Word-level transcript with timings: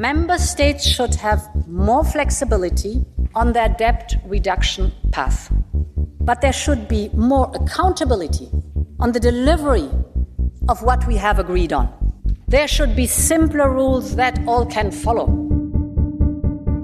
Member 0.00 0.38
states 0.38 0.86
should 0.86 1.14
have 1.16 1.42
more 1.68 2.02
flexibility 2.02 3.04
on 3.34 3.52
their 3.52 3.68
debt 3.68 4.18
reduction 4.26 4.92
path. 5.12 5.52
But 6.20 6.40
there 6.40 6.54
should 6.54 6.88
be 6.88 7.10
more 7.12 7.52
accountability 7.54 8.48
on 8.98 9.12
the 9.12 9.20
delivery 9.20 9.90
of 10.70 10.82
what 10.82 11.06
we 11.06 11.18
have 11.18 11.38
agreed 11.38 11.74
on. 11.74 11.90
There 12.48 12.66
should 12.66 12.96
be 12.96 13.06
simpler 13.06 13.70
rules 13.70 14.16
that 14.16 14.40
all 14.46 14.64
can 14.64 14.90
follow. 14.90 15.28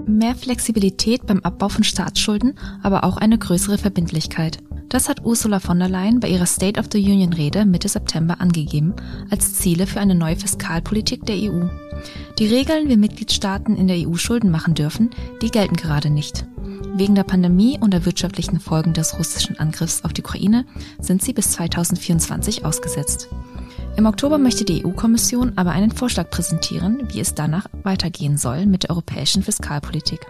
Mehr 0.07 0.35
Flexibilität 0.35 1.25
beim 1.27 1.41
Abbau 1.43 1.71
von 1.71 1.85
Staatsschulden, 1.85 2.59
aber 2.83 3.03
auch 3.03 3.17
eine 3.17 3.39
größere 3.39 3.79
Verbindlichkeit. 3.79 4.59
Das 4.91 5.09
hat 5.09 5.25
Ursula 5.25 5.61
von 5.61 5.79
der 5.79 5.89
Leyen 5.89 6.21
bei 6.21 6.29
ihrer 6.29 6.45
State 6.45 6.79
of 6.79 6.89
the 6.93 6.99
Union 6.99 7.33
Rede 7.33 7.65
Mitte 7.65 7.89
September 7.89 8.43
angegeben 8.43 8.95
als 9.31 9.55
Ziele 9.55 9.87
für 9.87 10.01
eine 10.01 10.15
neue 10.15 10.37
Fiskalpolitik 10.37 11.25
der 11.25 11.37
EU. 11.37 11.67
Die 12.39 12.47
Regeln, 12.47 12.89
wie 12.89 12.97
Mitgliedstaaten 12.97 13.77
in 13.77 13.89
der 13.89 13.97
EU 14.09 14.17
Schulden 14.17 14.51
machen 14.51 14.75
dürfen, 14.75 15.11
die 15.43 15.51
gelten 15.51 15.77
gerade 15.77 16.11
nicht. 16.11 16.47
Wegen 16.95 17.15
der 17.15 17.25
Pandemie 17.25 17.79
und 17.81 17.93
der 17.93 18.05
wirtschaftlichen 18.07 18.61
Folgen 18.61 18.95
des 18.95 19.19
russischen 19.19 19.59
Angriffs 19.59 20.03
auf 20.05 20.13
die 20.13 20.23
Ukraine 20.23 20.65
sind 21.01 21.23
sie 21.23 21.33
bis 21.33 21.53
2024 21.53 22.65
ausgesetzt. 22.65 23.29
Im 23.97 24.07
Oktober 24.07 24.37
möchte 24.39 24.65
die 24.65 24.85
EU-Kommission 24.85 25.53
aber 25.57 25.71
einen 25.71 25.91
Vorschlag 25.91 26.31
präsentieren, 26.31 27.09
wie 27.13 27.21
es 27.21 27.35
danach 27.35 27.67
weitergehen 27.83 28.37
soll 28.37 28.67
mit 28.67 28.83
der 28.83 28.91
europäischen 28.91 29.43
Fiskalpolitik. 29.43 30.27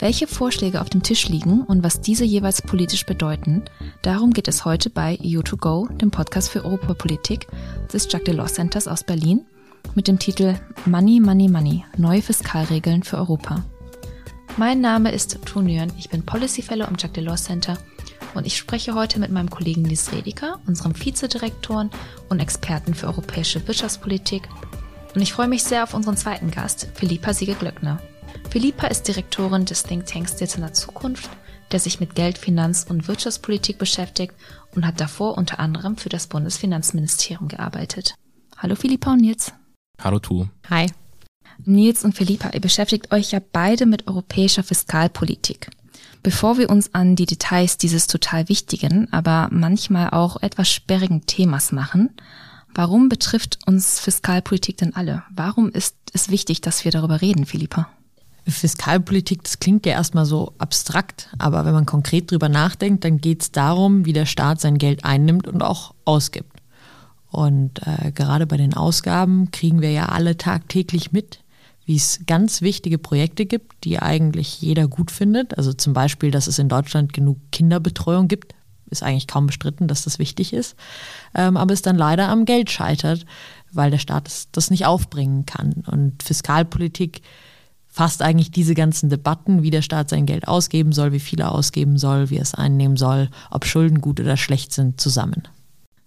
Welche 0.00 0.26
Vorschläge 0.26 0.80
auf 0.80 0.90
dem 0.90 1.04
Tisch 1.04 1.28
liegen 1.28 1.62
und 1.62 1.84
was 1.84 2.00
diese 2.00 2.24
jeweils 2.24 2.60
politisch 2.60 3.06
bedeuten, 3.06 3.62
darum 4.02 4.32
geht 4.32 4.48
es 4.48 4.64
heute 4.64 4.90
bei 4.90 5.14
EU2Go, 5.14 5.96
dem 5.96 6.10
Podcast 6.10 6.50
für 6.50 6.64
Europapolitik 6.64 7.46
des 7.92 8.08
Jacques 8.10 8.24
Delors 8.24 8.54
Centers 8.54 8.88
aus 8.88 9.04
Berlin 9.04 9.46
mit 9.94 10.08
dem 10.08 10.18
Titel 10.18 10.54
Money, 10.86 11.20
Money, 11.20 11.48
Money, 11.48 11.84
neue 11.96 12.22
Fiskalregeln 12.22 13.02
für 13.02 13.18
Europa. 13.18 13.64
Mein 14.56 14.80
Name 14.80 15.12
ist 15.12 15.38
Tun 15.44 15.64
Nguyen, 15.64 15.92
ich 15.98 16.10
bin 16.10 16.24
Policy 16.24 16.62
Fellow 16.62 16.84
am 16.84 16.96
Jacques 16.98 17.14
Delors 17.14 17.44
Center 17.44 17.78
und 18.34 18.46
ich 18.46 18.56
spreche 18.56 18.94
heute 18.94 19.18
mit 19.18 19.30
meinem 19.30 19.50
Kollegen 19.50 19.82
Nils 19.82 20.12
Rediker, 20.12 20.60
unserem 20.66 20.94
Vizedirektoren 20.94 21.90
und 22.28 22.40
Experten 22.40 22.94
für 22.94 23.06
europäische 23.06 23.66
Wirtschaftspolitik. 23.66 24.48
Und 25.14 25.22
ich 25.22 25.32
freue 25.32 25.48
mich 25.48 25.62
sehr 25.62 25.84
auf 25.84 25.94
unseren 25.94 26.16
zweiten 26.16 26.50
Gast, 26.50 26.88
Philippa 26.94 27.32
Siege-Glöckner. 27.32 28.00
Philippa 28.50 28.86
ist 28.86 29.08
Direktorin 29.08 29.64
des 29.64 29.82
Think 29.82 30.06
Tanks 30.06 30.36
Dezenter 30.36 30.72
Zukunft, 30.72 31.30
der 31.70 31.80
sich 31.80 32.00
mit 32.00 32.14
Geld, 32.14 32.38
Finanz- 32.38 32.84
und 32.88 33.08
Wirtschaftspolitik 33.08 33.78
beschäftigt 33.78 34.34
und 34.74 34.86
hat 34.86 35.00
davor 35.00 35.36
unter 35.38 35.58
anderem 35.58 35.96
für 35.96 36.08
das 36.08 36.26
Bundesfinanzministerium 36.26 37.48
gearbeitet. 37.48 38.14
Hallo 38.58 38.74
Philippa 38.74 39.12
und 39.12 39.20
Nils. 39.20 39.52
Hallo 40.04 40.18
Tu. 40.18 40.46
Hi. 40.68 40.86
Nils 41.64 42.02
und 42.02 42.16
Philippa, 42.16 42.50
ihr 42.50 42.60
beschäftigt 42.60 43.12
euch 43.12 43.30
ja 43.30 43.40
beide 43.52 43.86
mit 43.86 44.08
europäischer 44.08 44.64
Fiskalpolitik. 44.64 45.70
Bevor 46.24 46.58
wir 46.58 46.70
uns 46.70 46.92
an 46.92 47.14
die 47.14 47.26
Details 47.26 47.78
dieses 47.78 48.08
total 48.08 48.48
wichtigen, 48.48 49.12
aber 49.12 49.48
manchmal 49.52 50.10
auch 50.10 50.42
etwas 50.42 50.70
sperrigen 50.70 51.26
Themas 51.26 51.70
machen, 51.70 52.10
warum 52.74 53.08
betrifft 53.08 53.60
uns 53.66 54.00
Fiskalpolitik 54.00 54.76
denn 54.76 54.96
alle? 54.96 55.22
Warum 55.30 55.70
ist 55.70 55.96
es 56.12 56.30
wichtig, 56.30 56.60
dass 56.60 56.84
wir 56.84 56.90
darüber 56.90 57.20
reden, 57.20 57.46
Philippa? 57.46 57.88
Fiskalpolitik, 58.46 59.44
das 59.44 59.60
klingt 59.60 59.86
ja 59.86 59.92
erstmal 59.92 60.26
so 60.26 60.52
abstrakt, 60.58 61.28
aber 61.38 61.64
wenn 61.64 61.74
man 61.74 61.86
konkret 61.86 62.30
drüber 62.30 62.48
nachdenkt, 62.48 63.04
dann 63.04 63.18
geht 63.18 63.42
es 63.42 63.52
darum, 63.52 64.04
wie 64.04 64.12
der 64.12 64.26
Staat 64.26 64.60
sein 64.60 64.78
Geld 64.78 65.04
einnimmt 65.04 65.46
und 65.46 65.62
auch 65.62 65.94
ausgibt. 66.04 66.51
Und 67.32 67.80
äh, 67.86 68.12
gerade 68.12 68.46
bei 68.46 68.58
den 68.58 68.74
Ausgaben 68.74 69.50
kriegen 69.50 69.80
wir 69.80 69.90
ja 69.90 70.06
alle 70.06 70.36
tagtäglich 70.36 71.12
mit, 71.12 71.40
wie 71.86 71.96
es 71.96 72.20
ganz 72.26 72.60
wichtige 72.60 72.98
Projekte 72.98 73.46
gibt, 73.46 73.84
die 73.84 73.98
eigentlich 73.98 74.60
jeder 74.60 74.86
gut 74.86 75.10
findet. 75.10 75.56
Also 75.56 75.72
zum 75.72 75.94
Beispiel, 75.94 76.30
dass 76.30 76.46
es 76.46 76.58
in 76.58 76.68
Deutschland 76.68 77.14
genug 77.14 77.38
Kinderbetreuung 77.50 78.28
gibt, 78.28 78.54
ist 78.90 79.02
eigentlich 79.02 79.26
kaum 79.26 79.46
bestritten, 79.46 79.88
dass 79.88 80.02
das 80.02 80.18
wichtig 80.18 80.52
ist. 80.52 80.76
Ähm, 81.34 81.56
aber 81.56 81.72
es 81.72 81.80
dann 81.80 81.96
leider 81.96 82.28
am 82.28 82.44
Geld 82.44 82.70
scheitert, 82.70 83.24
weil 83.72 83.90
der 83.90 83.98
Staat 83.98 84.26
das, 84.26 84.48
das 84.52 84.70
nicht 84.70 84.84
aufbringen 84.84 85.46
kann. 85.46 85.84
Und 85.86 86.22
Fiskalpolitik 86.22 87.22
fasst 87.88 88.20
eigentlich 88.20 88.50
diese 88.50 88.74
ganzen 88.74 89.08
Debatten, 89.08 89.62
wie 89.62 89.70
der 89.70 89.80
Staat 89.80 90.10
sein 90.10 90.26
Geld 90.26 90.46
ausgeben 90.46 90.92
soll, 90.92 91.12
wie 91.12 91.20
viel 91.20 91.40
er 91.40 91.52
ausgeben 91.52 91.96
soll, 91.96 92.28
wie 92.28 92.36
er 92.36 92.42
es 92.42 92.54
einnehmen 92.54 92.98
soll, 92.98 93.30
ob 93.50 93.64
Schulden 93.64 94.02
gut 94.02 94.20
oder 94.20 94.36
schlecht 94.36 94.74
sind, 94.74 95.00
zusammen. 95.00 95.48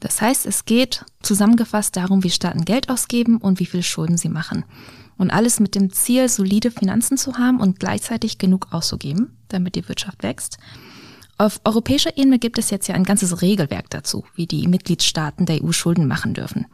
Das 0.05 0.21
heißt, 0.21 0.45
es 0.45 0.65
geht 0.65 1.03
zusammengefasst 1.23 1.97
darum, 1.97 2.23
wie 2.23 2.29
Staaten 2.29 2.63
Geld 2.63 2.91
ausgeben 2.91 3.37
und 3.37 3.59
wie 3.59 3.65
viel 3.65 3.81
Schulden 3.81 4.17
sie 4.17 4.29
machen. 4.29 4.63
Und 5.17 5.31
alles 5.31 5.59
mit 5.59 5.73
dem 5.73 5.91
Ziel, 5.91 6.29
solide 6.29 6.69
Finanzen 6.69 7.17
zu 7.17 7.39
haben 7.39 7.59
und 7.59 7.79
gleichzeitig 7.79 8.37
genug 8.37 8.67
auszugeben, 8.69 9.35
damit 9.47 9.73
die 9.73 9.89
Wirtschaft 9.89 10.21
wächst. 10.21 10.59
Auf 11.39 11.59
europäischer 11.65 12.15
Ebene 12.17 12.37
gibt 12.37 12.59
es 12.59 12.69
jetzt 12.69 12.87
ja 12.87 12.93
ein 12.93 13.03
ganzes 13.03 13.41
Regelwerk 13.41 13.89
dazu, 13.89 14.23
wie 14.35 14.45
die 14.45 14.67
Mitgliedstaaten 14.67 15.47
der 15.47 15.63
EU 15.63 15.71
Schulden 15.71 16.07
machen 16.07 16.35
dürfen. 16.35 16.67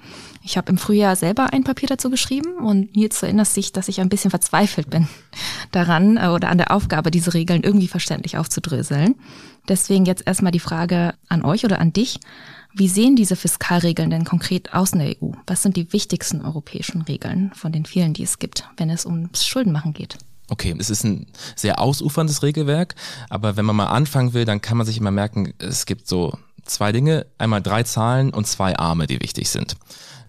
Ich 0.43 0.57
habe 0.57 0.69
im 0.69 0.77
Frühjahr 0.77 1.15
selber 1.15 1.53
ein 1.53 1.63
Papier 1.63 1.87
dazu 1.87 2.09
geschrieben 2.09 2.57
und 2.57 2.95
Nils 2.97 3.23
erinnert 3.23 3.47
sich, 3.47 3.71
dass 3.71 3.87
ich 3.87 4.01
ein 4.01 4.09
bisschen 4.09 4.29
verzweifelt 4.29 4.89
bin 4.89 5.07
daran 5.71 6.17
äh, 6.17 6.27
oder 6.27 6.49
an 6.49 6.57
der 6.57 6.71
Aufgabe, 6.71 7.11
diese 7.11 7.33
Regeln 7.33 7.63
irgendwie 7.63 7.87
verständlich 7.87 8.37
aufzudröseln. 8.37 9.15
Deswegen 9.69 10.05
jetzt 10.05 10.27
erstmal 10.27 10.51
die 10.51 10.59
Frage 10.59 11.15
an 11.29 11.43
euch 11.43 11.63
oder 11.63 11.79
an 11.79 11.93
dich. 11.93 12.19
Wie 12.73 12.87
sehen 12.87 13.15
diese 13.15 13.35
Fiskalregeln 13.35 14.09
denn 14.09 14.23
konkret 14.23 14.73
aus 14.73 14.93
in 14.93 14.99
der 14.99 15.09
EU? 15.21 15.31
Was 15.45 15.61
sind 15.61 15.75
die 15.75 15.91
wichtigsten 15.91 16.41
europäischen 16.41 17.01
Regeln 17.01 17.51
von 17.53 17.71
den 17.71 17.85
vielen, 17.85 18.13
die 18.13 18.23
es 18.23 18.39
gibt, 18.39 18.69
wenn 18.77 18.89
es 18.89 19.05
ums 19.05 19.45
Schuldenmachen 19.45 19.93
geht? 19.93 20.17
Okay, 20.49 20.75
es 20.77 20.89
ist 20.89 21.03
ein 21.03 21.27
sehr 21.55 21.79
ausuferndes 21.79 22.43
Regelwerk, 22.43 22.95
aber 23.29 23.55
wenn 23.55 23.65
man 23.65 23.75
mal 23.75 23.87
anfangen 23.87 24.33
will, 24.33 24.45
dann 24.45 24.61
kann 24.61 24.77
man 24.77 24.85
sich 24.85 24.97
immer 24.97 25.11
merken, 25.11 25.53
es 25.59 25.85
gibt 25.85 26.07
so 26.07 26.37
zwei 26.65 26.91
Dinge, 26.91 27.25
einmal 27.37 27.61
drei 27.61 27.83
Zahlen 27.83 28.31
und 28.31 28.47
zwei 28.47 28.77
Arme, 28.77 29.07
die 29.07 29.21
wichtig 29.21 29.49
sind. 29.49 29.75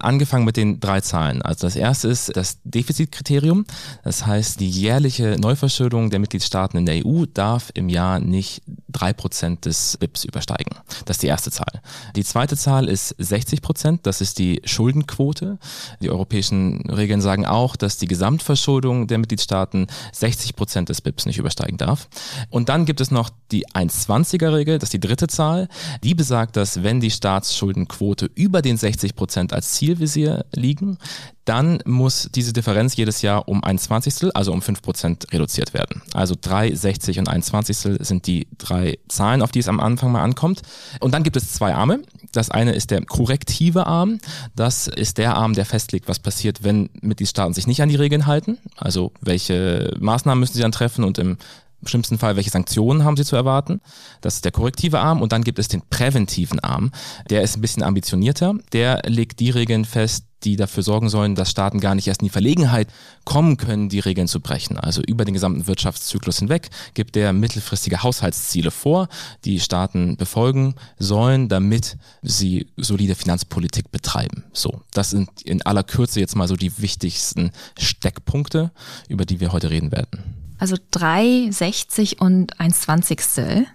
Angefangen 0.02 0.44
mit 0.44 0.56
den 0.56 0.80
drei 0.80 1.00
Zahlen. 1.00 1.42
Also 1.42 1.66
das 1.66 1.76
erste 1.76 2.08
ist 2.08 2.36
das 2.36 2.58
Defizitkriterium. 2.64 3.64
Das 4.04 4.26
heißt, 4.26 4.60
die 4.60 4.68
jährliche 4.68 5.36
Neuverschuldung 5.38 6.10
der 6.10 6.18
Mitgliedstaaten 6.18 6.78
in 6.78 6.86
der 6.86 7.06
EU 7.06 7.24
darf 7.26 7.70
im 7.74 7.88
Jahr 7.88 8.18
nicht 8.18 8.62
drei 8.88 9.12
Prozent 9.12 9.64
des 9.64 9.96
BIPs 9.96 10.24
übersteigen. 10.24 10.76
Das 11.04 11.16
ist 11.16 11.22
die 11.22 11.28
erste 11.28 11.50
Zahl. 11.50 11.80
Die 12.16 12.24
zweite 12.24 12.56
Zahl 12.56 12.88
ist 12.88 13.14
60 13.18 13.62
Prozent. 13.62 14.06
Das 14.06 14.20
ist 14.20 14.38
die 14.38 14.60
Schuldenquote. 14.64 15.58
Die 16.00 16.10
europäischen 16.10 16.90
Regeln 16.90 17.20
sagen 17.20 17.46
auch, 17.46 17.76
dass 17.76 17.96
die 17.96 18.08
Gesamtverschuldung 18.08 19.06
der 19.06 19.18
Mitgliedstaaten 19.18 19.86
60 20.12 20.56
Prozent 20.56 20.88
des 20.88 21.00
BIPs 21.00 21.26
nicht 21.26 21.38
übersteigen 21.38 21.78
darf. 21.78 22.08
Und 22.50 22.68
dann 22.68 22.84
gibt 22.84 23.00
es 23.00 23.10
noch 23.10 23.30
die 23.50 23.66
1,20er 23.68 24.52
Regel. 24.54 24.78
Das 24.78 24.88
ist 24.88 24.94
die 24.94 25.00
dritte 25.00 25.26
Zahl. 25.28 25.68
Die 26.02 26.14
besagt, 26.14 26.56
dass 26.56 26.82
wenn 26.82 27.00
die 27.00 27.10
Staatsschuldenquote 27.10 28.30
über 28.34 28.62
den 28.62 28.76
60 28.76 29.14
Prozent 29.14 29.52
als 29.52 29.74
Zielvisier 29.92 30.44
liegen, 30.54 30.98
dann 31.44 31.80
muss 31.84 32.28
diese 32.34 32.52
Differenz 32.52 32.96
jedes 32.96 33.20
Jahr 33.22 33.48
um 33.48 33.64
ein 33.64 33.78
Zwanzigstel, 33.78 34.30
also 34.32 34.52
um 34.52 34.62
fünf 34.62 34.80
Prozent 34.80 35.26
reduziert 35.32 35.74
werden. 35.74 36.02
Also 36.14 36.34
drei, 36.40 36.72
60 36.72 37.18
und 37.18 37.28
ein 37.28 37.42
Zwanzigstel 37.42 38.02
sind 38.04 38.26
die 38.26 38.46
drei 38.58 38.98
Zahlen, 39.08 39.42
auf 39.42 39.50
die 39.50 39.58
es 39.58 39.68
am 39.68 39.80
Anfang 39.80 40.12
mal 40.12 40.22
ankommt. 40.22 40.62
Und 41.00 41.12
dann 41.12 41.24
gibt 41.24 41.36
es 41.36 41.52
zwei 41.52 41.74
Arme. 41.74 42.00
Das 42.30 42.50
eine 42.50 42.72
ist 42.72 42.90
der 42.90 43.04
korrektive 43.04 43.86
Arm. 43.86 44.18
Das 44.54 44.86
ist 44.86 45.18
der 45.18 45.36
Arm, 45.36 45.54
der 45.54 45.66
festlegt, 45.66 46.08
was 46.08 46.20
passiert, 46.20 46.62
wenn 46.62 46.88
Mitgliedstaaten 47.00 47.52
sich 47.52 47.66
nicht 47.66 47.82
an 47.82 47.88
die 47.88 47.96
Regeln 47.96 48.26
halten. 48.26 48.58
Also 48.76 49.12
welche 49.20 49.94
Maßnahmen 49.98 50.40
müssen 50.40 50.54
sie 50.54 50.62
dann 50.62 50.72
treffen 50.72 51.04
und 51.04 51.18
im 51.18 51.36
im 51.82 51.88
schlimmsten 51.88 52.18
Fall, 52.18 52.36
welche 52.36 52.50
Sanktionen 52.50 53.04
haben 53.04 53.16
sie 53.16 53.24
zu 53.24 53.36
erwarten? 53.36 53.80
Das 54.20 54.36
ist 54.36 54.44
der 54.44 54.52
korrektive 54.52 55.00
Arm. 55.00 55.20
Und 55.20 55.32
dann 55.32 55.44
gibt 55.44 55.58
es 55.58 55.68
den 55.68 55.82
präventiven 55.90 56.60
Arm. 56.60 56.92
Der 57.28 57.42
ist 57.42 57.56
ein 57.56 57.60
bisschen 57.60 57.82
ambitionierter. 57.82 58.54
Der 58.72 59.02
legt 59.06 59.40
die 59.40 59.50
Regeln 59.50 59.84
fest, 59.84 60.24
die 60.44 60.56
dafür 60.56 60.82
sorgen 60.82 61.08
sollen, 61.08 61.34
dass 61.34 61.50
Staaten 61.50 61.80
gar 61.80 61.94
nicht 61.94 62.06
erst 62.06 62.20
in 62.20 62.26
die 62.26 62.32
Verlegenheit 62.32 62.88
kommen 63.24 63.56
können, 63.56 63.88
die 63.88 64.00
Regeln 64.00 64.28
zu 64.28 64.40
brechen. 64.40 64.78
Also 64.78 65.02
über 65.02 65.24
den 65.24 65.34
gesamten 65.34 65.66
Wirtschaftszyklus 65.66 66.38
hinweg 66.38 66.70
gibt 66.94 67.14
der 67.14 67.32
mittelfristige 67.32 68.02
Haushaltsziele 68.02 68.70
vor, 68.70 69.08
die 69.44 69.60
Staaten 69.60 70.16
befolgen 70.16 70.74
sollen, 70.98 71.48
damit 71.48 71.96
sie 72.22 72.66
solide 72.76 73.14
Finanzpolitik 73.14 73.90
betreiben. 73.92 74.44
So, 74.52 74.82
das 74.92 75.10
sind 75.10 75.28
in 75.42 75.62
aller 75.62 75.84
Kürze 75.84 76.20
jetzt 76.20 76.36
mal 76.36 76.48
so 76.48 76.56
die 76.56 76.78
wichtigsten 76.78 77.52
Steckpunkte, 77.78 78.72
über 79.08 79.24
die 79.24 79.40
wir 79.40 79.52
heute 79.52 79.70
reden 79.70 79.92
werden. 79.92 80.41
Also 80.62 80.76
3, 80.92 81.48
60 81.50 82.20
und 82.20 82.60
1 82.60 82.82
Zwanzigstel. 82.82 83.66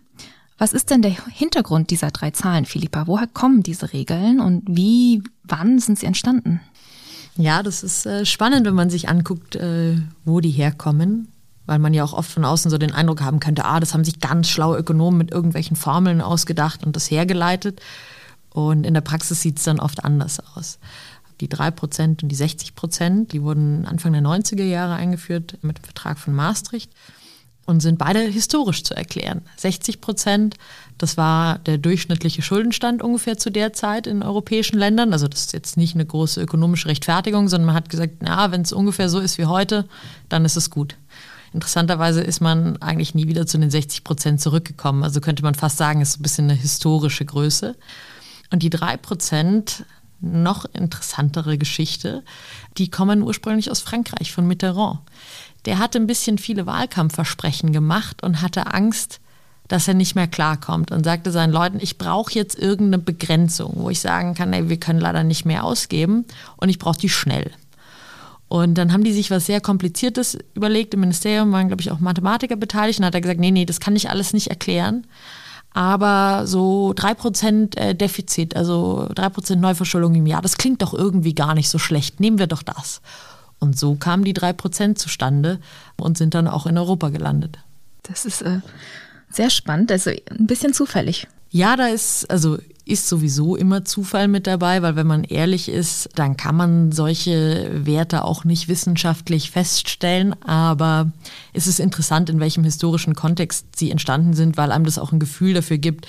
Was 0.57 0.71
ist 0.71 0.89
denn 0.89 1.01
der 1.01 1.11
Hintergrund 1.11 1.89
dieser 1.89 2.11
drei 2.11 2.31
Zahlen, 2.31 2.63
Philippa? 2.63 3.07
Woher 3.07 3.27
kommen 3.27 3.61
diese 3.61 3.91
Regeln 3.91 4.39
und 4.39 4.63
wie, 4.69 5.21
wann 5.43 5.79
sind 5.79 5.99
sie 5.99 6.05
entstanden? 6.05 6.61
Ja, 7.35 7.61
das 7.61 7.83
ist 7.83 8.05
äh, 8.05 8.25
spannend, 8.25 8.65
wenn 8.65 8.73
man 8.73 8.89
sich 8.89 9.09
anguckt, 9.09 9.57
äh, 9.57 9.97
wo 10.23 10.39
die 10.39 10.49
herkommen, 10.49 11.27
weil 11.65 11.79
man 11.79 11.93
ja 11.93 12.05
auch 12.05 12.13
oft 12.13 12.31
von 12.31 12.45
außen 12.45 12.71
so 12.71 12.77
den 12.77 12.93
Eindruck 12.93 13.19
haben 13.19 13.41
könnte, 13.41 13.65
ah, 13.65 13.81
das 13.81 13.93
haben 13.93 14.05
sich 14.05 14.21
ganz 14.21 14.47
schlaue 14.47 14.77
Ökonomen 14.77 15.17
mit 15.17 15.31
irgendwelchen 15.31 15.75
Formeln 15.75 16.21
ausgedacht 16.21 16.85
und 16.85 16.95
das 16.95 17.11
hergeleitet. 17.11 17.81
Und 18.49 18.85
in 18.85 18.93
der 18.93 19.01
Praxis 19.01 19.41
sieht 19.41 19.57
es 19.57 19.65
dann 19.65 19.81
oft 19.81 20.05
anders 20.05 20.39
aus. 20.55 20.79
Die 21.41 21.49
3% 21.49 22.23
und 22.23 22.29
die 22.29 22.35
60%, 22.35 23.27
die 23.27 23.41
wurden 23.41 23.85
Anfang 23.85 24.13
der 24.13 24.21
90er 24.21 24.63
Jahre 24.63 24.95
eingeführt 24.95 25.57
mit 25.61 25.77
dem 25.77 25.83
Vertrag 25.83 26.17
von 26.17 26.33
Maastricht 26.33 26.91
und 27.67 27.81
sind 27.81 27.99
beide 27.99 28.21
historisch 28.21 28.83
zu 28.83 28.95
erklären. 28.95 29.41
60 29.57 29.99
Prozent, 29.99 30.55
das 30.97 31.17
war 31.17 31.59
der 31.59 31.77
durchschnittliche 31.77 32.41
Schuldenstand 32.41 33.03
ungefähr 33.03 33.37
zu 33.37 33.51
der 33.51 33.73
Zeit 33.73 34.07
in 34.07 34.23
europäischen 34.23 34.79
Ländern. 34.79 35.11
Also 35.11 35.27
das 35.27 35.41
ist 35.41 35.53
jetzt 35.53 35.77
nicht 35.77 35.93
eine 35.93 36.05
große 36.05 36.41
ökonomische 36.41 36.87
Rechtfertigung, 36.87 37.49
sondern 37.49 37.67
man 37.67 37.75
hat 37.75 37.89
gesagt, 37.89 38.15
na, 38.21 38.51
wenn 38.51 38.61
es 38.61 38.71
ungefähr 38.71 39.09
so 39.09 39.19
ist 39.19 39.37
wie 39.37 39.45
heute, 39.45 39.85
dann 40.29 40.45
ist 40.45 40.55
es 40.55 40.69
gut. 40.69 40.95
Interessanterweise 41.53 42.21
ist 42.21 42.39
man 42.39 42.77
eigentlich 42.81 43.15
nie 43.15 43.27
wieder 43.27 43.45
zu 43.45 43.57
den 43.57 43.69
60 43.69 44.03
Prozent 44.05 44.41
zurückgekommen. 44.41 45.03
Also 45.03 45.19
könnte 45.19 45.43
man 45.43 45.55
fast 45.55 45.77
sagen, 45.77 46.01
ist 46.01 46.19
ein 46.19 46.23
bisschen 46.23 46.49
eine 46.49 46.59
historische 46.59 47.25
Größe. 47.25 47.75
Und 48.49 48.63
die 48.63 48.69
drei 48.69 48.95
Prozent, 48.95 49.83
noch 50.19 50.65
interessantere 50.73 51.57
Geschichte, 51.57 52.23
die 52.77 52.89
kommen 52.89 53.21
ursprünglich 53.21 53.69
aus 53.69 53.81
Frankreich, 53.81 54.31
von 54.31 54.47
Mitterrand 54.47 54.99
der 55.67 55.79
hatte 55.79 55.99
ein 55.99 56.07
bisschen 56.07 56.37
viele 56.37 56.65
Wahlkampfversprechen 56.65 57.73
gemacht 57.73 58.23
und 58.23 58.41
hatte 58.41 58.73
Angst, 58.73 59.19
dass 59.67 59.87
er 59.87 59.95
nicht 59.95 60.15
mehr 60.15 60.27
klarkommt 60.27 60.91
und 60.91 61.03
sagte 61.03 61.29
seinen 61.29 61.51
Leuten, 61.51 61.79
ich 61.81 61.97
brauche 61.97 62.31
jetzt 62.33 62.57
irgendeine 62.57 63.03
Begrenzung, 63.03 63.73
wo 63.75 63.89
ich 63.89 63.99
sagen 63.99 64.33
kann, 64.33 64.53
ey, 64.53 64.69
wir 64.69 64.79
können 64.79 65.01
leider 65.01 65.25
nicht 65.25 65.43
mehr 65.43 65.65
ausgeben 65.65 66.23
und 66.55 66.69
ich 66.69 66.79
brauche 66.79 66.97
die 66.97 67.09
schnell. 67.09 67.51
Und 68.47 68.75
dann 68.75 68.93
haben 68.93 69.03
die 69.03 69.11
sich 69.11 69.29
was 69.29 69.45
sehr 69.45 69.59
Kompliziertes 69.59 70.37
überlegt. 70.53 70.93
Im 70.93 71.01
Ministerium 71.01 71.51
waren, 71.51 71.67
glaube 71.67 71.81
ich, 71.81 71.91
auch 71.91 71.99
Mathematiker 71.99 72.55
beteiligt 72.55 72.99
und 72.99 73.05
hat 73.05 73.15
er 73.15 73.19
gesagt, 73.19 73.41
nee, 73.41 73.51
nee, 73.51 73.65
das 73.65 73.81
kann 73.81 73.97
ich 73.97 74.09
alles 74.09 74.31
nicht 74.31 74.47
erklären. 74.47 75.05
Aber 75.77 76.47
so 76.47 76.91
3% 76.97 77.77
äh, 77.77 77.93
Defizit, 77.93 78.55
also 78.55 79.07
3% 79.13 79.57
Neuverschuldung 79.57 80.15
im 80.15 80.25
Jahr, 80.25 80.41
das 80.41 80.57
klingt 80.57 80.81
doch 80.81 80.91
irgendwie 80.91 81.35
gar 81.35 81.53
nicht 81.53 81.69
so 81.69 81.77
schlecht. 81.77 82.19
Nehmen 82.19 82.39
wir 82.39 82.47
doch 82.47 82.63
das. 82.63 82.99
Und 83.59 83.77
so 83.77 83.93
kamen 83.93 84.23
die 84.23 84.33
drei 84.33 84.53
Prozent 84.53 84.97
zustande 84.97 85.59
und 85.95 86.17
sind 86.17 86.33
dann 86.33 86.47
auch 86.47 86.65
in 86.65 86.79
Europa 86.79 87.09
gelandet. 87.09 87.59
Das 88.01 88.25
ist 88.25 88.41
äh, 88.41 88.61
sehr 89.29 89.51
spannend, 89.51 89.91
also 89.91 90.09
ein 90.09 90.47
bisschen 90.47 90.73
zufällig. 90.73 91.27
Ja, 91.49 91.75
da 91.75 91.87
ist, 91.87 92.29
also 92.29 92.57
ist 92.87 93.07
sowieso 93.07 93.55
immer 93.55 93.85
Zufall 93.85 94.27
mit 94.27 94.47
dabei, 94.47 94.81
weil 94.81 94.95
wenn 94.95 95.07
man 95.07 95.23
ehrlich 95.23 95.69
ist, 95.69 96.09
dann 96.15 96.37
kann 96.37 96.55
man 96.55 96.91
solche 96.91 97.69
Werte 97.85 98.23
auch 98.23 98.45
nicht 98.45 98.67
wissenschaftlich 98.67 99.51
feststellen. 99.51 100.41
Aber 100.43 101.11
es 101.53 101.67
ist 101.67 101.79
interessant, 101.79 102.29
in 102.29 102.39
welchem 102.39 102.63
historischen 102.63 103.13
Kontext 103.13 103.65
sie 103.75 103.91
entstanden 103.91 104.33
sind, 104.33 104.57
weil 104.57 104.71
einem 104.71 104.85
das 104.85 104.99
auch 104.99 105.11
ein 105.11 105.19
Gefühl 105.19 105.53
dafür 105.53 105.77
gibt, 105.77 106.07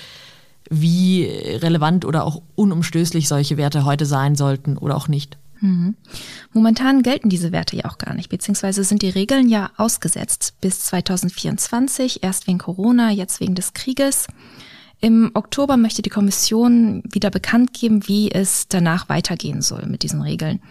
wie 0.69 1.25
relevant 1.25 2.05
oder 2.05 2.23
auch 2.23 2.41
unumstößlich 2.55 3.27
solche 3.27 3.57
Werte 3.57 3.85
heute 3.85 4.05
sein 4.05 4.35
sollten 4.35 4.77
oder 4.77 4.95
auch 4.95 5.07
nicht. 5.07 5.37
Mhm. 5.61 5.95
Momentan 6.53 7.03
gelten 7.03 7.27
diese 7.27 7.51
Werte 7.51 7.75
ja 7.75 7.85
auch 7.85 7.97
gar 7.97 8.13
nicht, 8.13 8.29
beziehungsweise 8.29 8.83
sind 8.83 9.01
die 9.01 9.09
Regeln 9.09 9.49
ja 9.49 9.71
ausgesetzt 9.75 10.53
bis 10.61 10.81
2024, 10.81 12.23
erst 12.23 12.47
wegen 12.47 12.59
Corona, 12.59 13.11
jetzt 13.11 13.41
wegen 13.41 13.55
des 13.55 13.73
Krieges. 13.73 14.27
Im 15.01 15.31
Oktober 15.33 15.77
möchte 15.77 16.01
die 16.01 16.09
Kommission 16.09 17.03
wieder 17.09 17.29
bekannt 17.29 17.73
geben, 17.73 18.07
wie 18.07 18.31
es 18.31 18.67
danach 18.67 19.07
weitergehen 19.07 19.61
soll 19.61 19.85
mit 19.85 20.03
diesen 20.03 20.21
Regeln. 20.21 20.61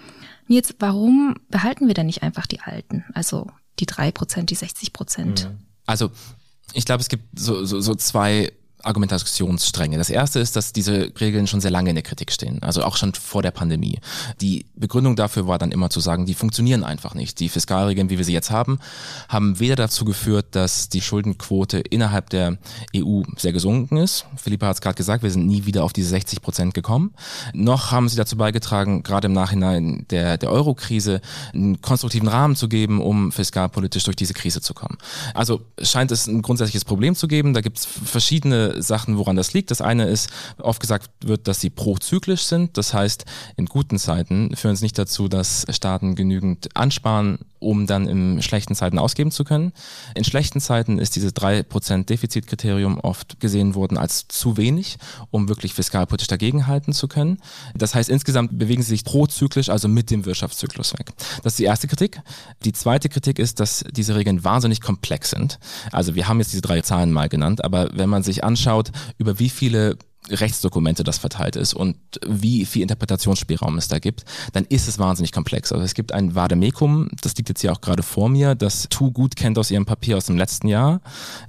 Nils, 0.49 0.75
warum 0.79 1.37
behalten 1.49 1.87
wir 1.87 1.95
denn 1.95 2.07
nicht 2.07 2.23
einfach 2.23 2.47
die 2.47 2.61
alten? 2.61 3.05
Also 3.15 3.51
die 3.79 3.87
drei 3.87 4.11
Prozent, 4.11 4.51
die 4.51 4.55
60 4.55 4.93
Prozent? 4.93 5.45
Mhm. 5.45 5.59
Also 5.87 6.11
ich 6.75 6.85
glaube, 6.85 7.01
es 7.01 7.09
gibt 7.09 7.39
so, 7.39 7.65
so, 7.65 7.81
so 7.81 7.95
zwei 7.95 8.53
Argumentationsstränge. 8.83 9.99
Das 9.99 10.11
erste 10.11 10.39
ist, 10.39 10.55
dass 10.55 10.73
diese 10.73 11.13
Regeln 11.21 11.47
schon 11.47 11.61
sehr 11.61 11.71
lange 11.71 11.91
in 11.91 11.97
der 11.97 12.05
Kritik 12.05 12.33
stehen, 12.33 12.63
also 12.63 12.85
auch 12.85 12.97
schon 12.97 13.13
vor 13.15 13.43
der 13.43 13.51
Pandemie. 13.51 13.99
Die 14.41 14.67
Begründung 14.77 15.17
dafür 15.17 15.47
war 15.49 15.59
dann 15.59 15.73
immer 15.73 15.91
zu 15.91 16.01
sagen, 16.01 16.27
die 16.27 16.35
funktionieren 16.35 16.85
einfach 16.85 17.15
nicht. 17.15 17.41
Die 17.41 17.49
Fiskalregeln, 17.49 18.11
wie 18.11 18.19
wir 18.19 18.25
sie 18.25 18.33
jetzt 18.33 18.51
haben, 18.51 18.79
haben 19.29 19.59
weder 19.59 19.77
dazu 19.77 20.05
geführt, 20.05 20.47
dass 20.53 20.89
die 20.89 21.01
Schuldenquote 21.01 21.79
innerhalb 21.79 22.31
der 22.31 22.59
EU 22.97 23.23
sehr 23.37 23.53
gesunken 23.53 23.97
ist. 23.97 24.27
Philippa 24.37 24.69
hat 24.69 24.77
es 24.77 24.81
gerade 24.81 24.97
gesagt, 24.97 25.23
wir 25.23 25.31
sind 25.31 25.47
nie 25.47 25.67
wieder 25.67 25.83
auf 25.83 25.93
diese 25.93 26.11
60 26.11 26.41
Prozent 26.41 26.75
gekommen. 26.75 27.15
Noch 27.53 27.91
haben 27.91 28.09
sie 28.09 28.17
dazu 28.17 28.37
beigetragen, 28.37 29.03
gerade 29.03 29.27
im 29.27 29.33
Nachhinein 29.33 30.07
der, 30.11 30.39
der 30.39 30.51
Euro-Krise 30.51 31.21
einen 31.53 31.81
konstruktiven 31.83 32.29
Rahmen 32.29 32.55
zu 32.55 32.69
geben, 32.69 33.01
um 33.01 33.33
fiskalpolitisch 33.33 34.05
durch 34.05 34.17
diese 34.17 34.35
Krise 34.35 34.61
zu 34.61 34.73
kommen. 34.75 34.99
Also 35.35 35.63
scheint 35.83 36.13
es 36.13 36.29
ein 36.29 36.43
grundsätzliches 36.43 36.85
Problem 36.85 37.15
zu 37.15 37.27
geben. 37.27 37.55
Da 37.55 37.61
gibt 37.61 37.79
es 37.79 37.87
verschiedene 37.87 38.68
Sachen, 38.79 39.19
woran 39.19 39.37
das 39.37 39.53
liegt. 39.53 39.71
Das 39.71 39.81
eine 39.81 40.07
ist, 40.07 40.31
oft 40.59 40.81
gesagt 40.81 41.11
wird, 41.21 41.49
dass 41.49 41.61
sie 41.61 41.71
prozyklisch 41.71 42.43
sind. 42.43 42.77
Das 42.77 42.95
heißt, 42.95 43.25
in 43.57 43.67
guten 43.67 43.99
Zeiten 43.99 44.55
führen 44.57 44.75
es 44.75 44.83
nicht 44.83 44.99
dazu, 44.99 45.29
dass 45.29 45.67
Staaten 45.71 46.15
genügend 46.15 46.77
ansparen, 46.77 47.39
um 47.61 47.87
dann 47.87 48.07
in 48.07 48.43
schlechten 48.43 48.75
Zeiten 48.75 48.99
ausgeben 48.99 49.31
zu 49.31 49.45
können. 49.45 49.73
In 50.15 50.25
schlechten 50.25 50.61
Zeiten 50.61 50.99
ist 50.99 51.17
dieses 51.17 51.35
3% 51.35 52.05
Defizitkriterium 52.05 53.01
oft 53.01 53.41
gesehen 53.41 53.75
worden 53.75 53.99
als 53.99 54.29
zu 54.29 54.57
wenig, 54.57 54.99
um 55.31 55.49
wirklich 55.49 55.75
fiskalpolitisch 55.75 56.29
dagegenhalten 56.29 56.93
zu 56.93 57.09
können. 57.09 57.39
Das 57.75 57.95
heißt, 57.95 58.09
insgesamt 58.09 58.59
bewegen 58.59 58.83
sie 58.83 58.91
sich 58.91 59.05
prozyklisch, 59.05 59.71
also 59.71 59.89
mit 59.89 60.11
dem 60.11 60.25
Wirtschaftszyklus 60.25 60.95
weg. 60.95 61.13
Das 61.43 61.55
ist 61.55 61.59
die 61.59 61.65
erste 61.65 61.89
Kritik. 61.89 62.21
Die 62.65 62.73
zweite 62.73 63.09
Kritik 63.09 63.39
ist, 63.39 63.61
dass 63.61 63.85
diese 63.91 64.15
Regeln 64.15 64.45
wahnsinnig 64.45 64.81
komplex 64.81 65.31
sind. 65.31 65.59
Also 65.93 66.15
wir 66.15 66.29
haben 66.29 66.39
jetzt 66.39 66.53
diese 66.53 66.63
drei 66.63 66.81
Zahlen 66.81 67.13
mal 67.13 67.29
genannt, 67.29 67.65
aber 67.65 67.91
wenn 67.93 68.09
man 68.09 68.23
sich 68.23 68.45
anschaut, 68.45 68.58
über 69.19 69.39
wie 69.39 69.49
viele 69.49 69.97
Rechtsdokumente 70.31 71.05
das 71.05 71.19
verteilt 71.19 71.57
ist 71.57 71.75
und 71.75 71.97
wie 72.27 72.65
viel 72.67 72.83
Interpretationsspielraum 72.83 73.79
es 73.79 73.89
da 73.89 73.99
gibt, 73.99 74.25
dann 74.53 74.65
ist 74.65 74.89
es 74.89 74.99
wahnsinnig 74.99 75.33
komplex. 75.33 75.73
Also 75.73 75.85
es 75.85 75.95
gibt 75.95 76.13
ein 76.13 76.35
Vademecum, 76.35 77.09
das 77.23 77.37
liegt 77.37 77.49
jetzt 77.49 77.61
hier 77.61 77.73
auch 77.73 77.81
gerade 77.81 78.03
vor 78.03 78.29
mir, 78.29 78.55
das 78.55 78.89
Tu 78.91 79.11
gut 79.11 79.37
kennt 79.37 79.59
aus 79.59 79.71
ihrem 79.71 79.87
Papier 79.87 80.17
aus 80.17 80.27
dem 80.27 80.37
letzten 80.37 80.69
Jahr 80.69 81.01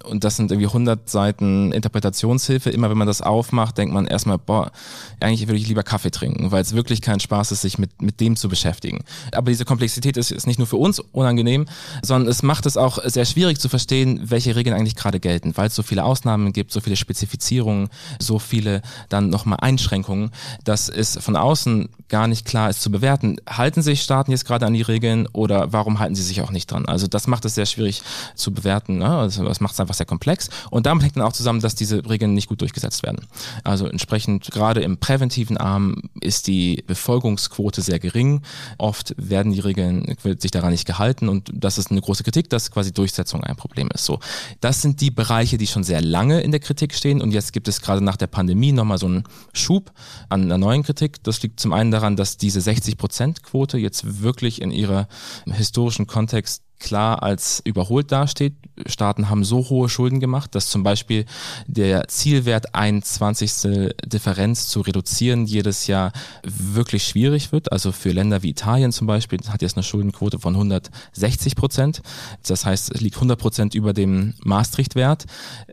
und 0.06 0.24
das 0.24 0.38
sind 0.38 0.52
irgendwie 0.52 0.68
100 0.68 1.10
Seiten 1.10 1.72
Interpretationshilfe. 1.72 2.70
Immer 2.70 2.90
wenn 2.90 2.98
man 2.98 3.08
das 3.08 3.22
aufmacht, 3.22 3.78
denkt 3.78 3.94
man 3.94 4.08
erstmal, 4.08 4.38
boah, 4.38 4.72
eigentlich 5.20 5.48
würde 5.48 5.60
ich 5.60 5.68
lieber 5.68 5.84
Kaffee 5.84 6.12
trinken, 6.12 6.52
weil 6.52 6.62
es 6.62 6.74
wirklich 6.74 7.02
kein 7.02 7.20
Spaß 7.20 7.52
ist, 7.52 7.62
sich 7.62 7.78
mit, 7.78 8.02
mit 8.02 8.20
dem 8.22 8.36
zu 8.36 8.50
beschäftigen. 8.50 9.04
Aber 9.34 9.52
diese 9.52 9.66
Komplexität 9.66 10.16
ist, 10.16 10.32
ist 10.32 10.48
nicht 10.48 10.60
nur 10.60 10.68
für 10.68 10.78
uns 10.78 11.00
unangenehm, 11.00 11.66
sondern 12.02 12.30
es 12.30 12.44
macht 12.44 12.66
es 12.66 12.78
auch 12.78 13.00
sehr 13.04 13.26
schwierig 13.26 13.60
zu 13.60 13.68
verstehen, 13.68 14.22
welche 14.24 14.56
Regeln 14.56 14.76
eigentlich 14.76 14.96
gerade 14.96 15.20
gelten, 15.20 15.58
weil 15.58 15.68
es 15.68 15.76
so 15.76 15.84
viele 15.84 16.04
Ausnahmen 16.04 16.54
gibt, 16.54 16.72
so 16.72 16.80
viele 16.80 16.96
Spezifizierungen, 16.96 17.90
so 18.20 18.40
viele 18.40 18.59
viele 18.60 18.82
dann 19.08 19.30
nochmal 19.30 19.60
Einschränkungen, 19.62 20.32
dass 20.66 20.90
es 20.90 21.18
von 21.18 21.38
außen 21.38 21.90
gar 22.10 22.28
nicht 22.28 22.46
klar 22.46 22.70
ist 22.70 22.82
zu 22.82 22.92
bewerten. 22.92 23.38
Halten 23.48 23.82
sich 23.82 24.02
Staaten 24.02 24.32
jetzt 24.32 24.46
gerade 24.46 24.66
an 24.66 24.74
die 24.74 24.82
Regeln 24.82 25.28
oder 25.32 25.72
warum 25.72 26.00
halten 26.00 26.16
sie 26.16 26.24
sich 26.24 26.42
auch 26.42 26.52
nicht 26.52 26.72
dran? 26.72 26.86
Also 26.88 27.08
das 27.08 27.28
macht 27.28 27.46
es 27.46 27.56
sehr 27.56 27.68
schwierig 27.68 28.02
zu 28.36 28.52
bewerten. 28.52 28.98
Ne? 28.98 29.08
Also 29.08 29.46
das 29.46 29.62
macht 29.62 29.74
es 29.74 29.80
einfach 29.80 29.94
sehr 29.94 30.06
komplex. 30.06 30.50
Und 30.72 30.88
damit 30.88 31.04
hängt 31.04 31.16
dann 31.16 31.24
auch 31.24 31.34
zusammen, 31.34 31.62
dass 31.62 31.76
diese 31.76 32.10
Regeln 32.10 32.34
nicht 32.34 32.50
gut 32.50 32.62
durchgesetzt 32.62 33.04
werden. 33.04 33.28
Also 33.64 33.86
entsprechend 33.86 34.50
gerade 34.52 34.82
im 34.82 34.98
präventiven 34.98 35.58
Arm 35.58 36.02
ist 36.20 36.48
die 36.48 36.84
Befolgungsquote 36.88 37.82
sehr 37.82 38.00
gering. 38.00 38.42
Oft 38.78 39.14
werden 39.18 39.54
die 39.54 39.60
Regeln 39.60 40.18
wird 40.24 40.42
sich 40.42 40.52
daran 40.52 40.72
nicht 40.72 40.88
gehalten 40.88 41.30
und 41.30 41.52
das 41.54 41.78
ist 41.78 41.92
eine 41.92 42.02
große 42.02 42.24
Kritik, 42.24 42.50
dass 42.50 42.72
quasi 42.72 42.92
Durchsetzung 42.92 43.44
ein 43.44 43.56
Problem 43.56 43.90
ist. 43.94 44.06
So, 44.06 44.20
das 44.60 44.82
sind 44.82 45.00
die 45.00 45.12
Bereiche, 45.12 45.58
die 45.58 45.68
schon 45.68 45.84
sehr 45.84 46.02
lange 46.02 46.42
in 46.42 46.52
der 46.52 46.60
Kritik 46.60 46.96
stehen 46.96 47.22
und 47.22 47.32
jetzt 47.32 47.54
gibt 47.54 47.68
es 47.68 47.82
gerade 47.82 48.04
nach 48.04 48.18
der 48.18 48.28
Pandemie 48.28 48.49
Pandemie 48.50 48.72
nochmal 48.72 48.98
so 48.98 49.06
einen 49.06 49.24
Schub 49.54 49.92
an 50.28 50.44
einer 50.44 50.58
neuen 50.58 50.82
Kritik. 50.82 51.24
Das 51.24 51.44
liegt 51.44 51.60
zum 51.60 51.72
einen 51.72 51.92
daran, 51.92 52.16
dass 52.16 52.38
diese 52.38 52.60
60-Prozent-Quote 52.60 53.78
jetzt 53.78 54.24
wirklich 54.24 54.62
in 54.62 54.72
ihrer 54.72 55.08
historischen 55.46 56.08
Kontext 56.08 56.64
klar 56.80 57.24
als 57.24 57.62
überholt 57.66 58.12
dasteht. 58.12 58.54
Staaten 58.86 59.30
haben 59.30 59.44
so 59.44 59.70
hohe 59.70 59.90
Schulden 59.90 60.20
gemacht, 60.20 60.56
dass 60.56 60.70
zum 60.70 60.84
Beispiel 60.84 61.26
der 61.68 62.08
Zielwert 62.08 62.74
ein 62.76 63.02
Zwanzigstel 63.02 63.94
Differenz 64.06 64.68
zu 64.68 64.82
reduzieren 64.82 65.46
jedes 65.46 65.88
Jahr 65.88 66.12
wirklich 66.44 67.04
schwierig 67.04 67.52
wird. 67.52 67.72
Also 67.72 67.92
für 67.92 68.12
Länder 68.12 68.42
wie 68.42 68.50
Italien 68.50 68.92
zum 68.92 69.08
Beispiel 69.08 69.40
hat 69.50 69.62
jetzt 69.62 69.76
eine 69.76 69.84
Schuldenquote 69.84 70.40
von 70.40 70.56
160 70.56 71.56
Prozent. 71.56 72.02
Das 72.46 72.66
heißt, 72.66 72.92
es 72.94 73.02
liegt 73.02 73.16
100 73.16 73.40
Prozent 73.40 73.76
über 73.76 73.94
dem 73.94 74.34
Maastricht-Wert. 74.44 75.26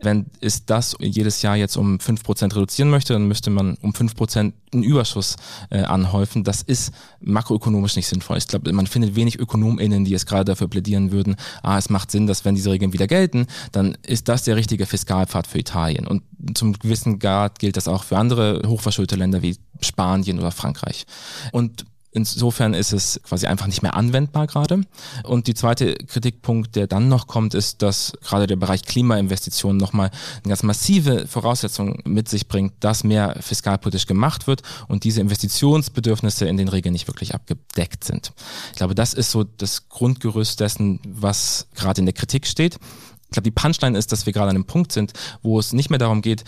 Wenn 0.02 0.26
es 0.40 0.66
das 0.66 0.96
jedes 0.98 1.42
Jahr 1.42 1.56
jetzt 1.56 1.76
um 1.76 2.00
5 2.00 2.24
Prozent 2.24 2.54
reduzieren 2.56 2.90
möchte, 2.90 3.12
dann 3.12 3.28
müsste 3.28 3.50
man 3.50 3.76
um 3.82 3.94
5 3.94 4.16
Prozent 4.16 4.54
einen 4.72 4.82
Überschuss 4.82 5.36
äh, 5.70 5.80
anhäufen. 5.82 6.44
Das 6.44 6.62
ist 6.62 6.92
makroökonomisch 7.20 7.96
nicht 7.96 8.06
sinnvoll. 8.06 8.38
Ich 8.38 8.46
glaube, 8.46 8.72
man 8.72 8.86
findet 8.86 9.16
wenig 9.16 9.38
ÖkonomInnen, 9.38 10.04
die 10.04 10.10
jetzt 10.10 10.26
gerade 10.26 10.44
dafür 10.44 10.68
plädieren, 10.68 11.12
würden, 11.12 11.36
ah, 11.62 11.78
es 11.78 11.90
macht 11.90 12.10
Sinn, 12.10 12.26
dass 12.26 12.44
wenn 12.44 12.54
diese 12.54 12.70
Regeln 12.70 12.92
wieder 12.92 13.06
gelten, 13.06 13.46
dann 13.72 13.96
ist 14.02 14.28
das 14.28 14.44
der 14.44 14.56
richtige 14.56 14.86
Fiskalpfad 14.86 15.46
für 15.46 15.58
Italien. 15.58 16.06
Und 16.06 16.22
zum 16.54 16.72
gewissen 16.74 17.18
Grad 17.18 17.58
gilt 17.58 17.76
das 17.76 17.88
auch 17.88 18.04
für 18.04 18.18
andere 18.18 18.62
hochverschuldete 18.66 19.16
Länder 19.16 19.42
wie 19.42 19.56
Spanien 19.80 20.38
oder 20.38 20.50
Frankreich. 20.50 21.06
Und 21.52 21.84
Insofern 22.16 22.72
ist 22.72 22.94
es 22.94 23.20
quasi 23.24 23.46
einfach 23.46 23.66
nicht 23.66 23.82
mehr 23.82 23.94
anwendbar 23.94 24.46
gerade. 24.46 24.80
Und 25.22 25.48
die 25.48 25.52
zweite 25.52 25.96
Kritikpunkt, 25.96 26.74
der 26.74 26.86
dann 26.86 27.08
noch 27.08 27.26
kommt, 27.26 27.52
ist, 27.52 27.82
dass 27.82 28.14
gerade 28.22 28.46
der 28.46 28.56
Bereich 28.56 28.84
Klimainvestitionen 28.84 29.76
nochmal 29.76 30.10
eine 30.42 30.48
ganz 30.48 30.62
massive 30.62 31.26
Voraussetzung 31.26 31.98
mit 32.06 32.30
sich 32.30 32.48
bringt, 32.48 32.72
dass 32.80 33.04
mehr 33.04 33.36
fiskalpolitisch 33.40 34.06
gemacht 34.06 34.46
wird 34.46 34.62
und 34.88 35.04
diese 35.04 35.20
Investitionsbedürfnisse 35.20 36.46
in 36.46 36.56
den 36.56 36.68
Regeln 36.68 36.94
nicht 36.94 37.06
wirklich 37.06 37.34
abgedeckt 37.34 38.02
sind. 38.02 38.32
Ich 38.72 38.78
glaube, 38.78 38.94
das 38.94 39.12
ist 39.12 39.30
so 39.30 39.44
das 39.44 39.90
Grundgerüst 39.90 40.58
dessen, 40.58 41.00
was 41.06 41.68
gerade 41.74 42.00
in 42.00 42.06
der 42.06 42.14
Kritik 42.14 42.46
steht. 42.46 42.78
Ich 43.26 43.32
glaube, 43.32 43.44
die 43.44 43.50
Punchline 43.50 43.98
ist, 43.98 44.10
dass 44.10 44.24
wir 44.24 44.32
gerade 44.32 44.48
an 44.48 44.56
einem 44.56 44.64
Punkt 44.64 44.90
sind, 44.90 45.12
wo 45.42 45.58
es 45.58 45.74
nicht 45.74 45.90
mehr 45.90 45.98
darum 45.98 46.22
geht, 46.22 46.44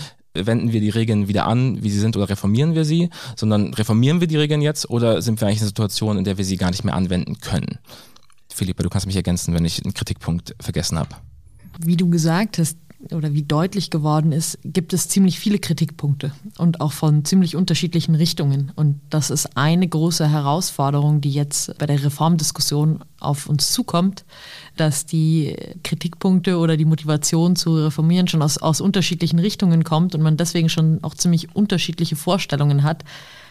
wenden 0.46 0.72
wir 0.72 0.80
die 0.80 0.90
Regeln 0.90 1.28
wieder 1.28 1.46
an, 1.46 1.82
wie 1.82 1.90
sie 1.90 2.00
sind, 2.00 2.16
oder 2.16 2.28
reformieren 2.28 2.74
wir 2.74 2.84
sie, 2.84 3.10
sondern 3.36 3.74
reformieren 3.74 4.20
wir 4.20 4.26
die 4.26 4.36
Regeln 4.36 4.60
jetzt 4.60 4.88
oder 4.90 5.22
sind 5.22 5.40
wir 5.40 5.46
eigentlich 5.46 5.58
in 5.58 5.62
einer 5.62 5.68
Situation, 5.68 6.18
in 6.18 6.24
der 6.24 6.38
wir 6.38 6.44
sie 6.44 6.56
gar 6.56 6.70
nicht 6.70 6.84
mehr 6.84 6.94
anwenden 6.94 7.40
können? 7.40 7.78
Philippa, 8.52 8.82
du 8.82 8.88
kannst 8.88 9.06
mich 9.06 9.16
ergänzen, 9.16 9.54
wenn 9.54 9.64
ich 9.64 9.84
einen 9.84 9.94
Kritikpunkt 9.94 10.54
vergessen 10.60 10.98
habe. 10.98 11.10
Wie 11.80 11.96
du 11.96 12.08
gesagt 12.08 12.58
hast, 12.58 12.76
oder 13.12 13.32
wie 13.32 13.42
deutlich 13.42 13.90
geworden 13.90 14.32
ist, 14.32 14.58
gibt 14.64 14.92
es 14.92 15.08
ziemlich 15.08 15.38
viele 15.38 15.58
Kritikpunkte 15.58 16.32
und 16.58 16.80
auch 16.80 16.92
von 16.92 17.24
ziemlich 17.24 17.54
unterschiedlichen 17.54 18.14
Richtungen. 18.14 18.72
Und 18.74 19.00
das 19.08 19.30
ist 19.30 19.56
eine 19.56 19.86
große 19.86 20.28
Herausforderung, 20.28 21.20
die 21.20 21.30
jetzt 21.30 21.76
bei 21.78 21.86
der 21.86 22.02
Reformdiskussion 22.02 23.04
auf 23.20 23.48
uns 23.48 23.72
zukommt, 23.72 24.24
dass 24.76 25.06
die 25.06 25.56
Kritikpunkte 25.84 26.58
oder 26.58 26.76
die 26.76 26.84
Motivation 26.84 27.56
zu 27.56 27.76
reformieren 27.76 28.26
schon 28.26 28.42
aus, 28.42 28.58
aus 28.58 28.80
unterschiedlichen 28.80 29.38
Richtungen 29.38 29.84
kommt 29.84 30.14
und 30.14 30.22
man 30.22 30.36
deswegen 30.36 30.68
schon 30.68 31.02
auch 31.02 31.14
ziemlich 31.14 31.54
unterschiedliche 31.54 32.16
Vorstellungen 32.16 32.82
hat, 32.82 33.04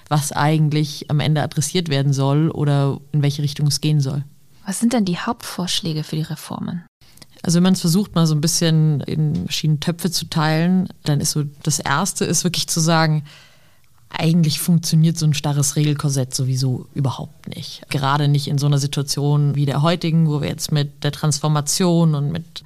was 0.09 0.31
eigentlich 0.31 1.09
am 1.09 1.19
Ende 1.19 1.41
adressiert 1.41 1.89
werden 1.89 2.13
soll 2.13 2.49
oder 2.49 2.99
in 3.11 3.21
welche 3.21 3.43
Richtung 3.43 3.67
es 3.67 3.81
gehen 3.81 4.01
soll. 4.01 4.23
Was 4.65 4.79
sind 4.79 4.91
denn 4.91 5.05
die 5.05 5.17
Hauptvorschläge 5.17 6.03
für 6.03 6.17
die 6.17 6.23
Reformen? 6.23 6.83
Also 7.43 7.57
wenn 7.57 7.63
man 7.63 7.73
es 7.73 7.81
versucht, 7.81 8.15
mal 8.15 8.27
so 8.27 8.35
ein 8.35 8.41
bisschen 8.41 9.01
in 9.01 9.45
verschiedene 9.45 9.79
Töpfe 9.79 10.11
zu 10.11 10.25
teilen, 10.25 10.89
dann 11.03 11.21
ist 11.21 11.31
so 11.31 11.43
das 11.63 11.79
Erste 11.79 12.25
ist 12.25 12.43
wirklich 12.43 12.67
zu 12.67 12.79
sagen, 12.79 13.23
eigentlich 14.09 14.59
funktioniert 14.59 15.17
so 15.17 15.25
ein 15.25 15.33
starres 15.33 15.75
Regelkorsett 15.75 16.33
sowieso 16.33 16.87
überhaupt 16.93 17.55
nicht. 17.55 17.83
Gerade 17.89 18.27
nicht 18.27 18.47
in 18.47 18.57
so 18.57 18.65
einer 18.65 18.77
Situation 18.77 19.55
wie 19.55 19.65
der 19.65 19.81
heutigen, 19.81 20.27
wo 20.27 20.41
wir 20.41 20.47
jetzt 20.47 20.71
mit 20.71 21.03
der 21.03 21.11
Transformation 21.11 22.15
und 22.15 22.31
mit 22.31 22.63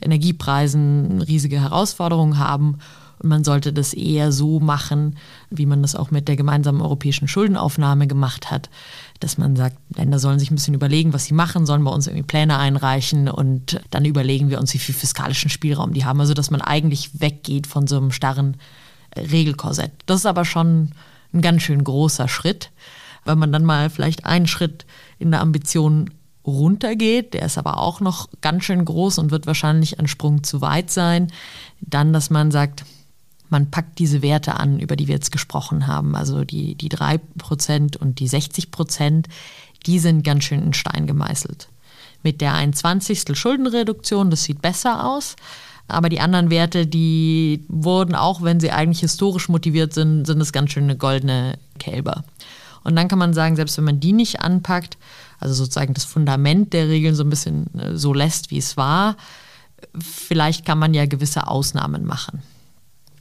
Energiepreisen 0.00 1.22
riesige 1.22 1.60
Herausforderungen 1.60 2.38
haben. 2.38 2.78
Und 3.18 3.28
man 3.28 3.44
sollte 3.44 3.72
das 3.72 3.92
eher 3.92 4.32
so 4.32 4.60
machen, 4.60 5.16
wie 5.50 5.66
man 5.66 5.82
das 5.82 5.96
auch 5.96 6.10
mit 6.10 6.28
der 6.28 6.36
gemeinsamen 6.36 6.80
europäischen 6.80 7.28
Schuldenaufnahme 7.28 8.06
gemacht 8.06 8.50
hat, 8.50 8.70
dass 9.24 9.38
man 9.38 9.56
sagt, 9.56 9.78
Länder 9.96 10.18
sollen 10.18 10.38
sich 10.38 10.50
ein 10.50 10.54
bisschen 10.54 10.74
überlegen, 10.74 11.14
was 11.14 11.24
sie 11.24 11.32
machen, 11.32 11.64
sollen 11.64 11.82
bei 11.82 11.90
uns 11.90 12.06
irgendwie 12.06 12.26
Pläne 12.26 12.58
einreichen 12.58 13.28
und 13.28 13.80
dann 13.90 14.04
überlegen 14.04 14.50
wir 14.50 14.60
uns, 14.60 14.74
wie 14.74 14.78
viel 14.78 14.94
fiskalischen 14.94 15.48
Spielraum 15.48 15.94
die 15.94 16.04
haben. 16.04 16.20
Also 16.20 16.34
dass 16.34 16.50
man 16.50 16.60
eigentlich 16.60 17.20
weggeht 17.20 17.66
von 17.66 17.86
so 17.86 17.96
einem 17.96 18.12
starren 18.12 18.58
Regelkorsett. 19.16 19.92
Das 20.04 20.18
ist 20.18 20.26
aber 20.26 20.44
schon 20.44 20.90
ein 21.32 21.40
ganz 21.40 21.62
schön 21.62 21.82
großer 21.82 22.28
Schritt, 22.28 22.70
weil 23.24 23.36
man 23.36 23.50
dann 23.50 23.64
mal 23.64 23.88
vielleicht 23.88 24.26
einen 24.26 24.46
Schritt 24.46 24.84
in 25.18 25.30
der 25.30 25.40
Ambition 25.40 26.10
runtergeht, 26.46 27.32
der 27.32 27.46
ist 27.46 27.56
aber 27.56 27.78
auch 27.78 28.00
noch 28.00 28.28
ganz 28.42 28.64
schön 28.64 28.84
groß 28.84 29.16
und 29.16 29.30
wird 29.30 29.46
wahrscheinlich 29.46 29.98
ein 29.98 30.06
Sprung 30.06 30.44
zu 30.44 30.60
weit 30.60 30.90
sein. 30.90 31.32
Dann, 31.80 32.12
dass 32.12 32.28
man 32.28 32.50
sagt, 32.50 32.84
man 33.54 33.70
packt 33.70 34.00
diese 34.00 34.20
Werte 34.20 34.56
an, 34.56 34.80
über 34.80 34.96
die 34.96 35.06
wir 35.06 35.14
jetzt 35.14 35.30
gesprochen 35.30 35.86
haben, 35.86 36.16
also 36.16 36.44
die, 36.44 36.74
die 36.74 36.90
3% 36.90 37.96
und 37.96 38.18
die 38.18 38.28
60%, 38.28 39.26
die 39.86 40.00
sind 40.00 40.24
ganz 40.24 40.42
schön 40.42 40.60
in 40.60 40.74
Stein 40.74 41.06
gemeißelt. 41.06 41.68
Mit 42.24 42.40
der 42.40 42.54
21. 42.54 43.38
Schuldenreduktion, 43.38 44.30
das 44.30 44.42
sieht 44.42 44.60
besser 44.60 45.06
aus, 45.06 45.36
aber 45.86 46.08
die 46.08 46.18
anderen 46.18 46.50
Werte, 46.50 46.84
die 46.84 47.64
wurden, 47.68 48.16
auch 48.16 48.42
wenn 48.42 48.58
sie 48.58 48.72
eigentlich 48.72 49.00
historisch 49.00 49.48
motiviert 49.48 49.94
sind, 49.94 50.26
sind 50.26 50.40
es 50.40 50.52
ganz 50.52 50.72
schöne 50.72 50.96
goldene 50.96 51.56
Kälber. 51.78 52.24
Und 52.82 52.96
dann 52.96 53.06
kann 53.06 53.20
man 53.20 53.34
sagen, 53.34 53.54
selbst 53.54 53.76
wenn 53.76 53.84
man 53.84 54.00
die 54.00 54.12
nicht 54.12 54.40
anpackt, 54.40 54.98
also 55.38 55.54
sozusagen 55.54 55.94
das 55.94 56.04
Fundament 56.04 56.72
der 56.72 56.88
Regeln 56.88 57.14
so 57.14 57.22
ein 57.22 57.30
bisschen 57.30 57.72
äh, 57.78 57.96
so 57.96 58.12
lässt, 58.14 58.50
wie 58.50 58.58
es 58.58 58.76
war, 58.76 59.16
vielleicht 59.96 60.64
kann 60.64 60.80
man 60.80 60.92
ja 60.92 61.06
gewisse 61.06 61.46
Ausnahmen 61.46 62.04
machen. 62.04 62.42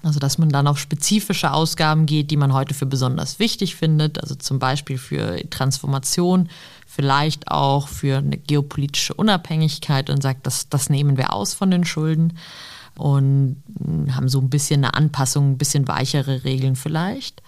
Also 0.04 0.20
dass 0.20 0.38
man 0.38 0.50
dann 0.50 0.68
auf 0.68 0.78
spezifische 0.78 1.54
Ausgaben 1.54 2.06
geht, 2.06 2.30
die 2.30 2.38
man 2.38 2.54
heute 2.54 2.74
für 2.74 2.86
besonders 2.86 3.40
wichtig 3.40 3.76
findet, 3.76 4.20
also 4.22 4.36
zum 4.36 4.60
Beispiel 4.60 4.98
für 4.98 5.50
Transformation, 5.50 6.50
vielleicht 6.86 7.48
auch 7.48 7.88
für 7.88 8.18
eine 8.18 8.38
geopolitische 8.38 9.14
Unabhängigkeit 9.14 10.10
und 10.10 10.22
sagt, 10.22 10.46
das, 10.46 10.68
das 10.68 10.90
nehmen 10.90 11.16
wir 11.16 11.32
aus 11.32 11.54
von 11.54 11.72
den 11.72 11.86
Schulden 11.86 12.38
und 12.96 13.64
haben 14.12 14.28
so 14.28 14.40
ein 14.40 14.50
bisschen 14.50 14.84
eine 14.84 14.94
Anpassung, 14.94 15.52
ein 15.52 15.58
bisschen 15.58 15.88
weichere 15.88 16.44
Regeln 16.44 16.76
vielleicht. 16.76 17.42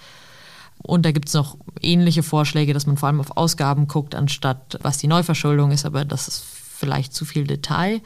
Und 0.77 1.05
da 1.05 1.12
gibt 1.12 1.27
es 1.27 1.33
noch 1.33 1.57
ähnliche 1.81 2.24
Vorschläge, 2.24 2.74
dass 2.74 2.85
man 2.85 2.97
vor 2.97 3.07
allem 3.07 3.19
auf 3.19 3.38
Ausgaben 3.38 3.88
guckt, 3.88 4.15
anstatt 4.15 4.79
was 4.81 4.97
die 4.97 5.07
Neuverschuldung 5.07 5.71
ist, 5.71 5.85
aber 5.85 6.05
das 6.05 6.27
ist 6.27 6.43
vielleicht 6.43 7.13
zu 7.13 7.25
viel 7.25 7.45
Detail. 7.45 8.01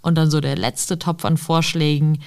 Und 0.00 0.14
dann 0.14 0.30
so 0.30 0.40
der 0.40 0.56
letzte 0.56 0.98
Topf 0.98 1.24
an 1.24 1.36
Vorschlägen, 1.36 2.20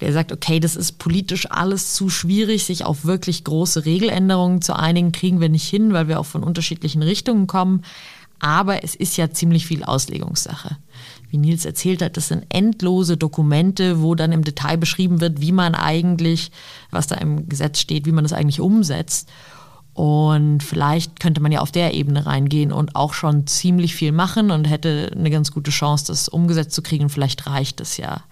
der 0.00 0.12
sagt, 0.12 0.32
okay, 0.32 0.58
das 0.58 0.76
ist 0.76 0.98
politisch 0.98 1.50
alles 1.50 1.94
zu 1.94 2.08
schwierig, 2.08 2.64
sich 2.64 2.84
auf 2.84 3.04
wirklich 3.04 3.44
große 3.44 3.84
Regeländerungen 3.84 4.62
zu 4.62 4.74
einigen, 4.74 5.12
kriegen 5.12 5.40
wir 5.40 5.48
nicht 5.48 5.68
hin, 5.68 5.92
weil 5.92 6.08
wir 6.08 6.18
auch 6.18 6.26
von 6.26 6.42
unterschiedlichen 6.42 7.02
Richtungen 7.02 7.46
kommen. 7.46 7.82
Aber 8.40 8.82
es 8.82 8.96
ist 8.96 9.16
ja 9.16 9.30
ziemlich 9.30 9.68
viel 9.68 9.84
Auslegungssache. 9.84 10.76
Wie 11.30 11.38
Nils 11.38 11.64
erzählt 11.64 12.02
hat, 12.02 12.16
das 12.16 12.28
sind 12.28 12.44
endlose 12.48 13.16
Dokumente, 13.16 14.02
wo 14.02 14.16
dann 14.16 14.32
im 14.32 14.42
Detail 14.42 14.76
beschrieben 14.76 15.20
wird, 15.20 15.40
wie 15.40 15.52
man 15.52 15.76
eigentlich, 15.76 16.50
was 16.90 17.06
da 17.06 17.14
im 17.14 17.48
Gesetz 17.48 17.78
steht, 17.78 18.04
wie 18.04 18.12
man 18.12 18.24
das 18.24 18.32
eigentlich 18.32 18.60
umsetzt. 18.60 19.30
Und 19.94 20.62
vielleicht 20.62 21.20
könnte 21.20 21.40
man 21.40 21.52
ja 21.52 21.60
auf 21.60 21.70
der 21.70 21.94
Ebene 21.94 22.26
reingehen 22.26 22.72
und 22.72 22.96
auch 22.96 23.12
schon 23.12 23.46
ziemlich 23.46 23.94
viel 23.94 24.10
machen 24.10 24.50
und 24.50 24.64
hätte 24.64 25.12
eine 25.14 25.30
ganz 25.30 25.52
gute 25.52 25.70
Chance, 25.70 26.06
das 26.06 26.28
umgesetzt 26.28 26.72
zu 26.72 26.82
kriegen. 26.82 27.10
Vielleicht 27.10 27.46
reicht 27.46 27.80
es 27.80 27.98
ja. 27.98 28.22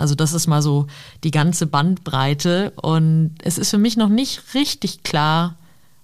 Also 0.00 0.14
das 0.14 0.32
ist 0.32 0.46
mal 0.46 0.62
so 0.62 0.86
die 1.24 1.30
ganze 1.30 1.66
Bandbreite. 1.66 2.72
Und 2.76 3.34
es 3.42 3.58
ist 3.58 3.70
für 3.70 3.78
mich 3.78 3.96
noch 3.96 4.08
nicht 4.08 4.54
richtig 4.54 5.02
klar, 5.02 5.56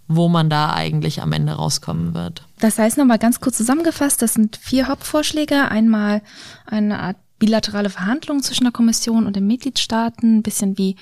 wo 0.07 0.29
man 0.29 0.51
da 0.51 0.73
eigentlich 0.73 1.23
am 1.23 1.33
Ende 1.33 1.55
rauskommen 1.55 2.15
wird. 2.15 2.43
Das 2.61 2.79
heißt 2.79 2.99
nochmal 2.99 3.19
ganz 3.19 3.41
kurz 3.41 3.57
zusammengefasst, 3.57 4.21
das 4.23 4.35
sind 4.35 4.57
vier 4.57 4.89
Hauptvorschläge. 4.89 5.69
Einmal 5.69 6.23
eine 6.67 7.01
Art 7.01 7.17
bilaterale 7.39 7.91
Verhandlung 7.91 8.43
zwischen 8.43 8.65
der 8.65 8.73
Kommission 8.73 9.27
und 9.27 9.35
den 9.35 9.47
Mitgliedstaaten, 9.47 10.39
ein 10.39 10.43
bisschen 10.43 10.79
wie 10.79 10.97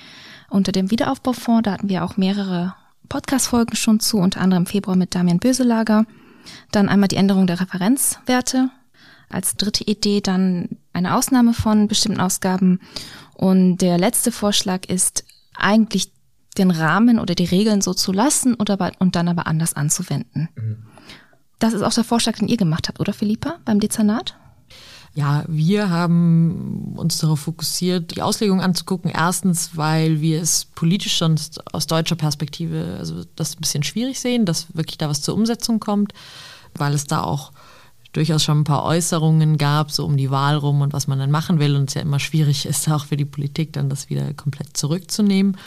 unter 0.49 0.71
dem 0.71 0.89
Wiederaufbaufonds. 0.89 1.63
Da 1.63 1.73
hatten 1.73 1.89
wir 1.89 2.03
auch 2.03 2.17
mehrere 2.17 2.75
Podcast-Folgen 3.09 3.75
schon 3.75 3.99
zu, 3.99 4.17
unter 4.17 4.41
anderem 4.41 4.63
im 4.63 4.67
Februar 4.67 4.95
mit 4.95 5.15
Damian 5.15 5.39
Böselager. 5.39 6.05
Dann 6.71 6.89
einmal 6.89 7.09
die 7.09 7.17
Änderung 7.17 7.45
der 7.47 7.59
Referenzwerte 7.59 8.69
als 9.29 9.55
dritte 9.55 9.83
Idee 9.83 10.21
dann 10.21 10.69
eine 10.93 11.15
Ausnahme 11.15 11.53
von 11.53 11.87
bestimmten 11.87 12.19
Ausgaben. 12.19 12.79
Und 13.33 13.77
der 13.77 13.97
letzte 13.97 14.31
Vorschlag 14.31 14.85
ist 14.85 15.25
eigentlich 15.55 16.11
den 16.57 16.71
Rahmen 16.71 17.19
oder 17.19 17.35
die 17.35 17.45
Regeln 17.45 17.81
so 17.81 17.93
zu 17.93 18.11
lassen 18.11 18.53
und, 18.53 18.69
aber, 18.69 18.91
und 18.99 19.15
dann 19.15 19.27
aber 19.27 19.47
anders 19.47 19.73
anzuwenden. 19.73 20.49
Mhm. 20.55 20.77
Das 21.59 21.73
ist 21.73 21.81
auch 21.81 21.93
der 21.93 22.03
Vorschlag, 22.03 22.37
den 22.37 22.47
ihr 22.47 22.57
gemacht 22.57 22.87
habt, 22.87 22.99
oder 22.99 23.13
Philippa, 23.13 23.55
beim 23.65 23.79
Dezernat? 23.79 24.35
Ja, 25.13 25.45
wir 25.47 25.89
haben 25.89 26.93
uns 26.97 27.19
darauf 27.19 27.39
fokussiert, 27.39 28.13
die 28.13 28.21
Auslegung 28.21 28.59
anzugucken. 28.59 29.09
Erstens, 29.09 29.77
weil 29.77 30.19
wir 30.19 30.41
es 30.41 30.65
politisch 30.65 31.17
sonst 31.17 31.73
aus 31.73 31.87
deutscher 31.87 32.17
Perspektive 32.17 32.97
also 32.99 33.23
das 33.37 33.55
ein 33.55 33.61
bisschen 33.61 33.83
schwierig 33.83 34.19
sehen, 34.19 34.45
dass 34.45 34.75
wirklich 34.75 34.97
da 34.97 35.07
was 35.07 35.21
zur 35.21 35.35
Umsetzung 35.35 35.79
kommt, 35.79 36.13
weil 36.73 36.93
es 36.93 37.05
da 37.05 37.23
auch 37.23 37.53
durchaus 38.15 38.43
schon 38.43 38.61
ein 38.61 38.63
paar 38.63 38.83
Äußerungen 38.83 39.57
gab, 39.57 39.91
so 39.91 40.05
um 40.05 40.15
die 40.15 40.31
Wahl 40.31 40.55
rum 40.55 40.81
und 40.81 40.93
was 40.93 41.07
man 41.07 41.19
dann 41.19 41.31
machen 41.31 41.59
will. 41.59 41.75
Und 41.75 41.89
es 41.89 41.95
ja 41.95 42.01
immer 42.01 42.19
schwierig 42.19 42.65
ist, 42.65 42.89
auch 42.89 43.05
für 43.05 43.17
die 43.17 43.25
Politik 43.25 43.73
dann 43.73 43.89
das 43.89 44.09
wieder 44.09 44.33
komplett 44.33 44.77
zurückzunehmen. 44.77 45.57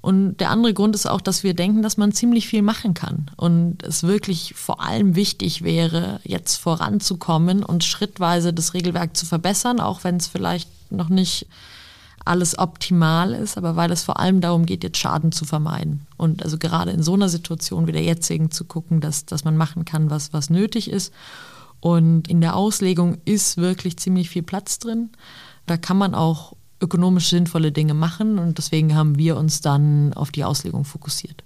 Und 0.00 0.36
der 0.36 0.50
andere 0.50 0.74
Grund 0.74 0.94
ist 0.94 1.06
auch, 1.06 1.22
dass 1.22 1.44
wir 1.44 1.54
denken, 1.54 1.82
dass 1.82 1.96
man 1.96 2.12
ziemlich 2.12 2.46
viel 2.46 2.60
machen 2.60 2.92
kann 2.92 3.30
und 3.36 3.82
es 3.82 4.02
wirklich 4.02 4.52
vor 4.54 4.82
allem 4.82 5.16
wichtig 5.16 5.62
wäre, 5.62 6.20
jetzt 6.24 6.56
voranzukommen 6.56 7.62
und 7.62 7.84
schrittweise 7.84 8.52
das 8.52 8.74
Regelwerk 8.74 9.16
zu 9.16 9.24
verbessern, 9.24 9.80
auch 9.80 10.04
wenn 10.04 10.16
es 10.16 10.26
vielleicht 10.26 10.68
noch 10.92 11.08
nicht 11.08 11.46
alles 12.26 12.58
optimal 12.58 13.32
ist, 13.32 13.56
aber 13.56 13.76
weil 13.76 13.90
es 13.92 14.02
vor 14.02 14.20
allem 14.20 14.42
darum 14.42 14.66
geht, 14.66 14.84
jetzt 14.84 14.98
Schaden 14.98 15.32
zu 15.32 15.46
vermeiden. 15.46 16.06
Und 16.18 16.42
also 16.42 16.58
gerade 16.58 16.90
in 16.90 17.02
so 17.02 17.14
einer 17.14 17.30
Situation 17.30 17.86
wie 17.86 17.92
der 17.92 18.02
jetzigen 18.02 18.50
zu 18.50 18.64
gucken, 18.64 19.00
dass, 19.00 19.24
dass 19.24 19.44
man 19.44 19.56
machen 19.56 19.86
kann, 19.86 20.10
was, 20.10 20.34
was 20.34 20.50
nötig 20.50 20.90
ist 20.90 21.14
und 21.84 22.28
in 22.28 22.40
der 22.40 22.56
Auslegung 22.56 23.18
ist 23.26 23.58
wirklich 23.58 23.98
ziemlich 23.98 24.30
viel 24.30 24.42
Platz 24.42 24.78
drin. 24.78 25.10
Da 25.66 25.76
kann 25.76 25.98
man 25.98 26.14
auch 26.14 26.56
ökonomisch 26.80 27.28
sinnvolle 27.28 27.72
Dinge 27.72 27.92
machen 27.92 28.38
und 28.38 28.56
deswegen 28.56 28.94
haben 28.94 29.18
wir 29.18 29.36
uns 29.36 29.60
dann 29.60 30.14
auf 30.14 30.32
die 30.32 30.44
Auslegung 30.44 30.86
fokussiert. 30.86 31.44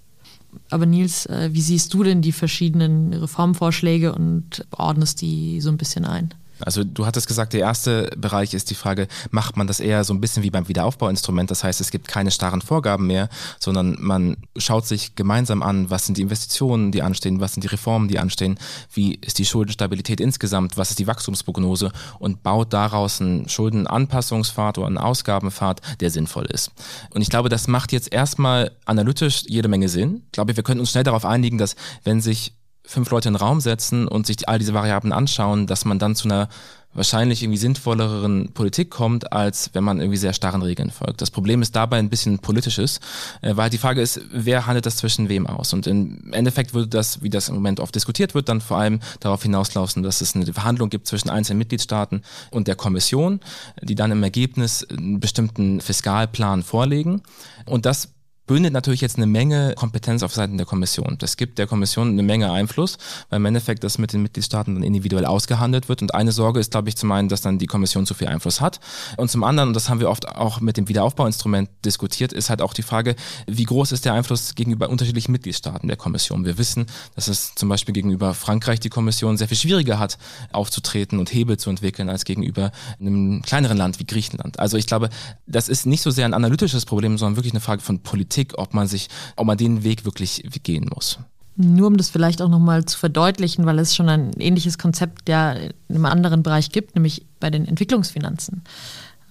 Aber 0.69 0.85
Nils, 0.85 1.25
äh, 1.25 1.49
wie 1.51 1.59
siehst 1.59 1.93
du 1.93 2.03
denn 2.03 2.21
die 2.21 2.31
verschiedenen 2.31 3.11
Reformvorschläge 3.11 4.15
und 4.15 4.65
ordnest 4.71 5.19
die 5.19 5.59
so 5.59 5.71
ein 5.71 5.77
bisschen 5.77 6.05
ein? 6.05 6.33
Also 6.61 6.83
du 6.83 7.05
hattest 7.05 7.27
gesagt, 7.27 7.53
der 7.53 7.61
erste 7.61 8.09
Bereich 8.17 8.53
ist 8.53 8.69
die 8.69 8.75
Frage, 8.75 9.07
macht 9.31 9.57
man 9.57 9.67
das 9.67 9.79
eher 9.79 10.03
so 10.03 10.13
ein 10.13 10.21
bisschen 10.21 10.43
wie 10.43 10.49
beim 10.49 10.67
Wiederaufbauinstrument? 10.67 11.49
Das 11.51 11.63
heißt, 11.63 11.81
es 11.81 11.91
gibt 11.91 12.07
keine 12.07 12.31
starren 12.31 12.61
Vorgaben 12.61 13.07
mehr, 13.07 13.29
sondern 13.59 13.97
man 13.99 14.37
schaut 14.57 14.85
sich 14.85 15.15
gemeinsam 15.15 15.63
an, 15.63 15.89
was 15.89 16.05
sind 16.05 16.17
die 16.17 16.21
Investitionen, 16.21 16.91
die 16.91 17.01
anstehen, 17.01 17.39
was 17.39 17.53
sind 17.53 17.63
die 17.63 17.67
Reformen, 17.67 18.07
die 18.07 18.19
anstehen, 18.19 18.57
wie 18.93 19.15
ist 19.15 19.39
die 19.39 19.45
Schuldenstabilität 19.45 20.19
insgesamt, 20.19 20.77
was 20.77 20.91
ist 20.91 20.99
die 20.99 21.07
Wachstumsprognose 21.07 21.91
und 22.19 22.43
baut 22.43 22.73
daraus 22.73 23.21
einen 23.21 23.47
Schuldenanpassungspfad 23.47 24.77
oder 24.77 24.87
einen 24.87 24.97
Ausgabenpfad, 24.97 25.81
der 25.99 26.11
sinnvoll 26.11 26.45
ist. 26.45 26.71
Und 27.13 27.21
ich 27.21 27.29
glaube, 27.29 27.49
das 27.49 27.67
macht 27.67 27.91
jetzt 27.91 28.11
erstmal 28.11 28.71
analytisch 28.85 29.43
jede 29.47 29.67
Menge 29.67 29.89
Sinn. 29.89 30.23
Ich 30.25 30.31
glaube, 30.33 30.55
wir 30.55 30.63
können 30.63 30.79
uns 30.79 30.91
schnell 30.91 31.03
darauf 31.03 31.25
einigen, 31.25 31.57
dass 31.57 31.75
wenn 32.03 32.21
sich 32.21 32.53
fünf 32.89 33.11
Leute 33.11 33.29
in 33.29 33.35
den 33.35 33.41
Raum 33.41 33.61
setzen 33.61 34.07
und 34.07 34.25
sich 34.25 34.49
all 34.49 34.57
diese 34.57 34.73
Variablen 34.73 35.13
anschauen, 35.13 35.67
dass 35.67 35.85
man 35.85 35.99
dann 35.99 36.15
zu 36.15 36.27
einer 36.27 36.49
wahrscheinlich 36.91 37.43
irgendwie 37.43 37.59
sinnvolleren 37.59 38.51
Politik 38.53 38.89
kommt, 38.89 39.31
als 39.31 39.69
wenn 39.73 39.83
man 39.83 39.99
irgendwie 39.99 40.17
sehr 40.17 40.33
starren 40.33 40.63
Regeln 40.63 40.89
folgt. 40.89 41.21
Das 41.21 41.29
Problem 41.29 41.61
ist 41.61 41.75
dabei 41.75 41.99
ein 41.99 42.09
bisschen 42.09 42.39
politisches, 42.39 42.99
äh, 43.41 43.55
weil 43.55 43.69
die 43.69 43.77
Frage 43.77 44.01
ist, 44.01 44.19
wer 44.31 44.65
handelt 44.65 44.87
das 44.87 44.97
zwischen 44.97 45.29
wem 45.29 45.45
aus? 45.45 45.71
Und 45.73 45.85
im 45.85 46.33
Endeffekt 46.33 46.73
würde 46.73 46.87
das, 46.87 47.21
wie 47.21 47.29
das 47.29 47.49
im 47.49 47.55
Moment 47.55 47.79
oft 47.79 47.93
diskutiert 47.93 48.33
wird, 48.33 48.49
dann 48.49 48.59
vor 48.59 48.77
allem 48.77 49.01
darauf 49.19 49.43
hinauslaufen, 49.43 50.01
dass 50.01 50.21
es 50.21 50.35
eine 50.35 50.51
Verhandlung 50.51 50.89
gibt 50.89 51.05
zwischen 51.05 51.29
einzelnen 51.29 51.59
Mitgliedstaaten 51.59 52.23
und 52.49 52.67
der 52.67 52.75
Kommission, 52.75 53.39
die 53.83 53.95
dann 53.95 54.11
im 54.11 54.23
Ergebnis 54.23 54.83
einen 54.89 55.19
bestimmten 55.19 55.81
Fiskalplan 55.81 56.63
vorlegen. 56.63 57.21
Und 57.67 57.85
das 57.85 58.09
bündelt 58.49 58.73
natürlich 58.73 59.01
jetzt 59.01 59.17
eine 59.17 59.27
Menge 59.27 59.75
Kompetenz 59.75 60.23
auf 60.23 60.33
Seiten 60.33 60.57
der 60.57 60.65
Kommission. 60.65 61.17
Das 61.19 61.37
gibt 61.37 61.59
der 61.59 61.67
Kommission 61.67 62.09
eine 62.09 62.23
Menge 62.23 62.51
Einfluss, 62.51 62.97
weil 63.29 63.37
im 63.37 63.45
Endeffekt 63.45 63.83
das 63.83 63.99
mit 63.99 64.11
den 64.11 64.23
Mitgliedstaaten 64.23 64.73
dann 64.73 64.81
individuell 64.81 65.25
ausgehandelt 65.25 65.87
wird. 65.87 66.01
Und 66.01 66.15
eine 66.15 66.31
Sorge 66.31 66.59
ist, 66.59 66.71
glaube 66.71 66.89
ich, 66.89 66.97
zum 66.97 67.11
einen, 67.11 67.29
dass 67.29 67.41
dann 67.41 67.59
die 67.59 67.67
Kommission 67.67 68.07
zu 68.07 68.15
viel 68.15 68.27
Einfluss 68.27 68.59
hat. 68.59 68.79
Und 69.17 69.29
zum 69.29 69.43
anderen, 69.43 69.69
und 69.69 69.75
das 69.75 69.87
haben 69.87 69.99
wir 69.99 70.09
oft 70.09 70.27
auch 70.27 70.61
mit 70.61 70.77
dem 70.77 70.89
Wiederaufbauinstrument 70.89 71.69
diskutiert, 71.85 72.33
ist 72.33 72.49
halt 72.49 72.63
auch 72.63 72.73
die 72.73 72.81
Frage, 72.81 73.15
wie 73.45 73.65
groß 73.65 73.91
ist 73.91 74.05
der 74.05 74.13
Einfluss 74.13 74.55
gegenüber 74.55 74.89
unterschiedlichen 74.89 75.31
Mitgliedstaaten 75.31 75.87
der 75.87 75.97
Kommission. 75.97 76.43
Wir 76.43 76.57
wissen, 76.57 76.87
dass 77.13 77.27
es 77.27 77.53
zum 77.53 77.69
Beispiel 77.69 77.93
gegenüber 77.93 78.33
Frankreich 78.33 78.79
die 78.79 78.89
Kommission 78.89 79.37
sehr 79.37 79.47
viel 79.47 79.57
schwieriger 79.57 79.99
hat, 79.99 80.17
aufzutreten 80.53 81.19
und 81.19 81.31
Hebel 81.31 81.57
zu 81.57 81.69
entwickeln, 81.69 82.09
als 82.09 82.25
gegenüber 82.25 82.71
einem 82.99 83.43
kleineren 83.43 83.77
Land 83.77 83.99
wie 83.99 84.07
Griechenland. 84.07 84.57
Also 84.57 84.75
ich 84.75 84.87
glaube, 84.87 85.11
das 85.45 85.69
ist 85.69 85.85
nicht 85.85 86.01
so 86.01 86.09
sehr 86.09 86.25
ein 86.25 86.33
analytisches 86.33 86.87
Problem, 86.87 87.19
sondern 87.19 87.35
wirklich 87.35 87.53
eine 87.53 87.61
Frage 87.61 87.83
von 87.83 87.99
Politik 87.99 88.38
Politik, 88.39 88.57
ob 88.57 88.73
man 88.73 88.87
sich, 88.87 89.09
ob 89.35 89.47
man 89.47 89.57
den 89.57 89.83
Weg 89.83 90.05
wirklich 90.05 90.43
gehen 90.63 90.89
muss. 90.93 91.19
Nur 91.55 91.87
um 91.87 91.97
das 91.97 92.09
vielleicht 92.09 92.41
auch 92.41 92.47
nochmal 92.47 92.85
zu 92.85 92.97
verdeutlichen, 92.97 93.65
weil 93.65 93.79
es 93.79 93.95
schon 93.95 94.07
ein 94.07 94.31
ähnliches 94.39 94.77
Konzept 94.77 95.27
ja 95.27 95.51
in 95.51 95.73
einem 95.89 96.05
anderen 96.05 96.41
Bereich 96.41 96.71
gibt, 96.71 96.95
nämlich 96.95 97.25
bei 97.39 97.49
den 97.49 97.67
Entwicklungsfinanzen. 97.67 98.63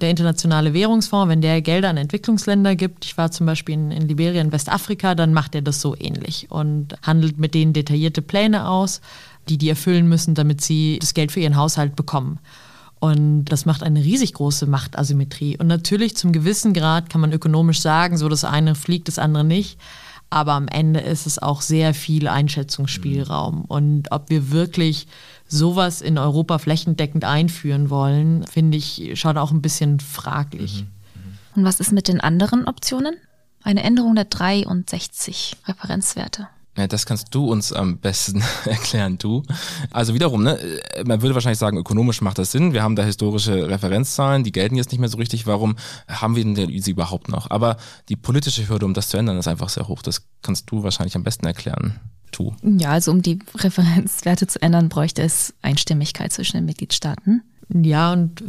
Der 0.03 0.11
Internationale 0.11 0.75
Währungsfonds, 0.75 1.29
wenn 1.29 1.41
der 1.41 1.63
Gelder 1.63 1.89
an 1.89 1.97
Entwicklungsländer 1.97 2.77
gibt, 2.77 3.05
ich 3.07 3.17
war 3.17 3.31
zum 3.31 3.47
Beispiel 3.47 3.75
in, 3.75 3.91
in 3.91 4.07
Liberia, 4.07 4.43
in 4.43 4.53
Westafrika, 4.53 5.15
dann 5.15 5.33
macht 5.33 5.55
er 5.55 5.63
das 5.63 5.81
so 5.81 5.97
ähnlich 5.99 6.51
und 6.51 6.95
handelt 7.03 7.39
mit 7.39 7.55
denen 7.55 7.73
detaillierte 7.73 8.23
Pläne 8.23 8.69
aus, 8.69 9.01
die 9.49 9.59
die 9.59 9.71
erfüllen 9.71 10.09
müssen, 10.09 10.35
damit 10.35 10.61
sie 10.61 10.99
das 11.01 11.15
Geld 11.15 11.33
für 11.33 11.41
ihren 11.41 11.57
Haushalt 11.57 11.97
bekommen. 11.97 12.39
Und 13.01 13.45
das 13.47 13.65
macht 13.65 13.83
eine 13.83 14.03
riesig 14.03 14.35
große 14.35 14.67
Machtasymmetrie. 14.67 15.57
Und 15.57 15.69
natürlich 15.69 16.17
zum 16.17 16.33
gewissen 16.33 16.75
Grad 16.75 17.11
kann 17.11 17.21
man 17.21 17.33
ökonomisch 17.33 17.81
sagen, 17.81 18.17
so 18.17 18.29
das 18.29 18.45
eine 18.45 18.75
fliegt, 18.75 19.09
das 19.09 19.19
andere 19.19 19.45
nicht. 19.45 19.79
Aber 20.31 20.53
am 20.53 20.69
Ende 20.69 21.01
ist 21.01 21.27
es 21.27 21.39
auch 21.39 21.63
sehr 21.63 21.95
viel 21.95 22.29
Einschätzungsspielraum. 22.29 23.65
Und 23.65 24.13
ob 24.13 24.29
wir 24.29 24.51
wirklich 24.51 25.07
sowas 25.47 26.03
in 26.03 26.19
Europa 26.19 26.59
flächendeckend 26.59 27.25
einführen 27.25 27.89
wollen, 27.89 28.45
finde 28.47 28.77
ich 28.77 29.13
schon 29.15 29.39
auch 29.39 29.53
ein 29.53 29.63
bisschen 29.63 30.01
fraglich. 30.01 30.85
Mhm. 30.85 31.39
Und 31.57 31.65
was 31.65 31.81
ist 31.81 31.93
mit 31.93 32.09
den 32.09 32.21
anderen 32.21 32.67
Optionen? 32.67 33.15
Eine 33.63 33.83
Änderung 33.83 34.15
der 34.15 34.25
63 34.25 35.57
Referenzwerte. 35.67 36.49
Ja, 36.79 36.87
das 36.87 37.07
kannst 37.07 37.35
du 37.35 37.51
uns 37.51 37.73
am 37.73 37.99
besten 37.99 38.41
erklären, 38.65 39.19
du. 39.19 39.43
Also 39.91 40.15
wiederum, 40.15 40.45
ne, 40.45 40.57
man 41.05 41.23
würde 41.23 41.35
wahrscheinlich 41.35 41.59
sagen, 41.59 41.77
ökonomisch 41.77 42.21
macht 42.21 42.39
das 42.39 42.53
Sinn. 42.53 42.73
Wir 42.73 42.85
haben 42.85 42.95
da 42.95 43.03
historische 43.03 43.69
Referenzzahlen, 43.69 44.45
die 44.45 44.53
gelten 44.53 44.77
jetzt 44.77 44.93
nicht 44.93 45.01
mehr 45.01 45.09
so 45.09 45.19
richtig. 45.19 45.49
Warum 45.49 45.75
haben 46.07 46.37
wir 46.37 46.45
denn 46.45 46.81
sie 46.81 46.93
überhaupt 46.93 47.31
noch? 47.31 47.51
Aber 47.51 47.79
die 48.09 48.15
politische 48.15 48.69
Hürde, 48.69 48.87
um 48.87 48.95
das 48.95 49.09
zu 49.09 49.17
ändern, 49.17 49.39
ist 49.39 49.49
einfach 49.49 49.71
sehr 49.71 49.89
hoch. 49.89 50.03
Das 50.03 50.23
kannst 50.41 50.71
du 50.71 50.85
wahrscheinlich 50.85 51.17
am 51.17 51.25
besten 51.25 51.47
erklären. 51.47 51.99
Tu. 52.31 52.53
Ja, 52.63 52.91
also 52.91 53.11
um 53.11 53.23
die 53.23 53.41
Referenzwerte 53.57 54.47
zu 54.47 54.63
ändern, 54.63 54.89
bräuchte 54.89 55.23
es 55.23 55.55
Einstimmigkeit 55.63 56.33
zwischen 56.33 56.59
den 56.59 56.65
Mitgliedstaaten. 56.67 57.43
Ja, 57.75 58.13
und 58.13 58.43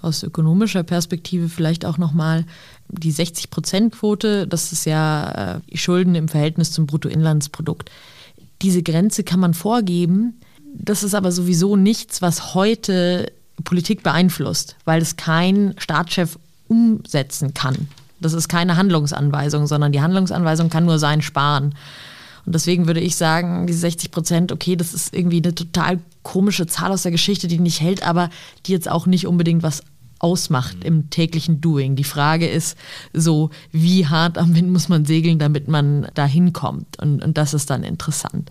aus 0.00 0.22
ökonomischer 0.22 0.84
Perspektive 0.84 1.48
vielleicht 1.48 1.84
auch 1.84 1.98
nochmal 1.98 2.46
die 2.88 3.12
60-Prozent-Quote, 3.12 4.46
das 4.46 4.72
ist 4.72 4.84
ja 4.84 5.56
äh, 5.56 5.76
Schulden 5.76 6.14
im 6.14 6.28
Verhältnis 6.28 6.72
zum 6.72 6.86
Bruttoinlandsprodukt. 6.86 7.90
Diese 8.60 8.82
Grenze 8.82 9.24
kann 9.24 9.40
man 9.40 9.54
vorgeben. 9.54 10.40
Das 10.74 11.02
ist 11.02 11.14
aber 11.14 11.32
sowieso 11.32 11.76
nichts, 11.76 12.22
was 12.22 12.54
heute 12.54 13.32
Politik 13.64 14.02
beeinflusst, 14.02 14.76
weil 14.84 15.02
es 15.02 15.16
kein 15.16 15.74
Staatschef 15.78 16.38
umsetzen 16.68 17.54
kann. 17.54 17.88
Das 18.20 18.32
ist 18.32 18.48
keine 18.48 18.76
Handlungsanweisung, 18.76 19.66
sondern 19.66 19.92
die 19.92 20.00
Handlungsanweisung 20.00 20.70
kann 20.70 20.84
nur 20.84 20.98
sein, 20.98 21.22
sparen. 21.22 21.74
Und 22.44 22.54
deswegen 22.54 22.86
würde 22.86 23.00
ich 23.00 23.16
sagen, 23.16 23.66
die 23.66 23.72
60 23.72 24.10
Prozent, 24.10 24.52
okay, 24.52 24.76
das 24.76 24.94
ist 24.94 25.14
irgendwie 25.14 25.42
eine 25.42 25.54
total 25.54 25.98
komische 26.22 26.66
Zahl 26.66 26.92
aus 26.92 27.02
der 27.02 27.12
Geschichte, 27.12 27.48
die 27.48 27.58
nicht 27.58 27.80
hält, 27.80 28.06
aber 28.06 28.30
die 28.66 28.72
jetzt 28.72 28.90
auch 28.90 29.06
nicht 29.06 29.26
unbedingt 29.26 29.62
was 29.62 29.82
ausmacht 30.22 30.78
mhm. 30.78 30.86
im 30.86 31.10
täglichen 31.10 31.60
Doing. 31.60 31.94
Die 31.94 32.04
Frage 32.04 32.48
ist 32.48 32.78
so, 33.12 33.50
wie 33.70 34.06
hart 34.06 34.38
am 34.38 34.54
Wind 34.54 34.70
muss 34.70 34.88
man 34.88 35.04
segeln, 35.04 35.38
damit 35.38 35.68
man 35.68 36.06
da 36.14 36.24
hinkommt. 36.24 36.98
Und, 36.98 37.22
und 37.22 37.36
das 37.36 37.52
ist 37.52 37.68
dann 37.68 37.84
interessant. 37.84 38.50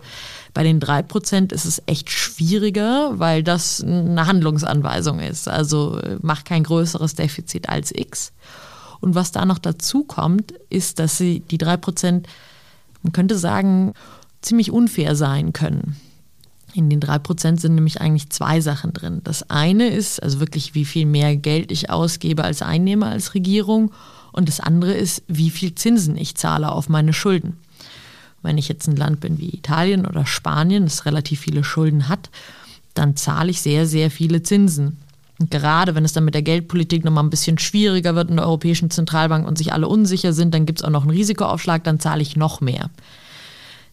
Bei 0.54 0.62
den 0.62 0.78
drei 0.78 1.02
Prozent 1.02 1.50
ist 1.50 1.64
es 1.64 1.82
echt 1.86 2.10
schwieriger, 2.10 3.18
weil 3.18 3.42
das 3.42 3.82
eine 3.82 4.26
Handlungsanweisung 4.26 5.18
ist. 5.18 5.48
Also 5.48 6.00
mach 6.20 6.44
kein 6.44 6.62
größeres 6.62 7.16
Defizit 7.16 7.68
als 7.68 7.90
X. 7.90 8.32
Und 9.00 9.16
was 9.16 9.32
da 9.32 9.44
noch 9.44 9.58
dazu 9.58 10.04
kommt, 10.04 10.52
ist, 10.70 11.00
dass 11.00 11.18
sie 11.18 11.40
die 11.40 11.58
drei 11.58 11.76
Prozent 11.76 12.28
man 13.02 13.12
könnte 13.12 13.36
sagen, 13.36 13.92
ziemlich 14.40 14.70
unfair 14.70 15.16
sein 15.16 15.52
können. 15.52 15.96
In 16.74 16.88
den 16.88 17.00
drei 17.00 17.18
Prozent 17.18 17.60
sind 17.60 17.74
nämlich 17.74 18.00
eigentlich 18.00 18.30
zwei 18.30 18.60
Sachen 18.60 18.92
drin. 18.92 19.20
Das 19.24 19.50
eine 19.50 19.88
ist 19.88 20.22
also 20.22 20.40
wirklich, 20.40 20.74
wie 20.74 20.84
viel 20.84 21.04
mehr 21.04 21.36
Geld 21.36 21.70
ich 21.70 21.90
ausgebe 21.90 22.44
als 22.44 22.62
Einnehmer 22.62 23.06
als 23.06 23.34
Regierung. 23.34 23.92
Und 24.32 24.48
das 24.48 24.60
andere 24.60 24.94
ist, 24.94 25.22
wie 25.28 25.50
viel 25.50 25.74
Zinsen 25.74 26.16
ich 26.16 26.34
zahle 26.36 26.72
auf 26.72 26.88
meine 26.88 27.12
Schulden. 27.12 27.58
Wenn 28.40 28.58
ich 28.58 28.68
jetzt 28.68 28.88
ein 28.88 28.96
Land 28.96 29.20
bin 29.20 29.38
wie 29.38 29.50
Italien 29.50 30.06
oder 30.06 30.24
Spanien, 30.24 30.84
das 30.84 31.04
relativ 31.04 31.40
viele 31.40 31.62
Schulden 31.62 32.08
hat, 32.08 32.30
dann 32.94 33.16
zahle 33.16 33.50
ich 33.50 33.60
sehr, 33.60 33.86
sehr 33.86 34.10
viele 34.10 34.42
Zinsen. 34.42 34.98
Und 35.38 35.50
gerade 35.50 35.94
wenn 35.94 36.04
es 36.04 36.12
dann 36.12 36.24
mit 36.24 36.34
der 36.34 36.42
Geldpolitik 36.42 37.04
nochmal 37.04 37.24
ein 37.24 37.30
bisschen 37.30 37.58
schwieriger 37.58 38.14
wird 38.14 38.30
in 38.30 38.36
der 38.36 38.46
Europäischen 38.46 38.90
Zentralbank 38.90 39.46
und 39.46 39.58
sich 39.58 39.72
alle 39.72 39.88
unsicher 39.88 40.32
sind, 40.32 40.54
dann 40.54 40.66
gibt 40.66 40.80
es 40.80 40.84
auch 40.84 40.90
noch 40.90 41.02
einen 41.02 41.10
Risikoaufschlag, 41.10 41.84
dann 41.84 42.00
zahle 42.00 42.22
ich 42.22 42.36
noch 42.36 42.60
mehr. 42.60 42.90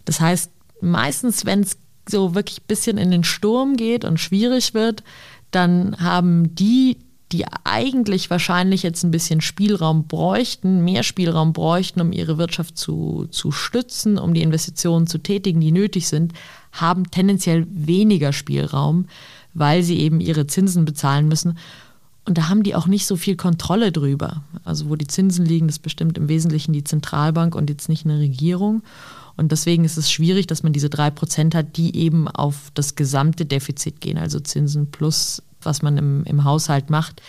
Das 0.06 0.22
heißt, 0.22 0.52
meistens, 0.82 1.46
wenn 1.46 1.62
es 1.62 1.78
so 2.10 2.36
wirklich 2.36 2.62
ein 2.62 2.68
bisschen 2.68 2.98
in 2.98 3.12
den 3.12 3.24
Sturm 3.24 3.76
geht 3.76 4.06
und 4.06 4.20
schwierig 4.20 4.74
wird, 4.74 5.04
dann 5.52 5.96
haben 6.00 6.56
die, 6.56 6.98
die 7.32 7.46
eigentlich 7.64 8.30
wahrscheinlich 8.30 8.84
jetzt 8.84 9.04
ein 9.04 9.12
bisschen 9.12 9.42
Spielraum 9.42 10.08
bräuchten, 10.08 10.84
mehr 10.84 11.04
Spielraum 11.04 11.54
bräuchten, 11.54 12.02
um 12.02 12.12
ihre 12.12 12.38
Wirtschaft 12.38 12.78
zu, 12.78 13.28
zu 13.30 13.52
stützen, 13.52 14.18
um 14.18 14.34
die 14.34 14.42
Investitionen 14.42 15.08
zu 15.08 15.20
tätigen, 15.20 15.60
die 15.60 15.72
nötig 15.72 16.08
sind, 16.08 16.34
haben 16.72 17.10
tendenziell 17.12 17.68
weniger 17.70 18.34
Spielraum, 18.34 19.06
weil 19.54 19.84
sie 19.84 20.00
eben 20.00 20.22
ihre 20.22 20.48
Zinsen 20.48 20.86
bezahlen 20.86 21.28
müssen. 21.28 21.58
Und 22.26 22.38
da 22.38 22.48
haben 22.48 22.62
die 22.62 22.76
auch 22.76 22.86
nicht 22.86 23.08
so 23.08 23.16
viel 23.16 23.36
Kontrolle 23.36 23.92
drüber. 23.92 24.44
Also 24.64 24.90
wo 24.90 24.96
die 24.96 25.08
Zinsen 25.08 25.46
liegen, 25.46 25.68
das 25.68 25.80
bestimmt 25.80 26.18
im 26.18 26.30
Wesentlichen 26.30 26.74
die 26.74 26.84
Zentralbank 26.84 27.56
und 27.56 27.72
jetzt 27.72 27.90
nicht 27.90 28.06
eine 28.06 28.20
Regierung. 28.20 28.84
Und 29.40 29.54
deswegen 29.54 29.86
ist 29.86 29.96
es 29.96 30.12
schwierig, 30.12 30.48
dass 30.48 30.64
man 30.64 30.74
diese 30.74 30.90
drei 30.90 31.10
Prozent 31.10 31.56
hat, 31.56 31.78
die 31.78 31.96
eben 31.96 32.28
auf 32.28 32.72
das 32.74 32.96
gesamte 32.96 33.46
Defizit 33.46 34.02
gehen, 34.02 34.18
also 34.18 34.42
Zinsen 34.42 34.92
plus, 34.92 35.42
was 35.62 35.82
man 35.82 35.98
im, 35.98 36.26
im 36.26 36.44
Haushalt 36.44 36.90
macht. 36.90 37.22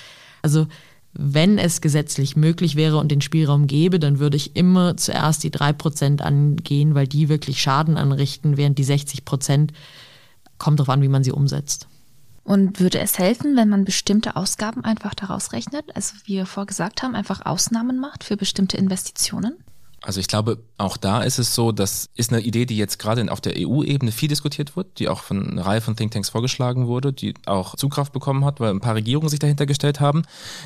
Also 0.42 0.66
wenn 1.12 1.56
es 1.56 1.80
gesetzlich 1.80 2.34
möglich 2.34 2.74
wäre 2.74 2.96
und 2.96 3.12
den 3.12 3.20
Spielraum 3.20 3.68
gäbe, 3.68 4.00
dann 4.00 4.18
würde 4.18 4.36
ich 4.36 4.56
immer 4.56 4.96
zuerst 4.96 5.44
die 5.44 5.52
drei 5.52 5.72
Prozent 5.72 6.20
angehen, 6.20 6.96
weil 6.96 7.06
die 7.06 7.28
wirklich 7.28 7.62
Schaden 7.62 7.96
anrichten, 7.96 8.56
während 8.56 8.76
die 8.78 8.84
60 8.84 9.24
Prozent 9.24 9.72
kommt 10.58 10.80
darauf 10.80 10.90
an, 10.90 11.02
wie 11.02 11.08
man 11.08 11.22
sie 11.22 11.32
umsetzt. 11.32 11.86
Und 12.42 12.80
würde 12.80 12.98
es 12.98 13.20
helfen, 13.20 13.56
wenn 13.56 13.68
man 13.68 13.84
bestimmte 13.84 14.34
Ausgaben 14.34 14.82
einfach 14.82 15.14
daraus 15.14 15.52
rechnet? 15.52 15.84
Also 15.94 16.14
wie 16.24 16.34
wir 16.34 16.46
vorgesagt 16.46 17.04
haben, 17.04 17.14
einfach 17.14 17.46
Ausnahmen 17.46 18.00
macht 18.00 18.24
für 18.24 18.36
bestimmte 18.36 18.76
Investitionen? 18.76 19.54
Also 20.02 20.18
ich 20.18 20.28
glaube, 20.28 20.58
auch 20.78 20.96
da 20.96 21.22
ist 21.22 21.38
es 21.38 21.54
so, 21.54 21.72
das 21.72 22.08
ist 22.14 22.32
eine 22.32 22.40
Idee, 22.40 22.64
die 22.64 22.76
jetzt 22.76 22.98
gerade 22.98 23.30
auf 23.30 23.42
der 23.42 23.54
EU-Ebene 23.58 24.12
viel 24.12 24.30
diskutiert 24.30 24.74
wird, 24.74 24.98
die 24.98 25.08
auch 25.08 25.22
von 25.22 25.50
einer 25.50 25.66
Reihe 25.66 25.82
von 25.82 25.94
Thinktanks 25.94 26.30
vorgeschlagen 26.30 26.86
wurde, 26.86 27.12
die 27.12 27.34
auch 27.44 27.76
Zugkraft 27.76 28.12
bekommen 28.12 28.46
hat, 28.46 28.60
weil 28.60 28.70
ein 28.70 28.80
paar 28.80 28.94
Regierungen 28.94 29.28
sich 29.28 29.40
dahinter 29.40 29.66
gestellt 29.66 30.00
haben. 30.00 30.22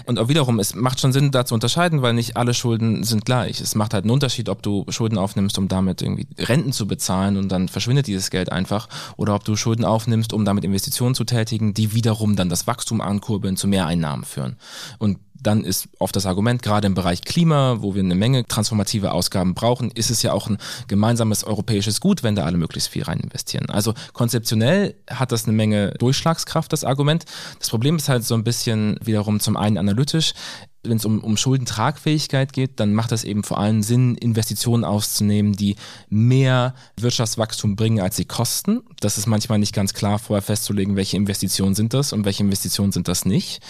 Und 0.06 0.20
auch 0.20 0.28
wiederum, 0.28 0.60
es 0.60 0.76
macht 0.76 1.00
schon 1.00 1.12
Sinn, 1.12 1.32
da 1.32 1.44
zu 1.44 1.54
unterscheiden, 1.54 2.00
weil 2.00 2.14
nicht 2.14 2.36
alle 2.36 2.54
Schulden 2.54 3.02
sind 3.02 3.24
gleich. 3.24 3.60
Es 3.60 3.74
macht 3.74 3.92
halt 3.92 4.04
einen 4.04 4.12
Unterschied, 4.12 4.48
ob 4.48 4.62
du 4.62 4.84
Schulden 4.88 5.18
aufnimmst, 5.18 5.58
um 5.58 5.66
damit 5.66 6.00
irgendwie 6.00 6.28
Renten 6.38 6.70
zu 6.70 6.86
bezahlen 6.86 7.36
und 7.36 7.48
dann 7.50 7.68
verschwindet 7.68 8.06
dieses 8.06 8.30
Geld 8.30 8.52
einfach, 8.52 8.88
oder 9.16 9.34
ob 9.34 9.44
du 9.44 9.56
Schulden 9.56 9.84
aufnimmst, 9.84 10.32
um 10.32 10.44
damit 10.44 10.62
Investitionen 10.62 11.16
zu 11.16 11.24
tätigen, 11.24 11.74
die 11.74 11.92
wiederum 11.92 12.36
dann 12.36 12.48
das 12.48 12.68
Wachstum 12.68 13.00
ankurbeln, 13.00 13.56
zu 13.56 13.66
mehr 13.66 13.86
Einnahmen 13.86 14.24
führen. 14.24 14.56
Und 14.98 15.18
dann 15.46 15.64
ist 15.64 15.88
oft 15.98 16.16
das 16.16 16.26
Argument, 16.26 16.62
gerade 16.62 16.86
im 16.86 16.94
Bereich 16.94 17.22
Klima, 17.22 17.76
wo 17.80 17.94
wir 17.94 18.02
eine 18.02 18.14
Menge 18.14 18.46
transformative 18.46 19.12
Ausgaben 19.12 19.54
brauchen, 19.54 19.90
ist 19.90 20.10
es 20.10 20.22
ja 20.22 20.32
auch 20.32 20.48
ein 20.48 20.58
gemeinsames 20.88 21.44
europäisches 21.44 22.00
Gut, 22.00 22.22
wenn 22.22 22.34
da 22.34 22.44
alle 22.44 22.56
möglichst 22.56 22.88
viel 22.88 23.04
rein 23.04 23.20
investieren. 23.20 23.70
Also 23.70 23.94
konzeptionell 24.12 24.94
hat 25.10 25.32
das 25.32 25.44
eine 25.44 25.52
Menge 25.54 25.92
Durchschlagskraft, 25.98 26.72
das 26.72 26.84
Argument. 26.84 27.24
Das 27.58 27.70
Problem 27.70 27.96
ist 27.96 28.08
halt 28.08 28.24
so 28.24 28.34
ein 28.34 28.44
bisschen 28.44 28.98
wiederum 29.02 29.40
zum 29.40 29.56
einen 29.56 29.78
analytisch 29.78 30.34
wenn 30.84 30.96
es 30.96 31.04
um, 31.04 31.22
um 31.22 31.36
Schuldentragfähigkeit 31.36 32.52
geht, 32.52 32.78
dann 32.80 32.94
macht 32.94 33.12
das 33.12 33.24
eben 33.24 33.42
vor 33.42 33.58
allem 33.58 33.82
Sinn, 33.82 34.16
Investitionen 34.16 34.84
auszunehmen, 34.84 35.54
die 35.54 35.76
mehr 36.08 36.74
Wirtschaftswachstum 37.00 37.76
bringen, 37.76 38.00
als 38.00 38.16
sie 38.16 38.24
kosten. 38.24 38.82
Das 39.00 39.18
ist 39.18 39.26
manchmal 39.26 39.58
nicht 39.58 39.74
ganz 39.74 39.94
klar 39.94 40.18
vorher 40.18 40.42
festzulegen, 40.42 40.96
welche 40.96 41.16
Investitionen 41.16 41.74
sind 41.74 41.94
das 41.94 42.12
und 42.12 42.24
welche 42.24 42.42
Investitionen 42.42 42.92
sind 42.92 43.08
das 43.08 43.24
nicht. 43.24 43.60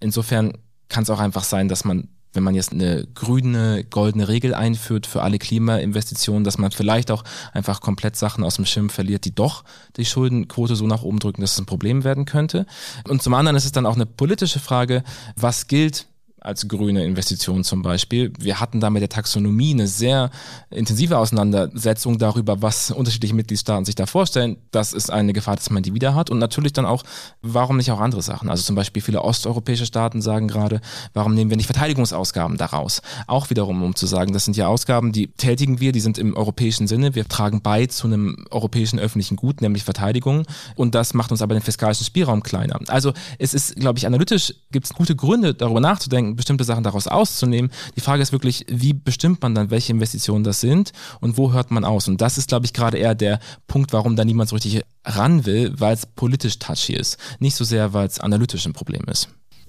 Insofern 0.00 0.52
kann 0.88 1.02
es 1.02 1.10
auch 1.10 1.20
einfach 1.20 1.44
sein, 1.44 1.68
dass 1.68 1.84
man, 1.84 2.08
wenn 2.32 2.42
man 2.42 2.54
jetzt 2.54 2.72
eine 2.72 3.06
grüne, 3.14 3.84
goldene 3.84 4.28
Regel 4.28 4.54
einführt 4.54 5.06
für 5.06 5.22
alle 5.22 5.38
Klimainvestitionen, 5.38 6.44
dass 6.44 6.58
man 6.58 6.70
vielleicht 6.70 7.10
auch 7.10 7.24
einfach 7.52 7.80
komplett 7.80 8.16
Sachen 8.16 8.44
aus 8.44 8.56
dem 8.56 8.66
Schirm 8.66 8.90
verliert, 8.90 9.24
die 9.24 9.34
doch 9.34 9.64
die 9.96 10.04
Schuldenquote 10.04 10.76
so 10.76 10.86
nach 10.86 11.02
oben 11.02 11.20
drücken, 11.20 11.40
dass 11.40 11.52
es 11.52 11.58
ein 11.58 11.66
Problem 11.66 12.04
werden 12.04 12.24
könnte. 12.24 12.66
Und 13.06 13.22
zum 13.22 13.34
anderen 13.34 13.56
ist 13.56 13.64
es 13.64 13.72
dann 13.72 13.86
auch 13.86 13.94
eine 13.94 14.06
politische 14.06 14.58
Frage, 14.58 15.04
was 15.36 15.68
gilt 15.68 16.07
als 16.40 16.68
grüne 16.68 17.04
Investition 17.04 17.64
zum 17.64 17.82
Beispiel. 17.82 18.32
Wir 18.38 18.60
hatten 18.60 18.80
da 18.80 18.90
mit 18.90 19.02
der 19.02 19.08
Taxonomie 19.08 19.72
eine 19.72 19.86
sehr 19.86 20.30
intensive 20.70 21.18
Auseinandersetzung 21.18 22.18
darüber, 22.18 22.62
was 22.62 22.90
unterschiedliche 22.90 23.34
Mitgliedstaaten 23.34 23.84
sich 23.84 23.94
da 23.94 24.06
vorstellen. 24.06 24.56
Das 24.70 24.92
ist 24.92 25.10
eine 25.10 25.32
Gefahr, 25.32 25.56
dass 25.56 25.70
man 25.70 25.82
die 25.82 25.94
wieder 25.94 26.14
hat. 26.14 26.30
Und 26.30 26.38
natürlich 26.38 26.72
dann 26.72 26.86
auch, 26.86 27.02
warum 27.42 27.76
nicht 27.76 27.90
auch 27.90 28.00
andere 28.00 28.22
Sachen? 28.22 28.48
Also 28.48 28.62
zum 28.62 28.76
Beispiel 28.76 29.02
viele 29.02 29.22
osteuropäische 29.22 29.86
Staaten 29.86 30.22
sagen 30.22 30.48
gerade, 30.48 30.80
warum 31.14 31.34
nehmen 31.34 31.50
wir 31.50 31.56
nicht 31.56 31.66
Verteidigungsausgaben 31.66 32.56
daraus? 32.56 33.02
Auch 33.26 33.50
wiederum, 33.50 33.82
um 33.82 33.94
zu 33.94 34.06
sagen, 34.06 34.32
das 34.32 34.44
sind 34.44 34.56
ja 34.56 34.68
Ausgaben, 34.68 35.12
die 35.12 35.28
tätigen 35.28 35.80
wir, 35.80 35.92
die 35.92 36.00
sind 36.00 36.18
im 36.18 36.36
europäischen 36.36 36.86
Sinne. 36.86 37.14
Wir 37.14 37.26
tragen 37.26 37.62
bei 37.62 37.86
zu 37.86 38.06
einem 38.06 38.46
europäischen 38.50 38.98
öffentlichen 38.98 39.36
Gut, 39.36 39.60
nämlich 39.60 39.84
Verteidigung. 39.84 40.44
Und 40.76 40.94
das 40.94 41.14
macht 41.14 41.32
uns 41.32 41.42
aber 41.42 41.54
den 41.54 41.62
fiskalischen 41.62 42.04
Spielraum 42.04 42.42
kleiner. 42.42 42.78
Also 42.88 43.12
es 43.38 43.54
ist, 43.54 43.76
glaube 43.76 43.98
ich, 43.98 44.06
analytisch 44.06 44.54
gibt 44.70 44.86
es 44.86 44.94
gute 44.94 45.16
Gründe, 45.16 45.54
darüber 45.54 45.80
nachzudenken, 45.80 46.27
bestimmte 46.36 46.64
Sachen 46.64 46.84
daraus 46.84 47.06
auszunehmen. 47.06 47.70
Die 47.96 48.00
Frage 48.00 48.22
ist 48.22 48.32
wirklich, 48.32 48.64
wie 48.68 48.92
bestimmt 48.92 49.42
man 49.42 49.54
dann, 49.54 49.70
welche 49.70 49.92
Investitionen 49.92 50.44
das 50.44 50.60
sind 50.60 50.92
und 51.20 51.36
wo 51.36 51.52
hört 51.52 51.70
man 51.70 51.84
aus? 51.84 52.08
Und 52.08 52.20
das 52.20 52.38
ist, 52.38 52.48
glaube 52.48 52.66
ich, 52.66 52.72
gerade 52.72 52.98
eher 52.98 53.14
der 53.14 53.40
Punkt, 53.66 53.92
warum 53.92 54.16
da 54.16 54.24
niemand 54.24 54.50
so 54.50 54.56
richtig 54.56 54.82
ran 55.04 55.46
will, 55.46 55.72
weil 55.78 55.94
es 55.94 56.06
politisch 56.06 56.58
touchy 56.58 56.94
ist. 56.94 57.18
Nicht 57.38 57.56
so 57.56 57.64
sehr, 57.64 57.92
weil 57.92 58.06
es 58.06 58.20
analytisch 58.20 58.66
ein 58.66 58.72
Problem 58.72 59.04
ist. 59.04 59.28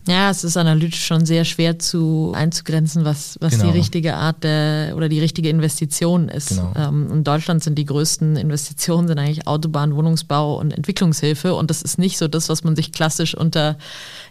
Ja, 0.09 0.31
es 0.31 0.43
ist 0.43 0.57
analytisch 0.57 1.05
schon 1.05 1.27
sehr 1.27 1.45
schwer 1.45 1.77
zu 1.77 2.33
einzugrenzen, 2.35 3.05
was, 3.05 3.37
was 3.41 3.53
genau. 3.53 3.65
die 3.65 3.77
richtige 3.77 4.15
Art 4.15 4.43
der, 4.43 4.93
oder 4.95 5.07
die 5.07 5.19
richtige 5.19 5.49
Investition 5.49 6.29
ist. 6.29 6.49
Genau. 6.49 6.73
Ähm, 6.75 7.11
in 7.11 7.23
Deutschland 7.23 7.63
sind 7.63 7.77
die 7.77 7.85
größten 7.85 8.35
Investitionen 8.35 9.07
sind 9.07 9.19
eigentlich 9.19 9.45
Autobahn, 9.45 9.95
Wohnungsbau 9.95 10.57
und 10.57 10.71
Entwicklungshilfe. 10.71 11.53
Und 11.53 11.69
das 11.69 11.83
ist 11.83 11.99
nicht 11.99 12.17
so 12.17 12.27
das, 12.27 12.49
was 12.49 12.63
man 12.63 12.75
sich 12.75 12.91
klassisch 12.91 13.35
unter 13.35 13.77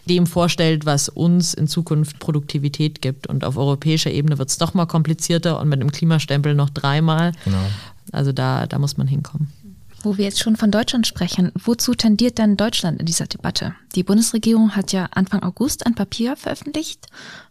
dem 0.09 0.27
vorstellt, 0.27 0.85
was 0.85 1.07
uns 1.07 1.53
in 1.53 1.69
Zukunft 1.69 2.19
Produktivität 2.19 3.01
gibt. 3.01 3.27
Und 3.27 3.45
auf 3.45 3.55
europäischer 3.55 4.11
Ebene 4.11 4.37
wird 4.37 4.49
es 4.49 4.57
doch 4.57 4.73
mal 4.73 4.85
komplizierter 4.85 5.61
und 5.61 5.69
mit 5.69 5.79
einem 5.79 5.93
Klimastempel 5.93 6.55
noch 6.55 6.69
dreimal. 6.69 7.31
Genau. 7.45 7.63
Also 8.11 8.33
da, 8.33 8.67
da 8.67 8.79
muss 8.79 8.97
man 8.97 9.07
hinkommen. 9.07 9.53
Wo 10.01 10.17
wir 10.17 10.25
jetzt 10.25 10.39
schon 10.39 10.55
von 10.55 10.71
Deutschland 10.71 11.07
sprechen, 11.07 11.51
wozu 11.55 11.93
tendiert 11.93 12.37
denn 12.37 12.55
Deutschland 12.55 12.99
in 12.99 13.05
dieser 13.05 13.27
Debatte? 13.27 13.75
Die 13.95 14.03
Bundesregierung 14.03 14.75
hat 14.75 14.93
ja 14.93 15.09
Anfang 15.11 15.43
August 15.43 15.85
ein 15.85 15.95
Papier 15.95 16.37
veröffentlicht 16.37 17.07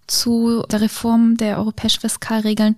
zu 0.07 0.65
der 0.71 0.81
Reform 0.81 1.37
der 1.37 1.59
europäischen 1.59 2.01
Fiskalregeln. 2.01 2.77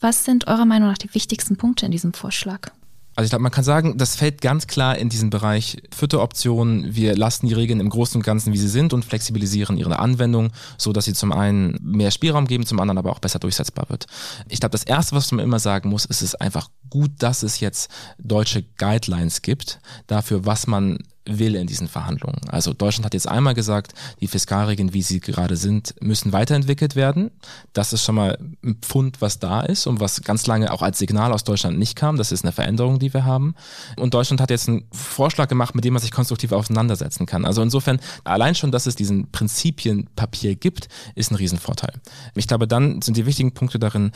Was 0.00 0.24
sind 0.24 0.48
eurer 0.48 0.64
Meinung 0.64 0.88
nach 0.88 0.98
die 0.98 1.14
wichtigsten 1.14 1.56
Punkte 1.56 1.86
in 1.86 1.92
diesem 1.92 2.12
Vorschlag? 2.12 2.72
Also 3.14 3.26
ich 3.26 3.30
glaube, 3.30 3.42
man 3.42 3.52
kann 3.52 3.64
sagen, 3.64 3.98
das 3.98 4.16
fällt 4.16 4.40
ganz 4.40 4.66
klar 4.66 4.96
in 4.96 5.10
diesen 5.10 5.28
Bereich 5.28 5.82
vierte 5.94 6.20
Option. 6.20 6.94
Wir 6.94 7.14
lassen 7.14 7.46
die 7.46 7.52
Regeln 7.52 7.78
im 7.78 7.90
Großen 7.90 8.18
und 8.18 8.24
Ganzen, 8.24 8.52
wie 8.52 8.58
sie 8.58 8.68
sind 8.68 8.94
und 8.94 9.04
flexibilisieren 9.04 9.76
ihre 9.76 9.98
Anwendung, 9.98 10.50
so 10.78 10.92
dass 10.92 11.04
sie 11.04 11.12
zum 11.12 11.30
einen 11.32 11.78
mehr 11.82 12.10
Spielraum 12.10 12.46
geben, 12.46 12.64
zum 12.64 12.80
anderen 12.80 12.98
aber 12.98 13.10
auch 13.10 13.18
besser 13.18 13.38
durchsetzbar 13.38 13.90
wird. 13.90 14.06
Ich 14.48 14.60
glaube, 14.60 14.72
das 14.72 14.84
erste, 14.84 15.14
was 15.14 15.30
man 15.30 15.44
immer 15.44 15.58
sagen 15.58 15.90
muss, 15.90 16.06
ist 16.06 16.22
es 16.22 16.34
einfach 16.34 16.70
gut, 16.88 17.10
dass 17.18 17.42
es 17.42 17.60
jetzt 17.60 17.90
deutsche 18.18 18.62
Guidelines 18.78 19.42
gibt 19.42 19.80
dafür, 20.06 20.46
was 20.46 20.66
man 20.66 20.98
will 21.24 21.54
in 21.54 21.66
diesen 21.66 21.88
Verhandlungen. 21.88 22.40
Also 22.48 22.72
Deutschland 22.72 23.04
hat 23.04 23.14
jetzt 23.14 23.28
einmal 23.28 23.54
gesagt, 23.54 23.92
die 24.20 24.26
Fiskalregeln, 24.26 24.92
wie 24.92 25.02
sie 25.02 25.20
gerade 25.20 25.56
sind, 25.56 25.94
müssen 26.00 26.32
weiterentwickelt 26.32 26.96
werden. 26.96 27.30
Das 27.72 27.92
ist 27.92 28.04
schon 28.04 28.16
mal 28.16 28.38
ein 28.64 28.76
Pfund, 28.76 29.20
was 29.20 29.38
da 29.38 29.60
ist 29.60 29.86
und 29.86 30.00
was 30.00 30.22
ganz 30.22 30.46
lange 30.46 30.72
auch 30.72 30.82
als 30.82 30.98
Signal 30.98 31.32
aus 31.32 31.44
Deutschland 31.44 31.78
nicht 31.78 31.96
kam. 31.96 32.16
Das 32.16 32.32
ist 32.32 32.44
eine 32.44 32.52
Veränderung, 32.52 32.98
die 32.98 33.14
wir 33.14 33.24
haben. 33.24 33.54
Und 33.96 34.14
Deutschland 34.14 34.40
hat 34.40 34.50
jetzt 34.50 34.68
einen 34.68 34.84
Vorschlag 34.92 35.48
gemacht, 35.48 35.74
mit 35.74 35.84
dem 35.84 35.92
man 35.92 36.02
sich 36.02 36.10
konstruktiv 36.10 36.52
auseinandersetzen 36.52 37.26
kann. 37.26 37.44
Also 37.44 37.62
insofern, 37.62 38.00
allein 38.24 38.54
schon, 38.54 38.72
dass 38.72 38.86
es 38.86 38.96
diesen 38.96 39.30
Prinzipienpapier 39.30 40.56
gibt, 40.56 40.88
ist 41.14 41.30
ein 41.30 41.36
Riesenvorteil. 41.36 41.92
Ich 42.34 42.48
glaube, 42.48 42.66
dann 42.66 43.00
sind 43.02 43.16
die 43.16 43.26
wichtigen 43.26 43.52
Punkte 43.52 43.78
darin, 43.78 44.12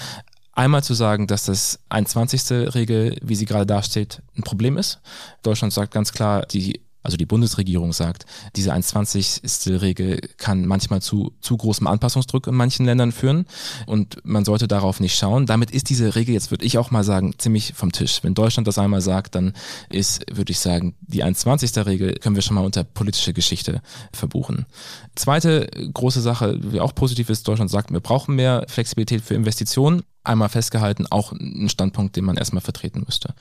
Einmal 0.56 0.82
zu 0.82 0.94
sagen, 0.94 1.26
dass 1.26 1.44
das 1.44 1.80
21. 1.90 2.74
Regel, 2.74 3.18
wie 3.20 3.34
sie 3.34 3.44
gerade 3.44 3.66
dasteht, 3.66 4.22
ein 4.38 4.42
Problem 4.42 4.78
ist. 4.78 5.00
Deutschland 5.42 5.74
sagt 5.74 5.92
ganz 5.92 6.12
klar, 6.12 6.46
die 6.46 6.80
also 7.06 7.16
die 7.16 7.26
Bundesregierung 7.26 7.92
sagt, 7.92 8.26
diese 8.56 8.74
1,20-Regel 8.74 10.20
kann 10.36 10.66
manchmal 10.66 11.00
zu 11.00 11.32
zu 11.40 11.56
großem 11.56 11.86
Anpassungsdruck 11.86 12.46
in 12.46 12.54
manchen 12.54 12.86
Ländern 12.86 13.12
führen 13.12 13.46
und 13.86 14.16
man 14.24 14.44
sollte 14.44 14.68
darauf 14.68 15.00
nicht 15.00 15.16
schauen. 15.16 15.46
Damit 15.46 15.70
ist 15.70 15.88
diese 15.90 16.14
Regel 16.14 16.34
jetzt, 16.34 16.50
würde 16.50 16.64
ich 16.64 16.78
auch 16.78 16.90
mal 16.90 17.04
sagen, 17.04 17.34
ziemlich 17.38 17.72
vom 17.74 17.92
Tisch. 17.92 18.18
Wenn 18.22 18.34
Deutschland 18.34 18.66
das 18.66 18.78
einmal 18.78 19.00
sagt, 19.00 19.34
dann 19.34 19.52
ist, 19.88 20.24
würde 20.32 20.50
ich 20.50 20.58
sagen, 20.58 20.94
die 21.00 21.24
1,20er 21.24 21.86
Regel 21.86 22.14
können 22.14 22.34
wir 22.34 22.42
schon 22.42 22.56
mal 22.56 22.64
unter 22.64 22.84
politische 22.84 23.32
Geschichte 23.32 23.80
verbuchen. 24.12 24.66
Zweite 25.14 25.68
große 25.94 26.20
Sache, 26.20 26.58
die 26.58 26.80
auch 26.80 26.94
positiv 26.94 27.30
ist, 27.30 27.46
Deutschland 27.46 27.70
sagt, 27.70 27.92
wir 27.92 28.00
brauchen 28.00 28.34
mehr 28.34 28.64
Flexibilität 28.68 29.22
für 29.22 29.34
Investitionen 29.34 30.02
einmal 30.26 30.48
festgehalten, 30.48 31.06
auch 31.10 31.32
ein 31.32 31.68
Standpunkt, 31.68 32.16
den 32.16 32.24
man 32.24 32.36
erstmal 32.36 32.60
vertreten 32.60 33.02
müsste. 33.04 33.34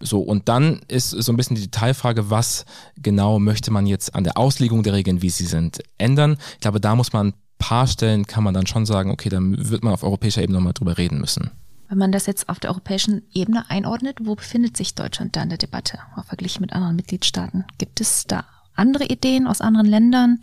So, 0.00 0.20
und 0.20 0.48
dann 0.48 0.80
ist 0.88 1.10
so 1.10 1.32
ein 1.32 1.36
bisschen 1.36 1.56
die 1.56 1.62
Detailfrage, 1.62 2.30
was 2.30 2.64
genau 2.96 3.38
möchte 3.38 3.70
man 3.70 3.86
jetzt 3.86 4.14
an 4.14 4.24
der 4.24 4.38
Auslegung 4.38 4.82
der 4.82 4.92
Regeln, 4.92 5.22
wie 5.22 5.30
sie 5.30 5.46
sind, 5.46 5.80
ändern. 5.98 6.38
Ich 6.54 6.60
glaube, 6.60 6.80
da 6.80 6.94
muss 6.94 7.12
man 7.12 7.28
ein 7.28 7.34
paar 7.58 7.86
Stellen, 7.86 8.26
kann 8.26 8.44
man 8.44 8.54
dann 8.54 8.66
schon 8.66 8.86
sagen, 8.86 9.10
okay, 9.10 9.28
dann 9.28 9.70
wird 9.70 9.82
man 9.82 9.92
auf 9.92 10.02
europäischer 10.02 10.42
Ebene 10.42 10.58
nochmal 10.58 10.74
drüber 10.74 10.98
reden 10.98 11.20
müssen. 11.20 11.50
Wenn 11.88 11.98
man 11.98 12.12
das 12.12 12.26
jetzt 12.26 12.48
auf 12.48 12.60
der 12.60 12.70
europäischen 12.70 13.22
Ebene 13.32 13.68
einordnet, 13.70 14.18
wo 14.22 14.34
befindet 14.34 14.76
sich 14.76 14.94
Deutschland 14.94 15.34
da 15.36 15.42
in 15.42 15.48
der 15.48 15.58
Debatte, 15.58 15.98
verglichen 16.26 16.60
mit 16.60 16.74
anderen 16.74 16.96
Mitgliedstaaten? 16.96 17.64
Gibt 17.78 18.00
es 18.00 18.24
da 18.26 18.44
andere 18.74 19.06
Ideen 19.06 19.46
aus 19.46 19.62
anderen 19.62 19.86
Ländern, 19.86 20.40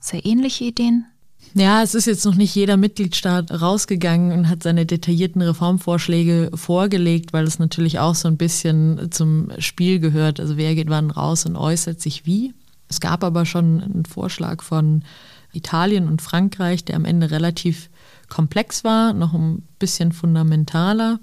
sehr 0.00 0.24
ähnliche 0.24 0.64
Ideen? 0.64 1.06
Ja, 1.58 1.82
es 1.82 1.94
ist 1.94 2.04
jetzt 2.04 2.26
noch 2.26 2.34
nicht 2.34 2.54
jeder 2.54 2.76
Mitgliedstaat 2.76 3.50
rausgegangen 3.50 4.30
und 4.30 4.50
hat 4.50 4.62
seine 4.62 4.84
detaillierten 4.84 5.40
Reformvorschläge 5.40 6.50
vorgelegt, 6.52 7.32
weil 7.32 7.46
es 7.46 7.58
natürlich 7.58 7.98
auch 7.98 8.14
so 8.14 8.28
ein 8.28 8.36
bisschen 8.36 9.10
zum 9.10 9.50
Spiel 9.58 9.98
gehört. 9.98 10.38
Also 10.38 10.58
wer 10.58 10.74
geht 10.74 10.90
wann 10.90 11.10
raus 11.10 11.46
und 11.46 11.56
äußert 11.56 11.98
sich 11.98 12.26
wie. 12.26 12.52
Es 12.90 13.00
gab 13.00 13.24
aber 13.24 13.46
schon 13.46 13.80
einen 13.80 14.04
Vorschlag 14.04 14.62
von 14.62 15.02
Italien 15.54 16.08
und 16.08 16.20
Frankreich, 16.20 16.84
der 16.84 16.96
am 16.96 17.06
Ende 17.06 17.30
relativ 17.30 17.88
komplex 18.28 18.84
war, 18.84 19.14
noch 19.14 19.32
ein 19.32 19.66
bisschen 19.78 20.12
fundamentaler. 20.12 21.20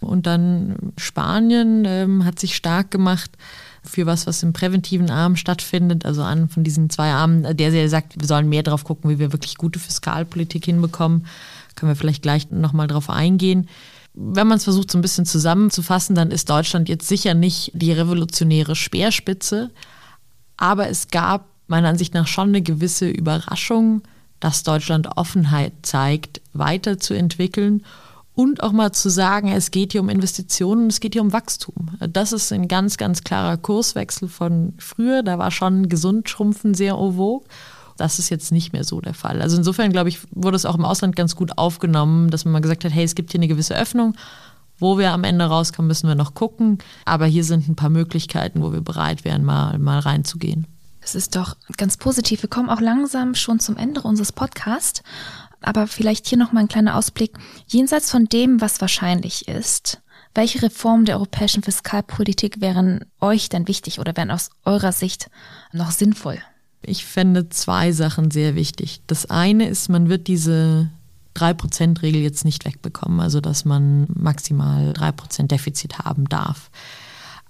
Und 0.00 0.26
dann 0.26 0.76
Spanien 0.96 1.84
ähm, 1.84 2.24
hat 2.24 2.38
sich 2.38 2.56
stark 2.56 2.90
gemacht 2.90 3.32
für 3.84 4.06
was, 4.06 4.26
was 4.26 4.42
im 4.42 4.52
präventiven 4.52 5.10
Arm 5.10 5.36
stattfindet. 5.36 6.04
Also 6.04 6.22
an 6.22 6.48
von 6.48 6.64
diesen 6.64 6.90
zwei 6.90 7.10
Armen, 7.10 7.42
der, 7.42 7.70
der 7.70 7.88
sagt, 7.88 8.18
wir 8.18 8.26
sollen 8.26 8.48
mehr 8.48 8.62
drauf 8.62 8.84
gucken, 8.84 9.10
wie 9.10 9.18
wir 9.18 9.32
wirklich 9.32 9.56
gute 9.56 9.78
Fiskalpolitik 9.78 10.64
hinbekommen. 10.64 11.26
Können 11.74 11.90
wir 11.90 11.96
vielleicht 11.96 12.22
gleich 12.22 12.50
nochmal 12.50 12.86
drauf 12.86 13.10
eingehen. 13.10 13.68
Wenn 14.14 14.46
man 14.46 14.58
es 14.58 14.64
versucht, 14.64 14.90
so 14.90 14.98
ein 14.98 15.02
bisschen 15.02 15.26
zusammenzufassen, 15.26 16.14
dann 16.14 16.30
ist 16.30 16.48
Deutschland 16.48 16.88
jetzt 16.88 17.08
sicher 17.08 17.34
nicht 17.34 17.72
die 17.74 17.92
revolutionäre 17.92 18.76
Speerspitze. 18.76 19.70
Aber 20.56 20.88
es 20.88 21.08
gab 21.08 21.46
meiner 21.66 21.88
Ansicht 21.88 22.14
nach 22.14 22.26
schon 22.26 22.48
eine 22.48 22.62
gewisse 22.62 23.08
Überraschung, 23.08 24.02
dass 24.40 24.62
Deutschland 24.62 25.16
Offenheit 25.16 25.72
zeigt, 25.82 26.40
weiterzuentwickeln 26.52 27.82
und 28.34 28.62
auch 28.62 28.72
mal 28.72 28.92
zu 28.92 29.08
sagen, 29.10 29.48
es 29.52 29.70
geht 29.70 29.92
hier 29.92 30.00
um 30.00 30.08
Investitionen, 30.08 30.88
es 30.88 31.00
geht 31.00 31.14
hier 31.14 31.22
um 31.22 31.32
Wachstum. 31.32 31.90
Das 32.00 32.32
ist 32.32 32.52
ein 32.52 32.66
ganz, 32.66 32.96
ganz 32.96 33.22
klarer 33.22 33.56
Kurswechsel 33.56 34.28
von 34.28 34.74
früher. 34.78 35.22
Da 35.22 35.38
war 35.38 35.50
schon 35.50 35.88
gesund 35.88 36.28
schrumpfen 36.28 36.74
sehr 36.74 36.94
en 36.94 37.14
vogue. 37.14 37.46
Das 37.96 38.18
ist 38.18 38.30
jetzt 38.30 38.50
nicht 38.50 38.72
mehr 38.72 38.82
so 38.82 39.00
der 39.00 39.14
Fall. 39.14 39.40
Also 39.40 39.56
insofern, 39.56 39.92
glaube 39.92 40.08
ich, 40.08 40.18
wurde 40.32 40.56
es 40.56 40.66
auch 40.66 40.74
im 40.74 40.84
Ausland 40.84 41.14
ganz 41.14 41.36
gut 41.36 41.58
aufgenommen, 41.58 42.28
dass 42.30 42.44
man 42.44 42.52
mal 42.52 42.60
gesagt 42.60 42.84
hat, 42.84 42.92
hey, 42.92 43.04
es 43.04 43.14
gibt 43.14 43.30
hier 43.30 43.38
eine 43.38 43.48
gewisse 43.48 43.76
Öffnung. 43.76 44.14
Wo 44.80 44.98
wir 44.98 45.12
am 45.12 45.22
Ende 45.22 45.44
rauskommen, 45.44 45.86
müssen 45.86 46.08
wir 46.08 46.16
noch 46.16 46.34
gucken. 46.34 46.78
Aber 47.04 47.26
hier 47.26 47.44
sind 47.44 47.68
ein 47.68 47.76
paar 47.76 47.90
Möglichkeiten, 47.90 48.60
wo 48.60 48.72
wir 48.72 48.80
bereit 48.80 49.24
wären, 49.24 49.44
mal, 49.44 49.78
mal 49.78 50.00
reinzugehen. 50.00 50.66
Es 51.00 51.14
ist 51.14 51.36
doch 51.36 51.56
ganz 51.76 51.96
positiv. 51.96 52.42
Wir 52.42 52.48
kommen 52.48 52.70
auch 52.70 52.80
langsam 52.80 53.34
schon 53.34 53.60
zum 53.60 53.76
Ende 53.76 54.00
unseres 54.00 54.32
Podcasts. 54.32 55.02
Aber 55.64 55.86
vielleicht 55.86 56.26
hier 56.26 56.38
nochmal 56.38 56.64
ein 56.64 56.68
kleiner 56.68 56.96
Ausblick. 56.96 57.36
Jenseits 57.66 58.10
von 58.10 58.26
dem, 58.26 58.60
was 58.60 58.80
wahrscheinlich 58.80 59.48
ist, 59.48 60.00
welche 60.34 60.62
Reformen 60.62 61.04
der 61.04 61.16
europäischen 61.16 61.62
Fiskalpolitik 61.62 62.60
wären 62.60 63.04
euch 63.20 63.48
denn 63.48 63.68
wichtig 63.68 64.00
oder 64.00 64.16
wären 64.16 64.30
aus 64.30 64.50
eurer 64.64 64.92
Sicht 64.92 65.30
noch 65.72 65.90
sinnvoll? 65.90 66.38
Ich 66.82 67.04
fände 67.04 67.48
zwei 67.48 67.92
Sachen 67.92 68.30
sehr 68.30 68.54
wichtig. 68.56 69.00
Das 69.06 69.26
eine 69.26 69.68
ist, 69.68 69.88
man 69.88 70.08
wird 70.08 70.26
diese 70.26 70.90
3%-Regel 71.36 72.20
jetzt 72.20 72.44
nicht 72.44 72.64
wegbekommen, 72.64 73.20
also 73.20 73.40
dass 73.40 73.64
man 73.64 74.06
maximal 74.14 74.92
3% 74.92 75.46
Defizit 75.46 76.00
haben 76.00 76.28
darf. 76.28 76.70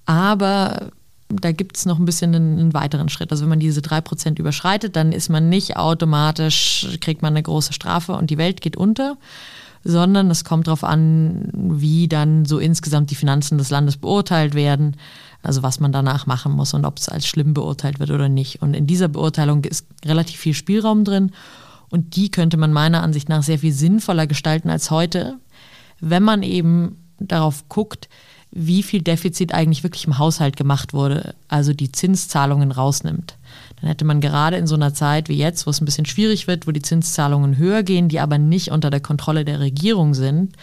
Aber 0.07 0.91
da 1.41 1.53
gibt 1.53 1.77
es 1.77 1.87
noch 1.87 1.99
ein 1.99 2.05
bisschen 2.05 2.35
einen, 2.35 2.59
einen, 2.59 2.75
weiteren 2.75 3.09
Schritt. 3.09 3.31
Also 3.31 3.43
wenn 3.43 3.51
man 3.51 3.61
diese 3.61 3.81
3% 3.81 4.39
überschreitet, 4.39 4.97
dann 4.97 5.13
ist 5.13 5.29
man 5.29 5.49
nicht 5.49 5.77
automatisch, 5.77 6.87
kriegt 7.01 7.23
man 7.23 7.33
eine 7.33 7.43
große 7.43 7.73
Strafe 7.73 8.13
und 8.13 8.31
die 8.31 8.39
Welt 8.39 8.61
geht 8.61 8.77
unter, 8.77 9.17
sondern 9.85 10.31
es 10.31 10.45
kommt 10.45 10.67
darauf 10.67 10.85
an, 10.85 11.51
wie 11.53 12.09
dann 12.09 12.45
so 12.45 12.59
insgesamt 12.59 13.11
die 13.11 13.17
Finanzen 13.17 13.59
des 13.59 13.71
Landes 13.71 13.97
beurteilt 13.97 14.55
werden. 14.55 14.97
Also 15.43 15.63
was 15.63 15.79
man 15.79 15.93
danach 15.93 16.27
machen 16.27 16.53
muss 16.53 16.73
und 16.73 16.87
ob 16.87 16.99
es 16.99 17.09
als 17.09 17.27
schlimm 17.27 17.53
beurteilt 17.53 18.01
wird 18.01 18.11
oder 18.11 18.29
nicht. 18.31 18.63
Und 18.63 18.75
in 18.75 18.87
dieser 18.87 19.09
Beurteilung 19.09 19.65
ist 19.65 19.87
relativ 20.05 20.41
viel 20.41 20.55
Spielraum 20.55 21.05
drin. 21.05 21.33
Und 21.91 22.17
die 22.17 22.31
könnte 22.31 22.57
man 22.57 22.73
meiner 22.73 23.03
Ansicht 23.03 23.29
nach 23.29 23.43
sehr 23.43 23.59
viel 23.59 23.73
sinnvoller 23.73 24.27
gestalten 24.27 24.71
als 24.71 24.91
heute, 24.91 25.39
wenn 26.01 26.23
man 26.23 26.43
eben 26.43 26.97
darauf 27.19 27.69
guckt, 27.69 28.09
wie 28.57 28.85
viel 28.85 29.03
Defizit 29.03 29.53
eigentlich 29.53 29.83
wirklich 29.83 30.07
im 30.07 30.19
Haushalt 30.19 30.57
gemacht 30.57 30.95
wurde, 30.95 31.35
also 31.49 31.73
die 31.73 31.91
Zinszahlungen 31.91 32.71
rausnimmt. 32.71 33.37
Dann 33.81 33.89
hätte 33.89 34.05
man 34.05 34.21
gerade 34.21 34.57
in 34.57 34.69
so 34.69 34.77
einer 34.77 34.95
Zeit 34.95 35.29
wie 35.29 35.37
jetzt, 35.37 35.67
wo 35.67 35.71
es 35.71 35.81
ein 35.81 35.85
bisschen 35.85 36.07
schwierig 36.07 36.47
wird, 36.47 36.69
wo 36.69 36.71
die 36.71 36.83
Zinszahlungen 36.83 37.59
höher 37.59 37.83
gehen, 37.83 38.09
die 38.09 38.21
aber 38.21 38.39
nicht 38.39 38.71
unter 38.71 38.91
der 38.91 39.01
Kontrolle 39.01 39.45
der 39.45 39.59
Regierung 39.59 40.15
sind, 40.15 40.55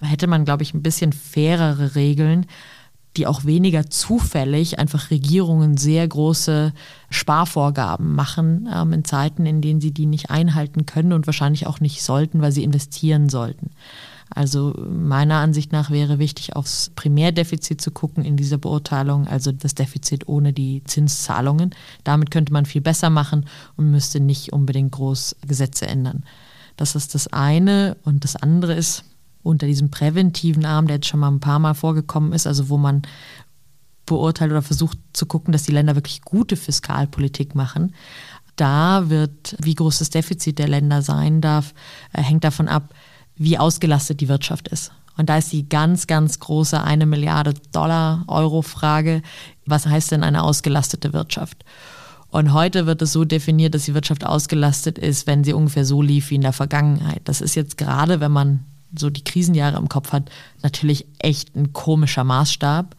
hätte 0.00 0.28
man, 0.28 0.44
glaube 0.44 0.62
ich, 0.62 0.72
ein 0.72 0.82
bisschen 0.82 1.12
fairere 1.12 1.96
Regeln, 1.96 2.46
die 3.16 3.26
auch 3.26 3.44
weniger 3.44 3.90
zufällig 3.90 4.78
einfach 4.78 5.10
Regierungen 5.10 5.76
sehr 5.76 6.06
große 6.06 6.72
Sparvorgaben 7.10 8.14
machen 8.14 8.68
ähm, 8.72 8.92
in 8.92 9.04
Zeiten, 9.04 9.46
in 9.46 9.60
denen 9.60 9.80
sie 9.80 9.92
die 9.92 10.06
nicht 10.06 10.30
einhalten 10.30 10.86
können 10.86 11.12
und 11.12 11.26
wahrscheinlich 11.26 11.66
auch 11.66 11.80
nicht 11.80 12.02
sollten, 12.02 12.40
weil 12.40 12.52
sie 12.52 12.62
investieren 12.64 13.28
sollten. 13.28 13.70
Also 14.34 14.74
meiner 14.88 15.36
Ansicht 15.36 15.72
nach 15.72 15.90
wäre 15.90 16.18
wichtig, 16.18 16.56
aufs 16.56 16.90
Primärdefizit 16.94 17.80
zu 17.80 17.90
gucken 17.90 18.24
in 18.24 18.36
dieser 18.36 18.58
Beurteilung, 18.58 19.26
also 19.26 19.52
das 19.52 19.74
Defizit 19.74 20.28
ohne 20.28 20.52
die 20.52 20.82
Zinszahlungen. 20.84 21.74
Damit 22.04 22.30
könnte 22.30 22.52
man 22.52 22.66
viel 22.66 22.80
besser 22.80 23.10
machen 23.10 23.46
und 23.76 23.90
müsste 23.90 24.20
nicht 24.20 24.52
unbedingt 24.52 24.92
groß 24.92 25.36
Gesetze 25.46 25.86
ändern. 25.86 26.24
Das 26.76 26.94
ist 26.94 27.14
das 27.14 27.28
eine. 27.28 27.96
Und 28.04 28.24
das 28.24 28.36
andere 28.36 28.74
ist, 28.74 29.04
unter 29.42 29.66
diesem 29.66 29.90
präventiven 29.90 30.64
Arm, 30.64 30.86
der 30.86 30.96
jetzt 30.96 31.08
schon 31.08 31.20
mal 31.20 31.30
ein 31.30 31.40
paar 31.40 31.58
Mal 31.58 31.74
vorgekommen 31.74 32.32
ist, 32.32 32.46
also 32.46 32.68
wo 32.68 32.78
man 32.78 33.02
beurteilt 34.06 34.50
oder 34.50 34.62
versucht 34.62 34.98
zu 35.12 35.26
gucken, 35.26 35.52
dass 35.52 35.64
die 35.64 35.72
Länder 35.72 35.94
wirklich 35.94 36.22
gute 36.22 36.56
Fiskalpolitik 36.56 37.54
machen. 37.54 37.94
Da 38.56 39.08
wird, 39.08 39.56
wie 39.60 39.74
groß 39.74 39.98
das 39.98 40.10
Defizit 40.10 40.58
der 40.58 40.68
Länder 40.68 41.02
sein 41.02 41.40
darf, 41.40 41.74
äh, 42.12 42.22
hängt 42.22 42.44
davon 42.44 42.68
ab, 42.68 42.94
wie 43.42 43.58
ausgelastet 43.58 44.20
die 44.20 44.28
Wirtschaft 44.28 44.68
ist. 44.68 44.92
Und 45.16 45.28
da 45.28 45.36
ist 45.38 45.52
die 45.52 45.68
ganz, 45.68 46.06
ganz 46.06 46.38
große 46.38 46.82
eine 46.82 47.06
Milliarde 47.06 47.54
Dollar 47.72 48.24
Euro 48.28 48.62
Frage, 48.62 49.22
was 49.66 49.86
heißt 49.86 50.12
denn 50.12 50.24
eine 50.24 50.42
ausgelastete 50.42 51.12
Wirtschaft? 51.12 51.64
Und 52.30 52.54
heute 52.54 52.86
wird 52.86 53.02
es 53.02 53.12
so 53.12 53.26
definiert, 53.26 53.74
dass 53.74 53.84
die 53.84 53.94
Wirtschaft 53.94 54.24
ausgelastet 54.24 54.98
ist, 54.98 55.26
wenn 55.26 55.44
sie 55.44 55.52
ungefähr 55.52 55.84
so 55.84 56.00
lief 56.00 56.30
wie 56.30 56.36
in 56.36 56.40
der 56.40 56.54
Vergangenheit. 56.54 57.20
Das 57.24 57.42
ist 57.42 57.54
jetzt 57.54 57.76
gerade, 57.76 58.20
wenn 58.20 58.32
man 58.32 58.64
so 58.98 59.10
die 59.10 59.24
Krisenjahre 59.24 59.76
im 59.76 59.88
Kopf 59.88 60.12
hat, 60.12 60.30
natürlich 60.62 61.06
echt 61.18 61.54
ein 61.54 61.74
komischer 61.74 62.24
Maßstab. 62.24 62.96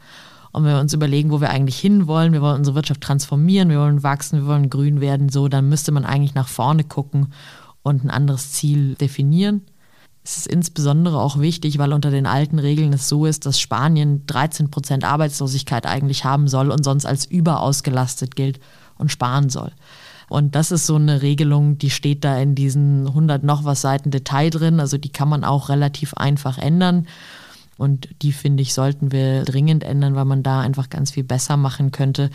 Und 0.52 0.64
wenn 0.64 0.74
wir 0.74 0.82
uns 0.82 0.94
überlegen, 0.94 1.32
wo 1.32 1.42
wir 1.42 1.50
eigentlich 1.50 1.80
hinwollen, 1.80 2.32
wir 2.32 2.44
wollen 2.44 2.58
unsere 2.58 2.76
Wirtschaft 2.76 3.02
transformieren, 3.02 3.70
wir 3.70 3.80
wollen 3.80 4.04
wachsen, 4.04 4.42
wir 4.42 4.46
wollen 4.46 4.70
grün 4.70 5.02
werden, 5.02 5.30
so, 5.30 5.48
dann 5.48 5.68
müsste 5.68 5.92
man 5.92 6.06
eigentlich 6.06 6.36
nach 6.36 6.48
vorne 6.48 6.84
gucken 6.84 7.34
und 7.82 8.04
ein 8.04 8.12
anderes 8.12 8.52
Ziel 8.52 8.94
definieren. 8.94 9.62
Es 10.24 10.38
ist 10.38 10.48
insbesondere 10.48 11.20
auch 11.20 11.40
wichtig, 11.40 11.78
weil 11.80 11.92
unter 11.92 12.10
den 12.10 12.26
alten 12.26 12.58
Regeln 12.58 12.94
es 12.94 13.10
so 13.10 13.26
ist, 13.26 13.46
dass 13.46 13.60
Spanien 13.60 14.26
13 14.26 14.72
Prozent 14.72 15.04
Arbeitslosigkeit 15.04 15.86
eigentlich 15.86 16.24
haben 16.24 16.48
soll 16.48 16.72
und 16.72 16.84
sonst 16.84 17.06
als 17.06 17.26
überausgelastet 17.26 18.36
gilt 18.36 18.60
und 18.98 19.12
sparen 19.12 19.50
soll. 19.50 19.72
Und 20.30 20.56
das 20.56 20.72
ist 20.72 20.86
so 20.86 20.96
eine 20.96 21.22
Regelung, 21.22 21.78
die 21.78 21.90
steht 21.90 22.24
da 22.24 22.38
in 22.38 22.56
diesen 22.56 23.08
100 23.08 23.44
noch 23.44 23.66
was 23.66 23.82
Seiten 23.82 24.12
Detail 24.12 24.50
drin. 24.50 24.80
Also 24.80 24.98
die 24.98 25.12
kann 25.12 25.28
man 25.28 25.44
auch 25.44 25.68
relativ 25.70 26.14
einfach 26.14 26.58
ändern. 26.58 27.08
Und 27.78 28.10
die, 28.22 28.32
finde 28.32 28.64
ich, 28.64 28.74
sollten 28.74 29.12
wir 29.12 29.44
dringend 29.44 29.84
ändern, 29.84 30.16
weil 30.16 30.26
man 30.26 30.42
da 30.42 30.62
einfach 30.62 30.90
ganz 30.90 31.12
viel 31.12 31.24
besser 31.24 31.58
machen 31.58 31.92
könnte 31.92 32.30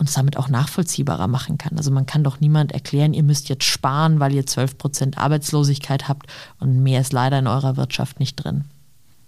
und 0.00 0.08
es 0.08 0.14
damit 0.14 0.38
auch 0.38 0.48
nachvollziehbarer 0.48 1.28
machen 1.28 1.58
kann. 1.58 1.76
Also 1.76 1.90
man 1.90 2.06
kann 2.06 2.24
doch 2.24 2.40
niemand 2.40 2.72
erklären, 2.72 3.12
ihr 3.12 3.22
müsst 3.22 3.50
jetzt 3.50 3.64
sparen, 3.64 4.18
weil 4.18 4.32
ihr 4.32 4.46
12 4.46 4.78
Prozent 4.78 5.18
Arbeitslosigkeit 5.18 6.08
habt 6.08 6.26
und 6.58 6.82
mehr 6.82 7.02
ist 7.02 7.12
leider 7.12 7.38
in 7.38 7.46
eurer 7.46 7.76
Wirtschaft 7.76 8.18
nicht 8.18 8.36
drin. 8.36 8.64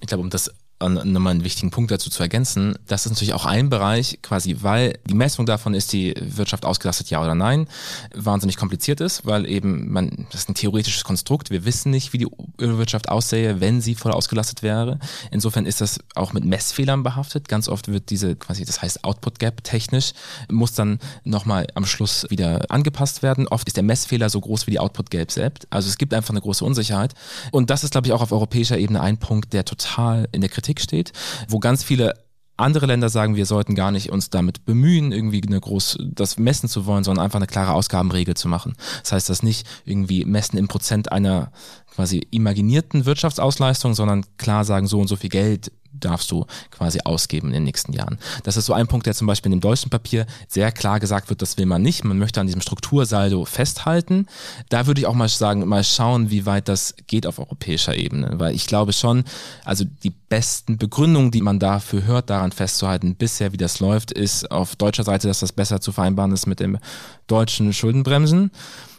Ich 0.01 0.07
glaube, 0.07 0.23
um 0.23 0.31
das 0.31 0.51
nochmal 0.89 1.33
einen 1.33 1.45
wichtigen 1.45 1.71
Punkt 1.71 1.91
dazu 1.91 2.11
zu 2.11 2.23
ergänzen. 2.23 2.77
Das 2.87 3.07
ist 3.07 3.13
natürlich 3.13 3.35
auch 3.35 3.47
ein 3.47 3.71
Bereich, 3.71 4.19
quasi, 4.23 4.59
weil 4.61 4.99
die 5.09 5.15
Messung 5.15 5.47
davon 5.47 5.75
ist 5.75 5.93
die 5.93 6.15
Wirtschaft 6.21 6.65
ausgelastet, 6.65 7.11
ja 7.11 7.23
oder 7.23 7.35
nein, 7.35 7.67
wahnsinnig 8.15 8.57
kompliziert 8.57 9.01
ist, 9.01 9.27
weil 9.27 9.49
eben 9.49 9.91
man, 9.93 10.27
das 10.31 10.43
ist 10.43 10.49
ein 10.49 10.55
theoretisches 10.55 11.05
Konstrukt. 11.05 11.51
Wir 11.51 11.65
wissen 11.65 11.91
nicht, 11.91 12.13
wie 12.13 12.19
die 12.19 12.29
Wirtschaft 12.59 13.09
aussähe, 13.09 13.61
wenn 13.61 13.81
sie 13.81 13.95
voll 13.95 14.13
ausgelastet 14.13 14.63
wäre. 14.63 14.99
Insofern 15.31 15.67
ist 15.67 15.81
das 15.81 15.99
auch 16.15 16.33
mit 16.33 16.45
Messfehlern 16.45 17.03
behaftet. 17.03 17.49
Ganz 17.49 17.69
oft 17.69 17.89
wird 17.89 18.11
diese, 18.11 18.37
quasi, 18.37 18.65
das 18.65 18.83
heißt 18.83 19.05
Output 19.05 19.39
Gap 19.39 19.65
technisch, 19.65 20.13
muss 20.51 20.73
dann 20.73 20.99
nochmal 21.25 21.67
am 21.75 21.87
Schluss 21.87 22.27
wieder 22.31 22.71
angepasst 22.71 23.23
werden. 23.23 23.49
Oft 23.49 23.69
ist 23.69 23.77
der 23.77 23.85
Messfehler 23.85 24.31
so 24.31 24.41
groß 24.41 24.67
wie 24.67 24.73
die 24.73 24.79
Output 24.79 25.11
Gap 25.11 25.31
selbst. 25.31 25.67
Also 25.71 25.89
es 25.89 25.99
gibt 25.99 26.15
einfach 26.15 26.31
eine 26.31 26.41
große 26.41 26.65
Unsicherheit. 26.65 27.15
Und 27.51 27.71
das 27.71 27.85
ist, 27.85 27.93
glaube 27.93 28.07
ich, 28.07 28.13
auch 28.13 28.23
auf 28.23 28.33
europäischer 28.33 28.79
Ebene 28.79 29.01
ein 29.01 29.19
Punkt, 29.19 29.53
der 29.53 29.65
total 29.65 30.29
in 30.33 30.41
der 30.41 30.51
Kritik 30.51 30.72
Politik 30.73 30.81
steht, 30.81 31.13
wo 31.49 31.59
ganz 31.59 31.83
viele 31.83 32.15
andere 32.57 32.87
Länder 32.87 33.09
sagen, 33.09 33.35
wir 33.35 33.47
sollten 33.47 33.75
gar 33.75 33.91
nicht 33.91 34.11
uns 34.11 34.31
damit 34.31 34.65
bemühen, 34.65 35.11
irgendwie 35.11 35.43
eine 35.45 35.59
groß, 35.59 35.99
das 36.01 36.39
messen 36.39 36.69
zu 36.69 36.87
wollen, 36.87 37.03
sondern 37.03 37.25
einfach 37.25 37.39
eine 37.39 37.47
klare 37.47 37.73
Ausgabenregel 37.73 38.35
zu 38.35 38.47
machen. 38.47 38.75
Das 39.03 39.13
heißt, 39.13 39.29
das 39.29 39.43
nicht 39.43 39.67
irgendwie 39.85 40.25
messen 40.25 40.59
im 40.59 40.69
Prozent 40.69 41.11
einer 41.11 41.51
quasi 41.93 42.27
imaginierten 42.31 43.05
Wirtschaftsausleistung, 43.05 43.95
sondern 43.95 44.25
klar 44.37 44.65
sagen, 44.65 44.87
so 44.87 45.01
und 45.01 45.09
so 45.09 45.17
viel 45.17 45.31
Geld 45.31 45.73
darfst 45.93 46.31
du 46.31 46.47
quasi 46.71 47.01
ausgeben 47.05 47.49
in 47.49 47.55
den 47.55 47.65
nächsten 47.65 47.93
Jahren. 47.93 48.19
Das 48.43 48.57
ist 48.57 48.67
so 48.67 48.73
ein 48.73 48.87
Punkt, 48.87 49.07
der 49.07 49.15
zum 49.15 49.27
Beispiel 49.27 49.53
in 49.53 49.59
dem 49.59 49.63
deutschen 49.63 49.91
Papier 49.91 50.27
sehr 50.49 50.73
klar 50.73 51.01
gesagt 51.01 51.31
wird, 51.31 51.43
das 51.43 51.59
will 51.59 51.67
man 51.67 51.83
nicht. 51.83 52.05
Man 52.05 52.19
möchte 52.19 52.41
an 52.41 52.47
diesem 52.47 52.63
Struktursaldo 52.63 53.45
festhalten. 53.45 54.27
Da 54.69 54.87
würde 54.87 55.01
ich 55.01 55.07
auch 55.07 55.15
mal 55.15 55.29
sagen, 55.29 55.67
mal 55.67 55.85
schauen, 55.85 56.31
wie 56.31 56.47
weit 56.47 56.69
das 56.69 56.95
geht 57.07 57.27
auf 57.27 57.39
europäischer 57.39 57.97
Ebene. 57.97 58.39
Weil 58.39 58.55
ich 58.55 58.67
glaube 58.67 58.93
schon, 58.93 59.25
also 59.65 59.85
die 60.03 60.11
besten 60.11 60.79
Begründungen, 60.79 61.31
die 61.31 61.43
man 61.43 61.59
dafür 61.59 62.05
hört, 62.05 62.31
daran 62.31 62.53
festzuhalten, 62.53 63.15
bisher 63.17 63.53
wie 63.53 63.59
das 63.59 63.81
läuft, 63.81 64.13
ist 64.13 64.51
auf 64.51 64.77
deutscher 64.77 65.05
Seite, 65.05 65.29
dass 65.29 65.41
das 65.41 65.53
besser 65.53 65.81
zu 65.81 65.93
vereinbaren 65.93 66.33
ist 66.33 66.47
mit 66.47 66.61
dem 66.61 66.79
deutschen 67.27 67.73
Schuldenbremsen. 67.73 68.51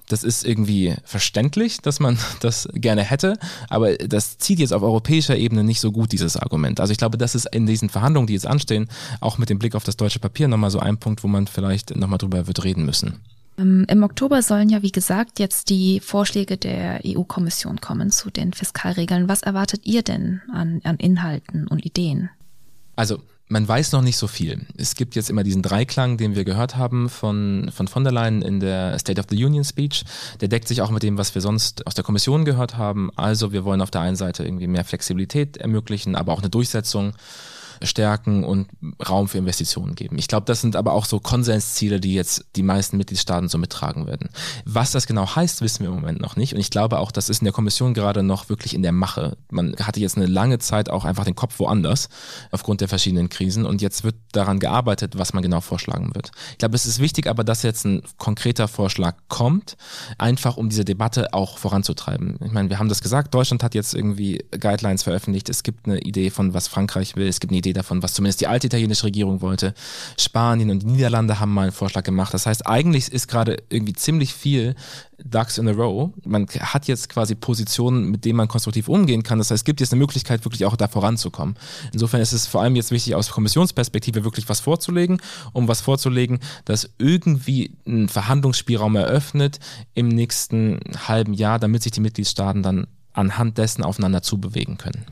Das 0.07 0.23
ist 0.23 0.45
irgendwie 0.45 0.95
verständlich, 1.03 1.79
dass 1.81 1.99
man 1.99 2.17
das 2.41 2.67
gerne 2.73 3.03
hätte, 3.03 3.37
aber 3.69 3.95
das 3.95 4.37
zieht 4.37 4.59
jetzt 4.59 4.73
auf 4.73 4.83
europäischer 4.83 5.37
Ebene 5.37 5.63
nicht 5.63 5.79
so 5.79 5.91
gut, 5.91 6.11
dieses 6.11 6.37
Argument. 6.37 6.79
Also 6.79 6.91
ich 6.91 6.97
glaube, 6.97 7.17
das 7.17 7.35
ist 7.35 7.47
in 7.53 7.65
diesen 7.65 7.89
Verhandlungen, 7.89 8.27
die 8.27 8.33
jetzt 8.33 8.47
anstehen, 8.47 8.87
auch 9.21 9.37
mit 9.37 9.49
dem 9.49 9.59
Blick 9.59 9.75
auf 9.75 9.83
das 9.83 9.97
deutsche 9.97 10.19
Papier 10.19 10.47
nochmal 10.47 10.71
so 10.71 10.79
ein 10.79 10.97
Punkt, 10.97 11.23
wo 11.23 11.27
man 11.27 11.47
vielleicht 11.47 11.95
nochmal 11.95 12.17
drüber 12.17 12.47
wird 12.47 12.63
reden 12.63 12.85
müssen. 12.85 13.19
Ähm, 13.57 13.85
Im 13.87 14.03
Oktober 14.03 14.41
sollen 14.41 14.69
ja, 14.69 14.81
wie 14.81 14.91
gesagt, 14.91 15.39
jetzt 15.39 15.69
die 15.69 15.99
Vorschläge 15.99 16.57
der 16.57 17.01
EU-Kommission 17.05 17.81
kommen 17.81 18.11
zu 18.11 18.29
den 18.29 18.53
Fiskalregeln. 18.53 19.29
Was 19.29 19.43
erwartet 19.43 19.85
ihr 19.85 20.01
denn 20.01 20.41
an, 20.51 20.81
an 20.83 20.97
Inhalten 20.97 21.67
und 21.67 21.85
Ideen? 21.85 22.29
Also 22.95 23.19
man 23.47 23.67
weiß 23.67 23.91
noch 23.91 24.01
nicht 24.01 24.17
so 24.17 24.27
viel. 24.27 24.65
Es 24.77 24.95
gibt 24.95 25.15
jetzt 25.15 25.29
immer 25.29 25.43
diesen 25.43 25.61
Dreiklang, 25.61 26.17
den 26.17 26.35
wir 26.35 26.43
gehört 26.45 26.75
haben 26.77 27.09
von, 27.09 27.69
von 27.73 27.87
von 27.87 28.03
der 28.03 28.13
Leyen 28.13 28.41
in 28.41 28.59
der 28.59 28.97
State 28.97 29.19
of 29.19 29.27
the 29.29 29.43
Union 29.43 29.63
Speech. 29.63 30.05
Der 30.41 30.47
deckt 30.47 30.67
sich 30.67 30.81
auch 30.81 30.89
mit 30.89 31.03
dem, 31.03 31.17
was 31.17 31.35
wir 31.35 31.41
sonst 31.41 31.85
aus 31.85 31.93
der 31.93 32.03
Kommission 32.03 32.45
gehört 32.45 32.77
haben. 32.77 33.11
Also 33.15 33.51
wir 33.51 33.65
wollen 33.65 33.81
auf 33.81 33.91
der 33.91 34.01
einen 34.01 34.15
Seite 34.15 34.43
irgendwie 34.43 34.67
mehr 34.67 34.85
Flexibilität 34.85 35.57
ermöglichen, 35.57 36.15
aber 36.15 36.33
auch 36.33 36.39
eine 36.39 36.49
Durchsetzung 36.49 37.13
stärken 37.81 38.43
und 38.43 38.67
Raum 39.07 39.27
für 39.27 39.37
Investitionen 39.37 39.95
geben. 39.95 40.17
Ich 40.17 40.27
glaube, 40.27 40.45
das 40.45 40.61
sind 40.61 40.75
aber 40.75 40.93
auch 40.93 41.05
so 41.05 41.19
Konsensziele, 41.19 41.99
die 41.99 42.13
jetzt 42.13 42.45
die 42.55 42.63
meisten 42.63 42.97
Mitgliedstaaten 42.97 43.49
so 43.49 43.57
mittragen 43.57 44.07
werden. 44.07 44.29
Was 44.65 44.91
das 44.91 45.07
genau 45.07 45.35
heißt, 45.35 45.61
wissen 45.61 45.81
wir 45.81 45.89
im 45.89 45.95
Moment 45.95 46.21
noch 46.21 46.35
nicht. 46.35 46.53
Und 46.53 46.59
ich 46.59 46.69
glaube 46.69 46.99
auch, 46.99 47.11
das 47.11 47.29
ist 47.29 47.41
in 47.41 47.45
der 47.45 47.53
Kommission 47.53 47.93
gerade 47.93 48.23
noch 48.23 48.49
wirklich 48.49 48.73
in 48.73 48.81
der 48.81 48.91
Mache. 48.91 49.37
Man 49.49 49.75
hatte 49.77 49.99
jetzt 49.99 50.17
eine 50.17 50.25
lange 50.25 50.59
Zeit 50.59 50.89
auch 50.89 51.05
einfach 51.05 51.25
den 51.25 51.35
Kopf 51.35 51.59
woanders 51.59 52.09
aufgrund 52.51 52.81
der 52.81 52.87
verschiedenen 52.87 53.29
Krisen 53.29 53.65
und 53.65 53.81
jetzt 53.81 54.03
wird 54.03 54.15
daran 54.31 54.59
gearbeitet, 54.59 55.17
was 55.17 55.33
man 55.33 55.43
genau 55.43 55.61
vorschlagen 55.61 56.13
wird. 56.15 56.31
Ich 56.51 56.57
glaube, 56.59 56.75
es 56.75 56.85
ist 56.85 56.99
wichtig 56.99 57.27
aber, 57.27 57.43
dass 57.43 57.63
jetzt 57.63 57.85
ein 57.85 58.01
konkreter 58.17 58.67
Vorschlag 58.67 59.15
kommt, 59.27 59.77
einfach 60.17 60.57
um 60.57 60.69
diese 60.69 60.85
Debatte 60.85 61.33
auch 61.33 61.57
voranzutreiben. 61.57 62.37
Ich 62.43 62.51
meine, 62.51 62.69
wir 62.69 62.79
haben 62.79 62.89
das 62.89 63.01
gesagt, 63.01 63.33
Deutschland 63.33 63.63
hat 63.63 63.75
jetzt 63.75 63.93
irgendwie 63.93 64.43
Guidelines 64.51 65.03
veröffentlicht. 65.03 65.49
Es 65.49 65.63
gibt 65.63 65.85
eine 65.85 65.99
Idee 65.99 66.29
von, 66.29 66.53
was 66.53 66.67
Frankreich 66.67 67.15
will. 67.15 67.27
Es 67.27 67.39
gibt 67.39 67.51
eine 67.51 67.57
Idee 67.69 67.73
davon, 67.73 68.03
was 68.03 68.13
zumindest 68.13 68.41
die 68.41 68.47
alte 68.47 68.67
italienische 68.67 69.05
Regierung 69.05 69.41
wollte. 69.41 69.73
Spanien 70.19 70.69
und 70.69 70.83
die 70.83 70.87
Niederlande 70.87 71.39
haben 71.39 71.53
mal 71.53 71.63
einen 71.63 71.71
Vorschlag 71.71 72.03
gemacht. 72.03 72.33
Das 72.33 72.45
heißt, 72.45 72.67
eigentlich 72.67 73.11
ist 73.11 73.27
gerade 73.27 73.57
irgendwie 73.69 73.93
ziemlich 73.93 74.33
viel 74.33 74.75
Ducks 75.23 75.57
in 75.57 75.67
a 75.67 75.71
row. 75.71 76.11
Man 76.25 76.47
hat 76.47 76.87
jetzt 76.87 77.09
quasi 77.09 77.35
Positionen, 77.35 78.11
mit 78.11 78.25
denen 78.25 78.35
man 78.35 78.47
konstruktiv 78.47 78.87
umgehen 78.89 79.23
kann. 79.23 79.37
Das 79.37 79.51
heißt, 79.51 79.61
es 79.61 79.65
gibt 79.65 79.79
jetzt 79.79 79.93
eine 79.93 79.99
Möglichkeit, 79.99 80.45
wirklich 80.45 80.65
auch 80.65 80.75
da 80.75 80.87
voranzukommen. 80.87 81.55
Insofern 81.93 82.21
ist 82.21 82.33
es 82.33 82.47
vor 82.47 82.61
allem 82.61 82.75
jetzt 82.75 82.91
wichtig, 82.91 83.15
aus 83.15 83.29
Kommissionsperspektive 83.29 84.23
wirklich 84.23 84.49
was 84.49 84.59
vorzulegen, 84.59 85.21
um 85.53 85.67
was 85.67 85.81
vorzulegen, 85.81 86.39
das 86.65 86.89
irgendwie 86.97 87.75
einen 87.85 88.09
Verhandlungsspielraum 88.09 88.95
eröffnet 88.95 89.59
im 89.93 90.09
nächsten 90.09 90.79
halben 91.07 91.33
Jahr, 91.33 91.59
damit 91.59 91.83
sich 91.83 91.91
die 91.93 92.01
Mitgliedstaaten 92.01 92.63
dann 92.63 92.87
anhand 93.13 93.57
dessen 93.57 93.83
aufeinander 93.83 94.21
zubewegen 94.21 94.77
können. 94.77 95.05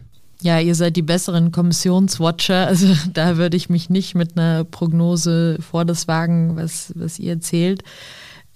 Ja, 0.43 0.59
ihr 0.59 0.73
seid 0.73 0.95
die 0.95 1.03
besseren 1.03 1.51
Kommissionswatcher. 1.51 2.67
Also 2.67 2.87
da 3.13 3.37
würde 3.37 3.57
ich 3.57 3.69
mich 3.69 3.89
nicht 3.89 4.15
mit 4.15 4.37
einer 4.37 4.63
Prognose 4.63 5.57
vor 5.59 5.85
das 5.85 6.07
wagen, 6.07 6.55
was, 6.55 6.91
was 6.95 7.19
ihr 7.19 7.33
erzählt, 7.33 7.83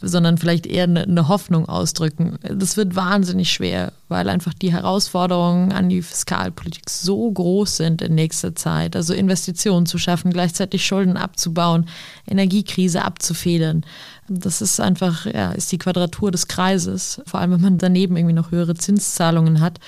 sondern 0.02 0.40
vielleicht 0.40 0.66
eher 0.66 0.86
eine, 0.86 1.04
eine 1.04 1.28
Hoffnung 1.28 1.70
ausdrücken. 1.70 2.38
Das 2.42 2.76
wird 2.76 2.96
wahnsinnig 2.96 3.52
schwer, 3.52 3.94
weil 4.10 4.30
einfach 4.30 4.54
die 4.56 4.72
Herausforderungen 4.72 5.72
an 5.72 5.88
die 5.90 6.02
Fiskalpolitik 6.02 6.90
so 6.90 7.32
groß 7.32 7.78
sind 7.78 8.02
in 8.02 8.16
nächster 8.16 8.56
Zeit. 8.56 8.96
Also 8.96 9.14
Investitionen 9.14 9.86
zu 9.86 10.00
schaffen, 10.00 10.34
gleichzeitig 10.34 10.86
Schulden 10.86 11.18
abzubauen, 11.18 11.88
Energiekrise 12.28 13.04
abzufedern. 13.04 13.86
Das 14.28 14.62
ist 14.62 14.80
einfach, 14.80 15.28
ja, 15.28 15.52
ist 15.52 15.72
die 15.72 15.78
Quadratur 15.78 16.32
des 16.32 16.48
Kreises. 16.48 17.22
Vor 17.28 17.40
allem, 17.40 17.52
wenn 17.52 17.62
man 17.62 17.78
daneben 17.78 18.18
irgendwie 18.18 18.34
noch 18.34 18.50
höhere 18.50 18.74
Zinszahlungen 18.74 19.62
hat. 19.62 19.80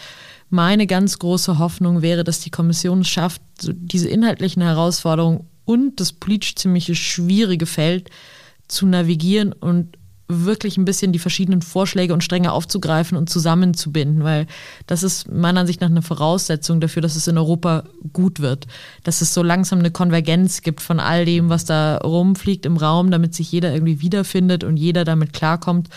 Meine 0.49 0.87
ganz 0.87 1.19
große 1.19 1.59
Hoffnung 1.59 2.01
wäre, 2.01 2.23
dass 2.23 2.39
die 2.39 2.51
Kommission 2.51 3.01
es 3.01 3.09
schafft, 3.09 3.41
so 3.59 3.73
diese 3.73 4.07
inhaltlichen 4.07 4.61
Herausforderungen 4.61 5.47
und 5.65 5.99
das 5.99 6.13
politisch 6.13 6.55
ziemlich 6.55 6.97
schwierige 6.97 7.65
Feld 7.65 8.09
zu 8.67 8.85
navigieren 8.85 9.51
und 9.51 9.97
wirklich 10.27 10.77
ein 10.77 10.85
bisschen 10.85 11.13
die 11.13 11.19
verschiedenen 11.19 11.61
Vorschläge 11.61 12.13
und 12.13 12.23
Stränge 12.23 12.51
aufzugreifen 12.51 13.17
und 13.17 13.29
zusammenzubinden, 13.29 14.23
weil 14.23 14.45
das 14.85 15.03
ist 15.03 15.31
meiner 15.31 15.61
Ansicht 15.61 15.81
nach 15.81 15.89
eine 15.89 16.01
Voraussetzung 16.01 16.81
dafür, 16.81 17.01
dass 17.01 17.15
es 17.15 17.27
in 17.27 17.37
Europa 17.37 17.85
gut 18.11 18.39
wird, 18.39 18.67
dass 19.03 19.21
es 19.21 19.33
so 19.33 19.41
langsam 19.41 19.79
eine 19.79 19.91
Konvergenz 19.91 20.61
gibt 20.61 20.81
von 20.81 20.99
all 20.99 21.25
dem, 21.25 21.49
was 21.49 21.65
da 21.65 21.97
rumfliegt 21.97 22.65
im 22.65 22.77
Raum, 22.77 23.09
damit 23.09 23.35
sich 23.35 23.51
jeder 23.51 23.73
irgendwie 23.73 24.01
wiederfindet 24.01 24.63
und 24.63 24.77
jeder 24.77 25.05
damit 25.05 25.33
klarkommt 25.33 25.89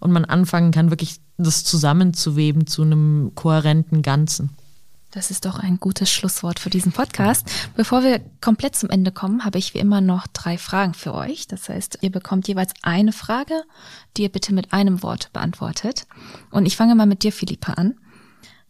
und 0.00 0.12
man 0.12 0.24
anfangen 0.24 0.70
kann, 0.70 0.90
wirklich 0.90 1.20
das 1.38 1.64
zusammenzuweben 1.64 2.66
zu 2.66 2.82
einem 2.82 3.32
kohärenten 3.34 4.02
Ganzen. 4.02 4.50
Das 5.18 5.32
ist 5.32 5.46
doch 5.46 5.58
ein 5.58 5.80
gutes 5.80 6.12
Schlusswort 6.12 6.60
für 6.60 6.70
diesen 6.70 6.92
Podcast. 6.92 7.44
Bevor 7.74 8.04
wir 8.04 8.20
komplett 8.40 8.76
zum 8.76 8.88
Ende 8.88 9.10
kommen, 9.10 9.44
habe 9.44 9.58
ich 9.58 9.74
wie 9.74 9.80
immer 9.80 10.00
noch 10.00 10.28
drei 10.28 10.56
Fragen 10.56 10.94
für 10.94 11.12
euch. 11.12 11.48
Das 11.48 11.68
heißt, 11.68 11.98
ihr 12.02 12.12
bekommt 12.12 12.46
jeweils 12.46 12.72
eine 12.82 13.10
Frage, 13.10 13.64
die 14.16 14.22
ihr 14.22 14.28
bitte 14.28 14.54
mit 14.54 14.72
einem 14.72 15.02
Wort 15.02 15.32
beantwortet. 15.32 16.06
Und 16.52 16.66
ich 16.66 16.76
fange 16.76 16.94
mal 16.94 17.06
mit 17.06 17.24
dir, 17.24 17.32
Philippa, 17.32 17.72
an. 17.72 17.98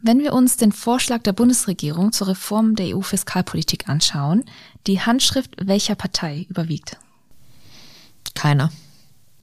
Wenn 0.00 0.20
wir 0.20 0.32
uns 0.32 0.56
den 0.56 0.72
Vorschlag 0.72 1.22
der 1.22 1.34
Bundesregierung 1.34 2.12
zur 2.12 2.28
Reform 2.28 2.76
der 2.76 2.96
EU-Fiskalpolitik 2.96 3.87
anschauen, 3.90 4.46
die 4.87 5.02
Handschrift 5.02 5.54
welcher 5.61 5.96
Partei 5.96 6.46
überwiegt? 6.48 6.96
Keiner. 8.34 8.72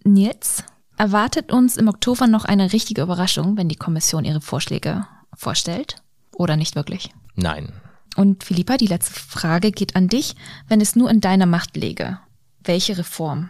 Nils, 0.04 0.64
erwartet 0.98 1.52
uns 1.52 1.78
im 1.78 1.88
Oktober 1.88 2.26
noch 2.26 2.46
eine 2.46 2.74
richtige 2.74 3.04
Überraschung, 3.04 3.58
wenn 3.58 3.70
die 3.70 3.76
Kommission 3.76 4.26
ihre 4.26 4.42
Vorschläge 4.42 5.06
vorstellt? 5.36 5.98
Oder 6.36 6.58
nicht 6.58 6.76
wirklich? 6.76 7.10
Nein. 7.36 7.72
Und 8.16 8.44
Philippa, 8.44 8.78
die 8.78 8.88
letzte 8.88 9.14
Frage 9.14 9.72
geht 9.72 9.96
an 9.96 10.08
dich. 10.08 10.36
Wenn 10.68 10.82
es 10.82 10.96
nur 10.96 11.10
in 11.10 11.22
deiner 11.22 11.46
Macht 11.46 11.76
läge, 11.76 12.20
welche 12.64 12.98
Reform 12.98 13.50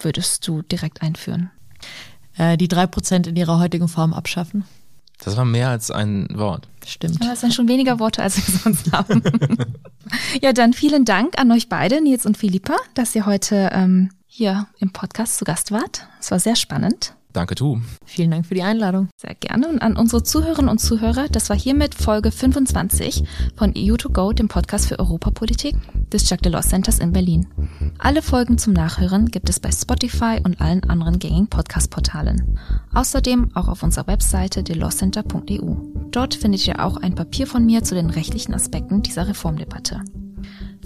würdest 0.00 0.46
du 0.46 0.62
direkt 0.62 1.02
einführen? 1.02 1.50
Äh, 2.36 2.56
die 2.56 2.68
drei 2.68 2.86
Prozent 2.86 3.26
in 3.26 3.36
ihrer 3.36 3.58
heutigen 3.58 3.88
Form 3.88 4.12
abschaffen. 4.12 4.64
Das 5.18 5.36
war 5.36 5.44
mehr 5.44 5.70
als 5.70 5.90
ein 5.90 6.28
Wort. 6.34 6.68
Stimmt. 6.86 7.20
Aber 7.20 7.30
das 7.30 7.40
sind 7.40 7.54
schon 7.54 7.68
weniger 7.68 7.98
Worte, 7.98 8.22
als 8.22 8.36
wir 8.36 8.58
sonst 8.58 8.92
haben. 8.92 9.22
ja, 10.42 10.52
dann 10.52 10.72
vielen 10.72 11.04
Dank 11.04 11.38
an 11.38 11.50
euch 11.50 11.68
beide, 11.68 12.02
Nils 12.02 12.26
und 12.26 12.36
Philippa, 12.36 12.76
dass 12.94 13.14
ihr 13.14 13.24
heute 13.24 13.70
ähm, 13.72 14.10
hier 14.26 14.66
im 14.78 14.92
Podcast 14.92 15.38
zu 15.38 15.44
Gast 15.44 15.72
wart. 15.72 16.06
Es 16.20 16.30
war 16.30 16.38
sehr 16.38 16.56
spannend. 16.56 17.14
Danke, 17.36 17.54
du. 17.54 17.82
Vielen 18.06 18.30
Dank 18.30 18.46
für 18.46 18.54
die 18.54 18.62
Einladung. 18.62 19.10
Sehr 19.14 19.34
gerne. 19.34 19.68
Und 19.68 19.82
an 19.82 19.94
unsere 19.94 20.22
Zuhörerinnen 20.22 20.70
und 20.70 20.78
Zuhörer, 20.78 21.28
das 21.30 21.50
war 21.50 21.56
hiermit 21.58 21.94
Folge 21.94 22.32
25 22.32 23.24
von 23.54 23.74
EU2Go, 23.74 24.32
dem 24.32 24.48
Podcast 24.48 24.88
für 24.88 24.98
Europapolitik 24.98 25.76
des 26.10 26.30
Jacques 26.30 26.44
Delors 26.44 26.68
Centers 26.68 26.98
in 26.98 27.12
Berlin. 27.12 27.46
Alle 27.98 28.22
Folgen 28.22 28.56
zum 28.56 28.72
Nachhören 28.72 29.26
gibt 29.26 29.50
es 29.50 29.60
bei 29.60 29.70
Spotify 29.70 30.40
und 30.42 30.62
allen 30.62 30.84
anderen 30.84 31.18
gängigen 31.18 31.48
Podcast-Portalen. 31.48 32.58
Außerdem 32.94 33.54
auch 33.54 33.68
auf 33.68 33.82
unserer 33.82 34.06
Webseite 34.06 34.62
delorscenter.eu. 34.62 35.74
Dort 36.12 36.34
findet 36.36 36.66
ihr 36.66 36.82
auch 36.82 36.96
ein 36.96 37.14
Papier 37.14 37.46
von 37.46 37.66
mir 37.66 37.82
zu 37.82 37.94
den 37.94 38.08
rechtlichen 38.08 38.54
Aspekten 38.54 39.02
dieser 39.02 39.28
Reformdebatte. 39.28 40.00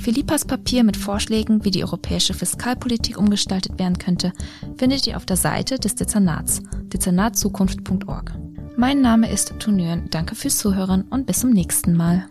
Philippas 0.01 0.47
Papier 0.47 0.83
mit 0.83 0.97
Vorschlägen, 0.97 1.63
wie 1.65 1.71
die 1.71 1.85
europäische 1.85 2.33
Fiskalpolitik 2.33 3.19
umgestaltet 3.19 3.79
werden 3.79 3.99
könnte, 3.99 4.33
findet 4.79 5.07
ihr 5.07 5.19
auf 5.19 5.27
der 5.27 5.37
Seite 5.37 5.79
des 5.79 5.95
Dezernats, 5.95 6.63
dezernatzukunft.org. 6.85 8.33
Mein 8.79 9.03
Name 9.03 9.31
ist 9.31 9.53
Tunjön, 9.59 10.09
danke 10.11 10.35
fürs 10.35 10.57
Zuhören 10.57 11.03
und 11.11 11.27
bis 11.27 11.41
zum 11.41 11.51
nächsten 11.51 11.95
Mal. 11.95 12.27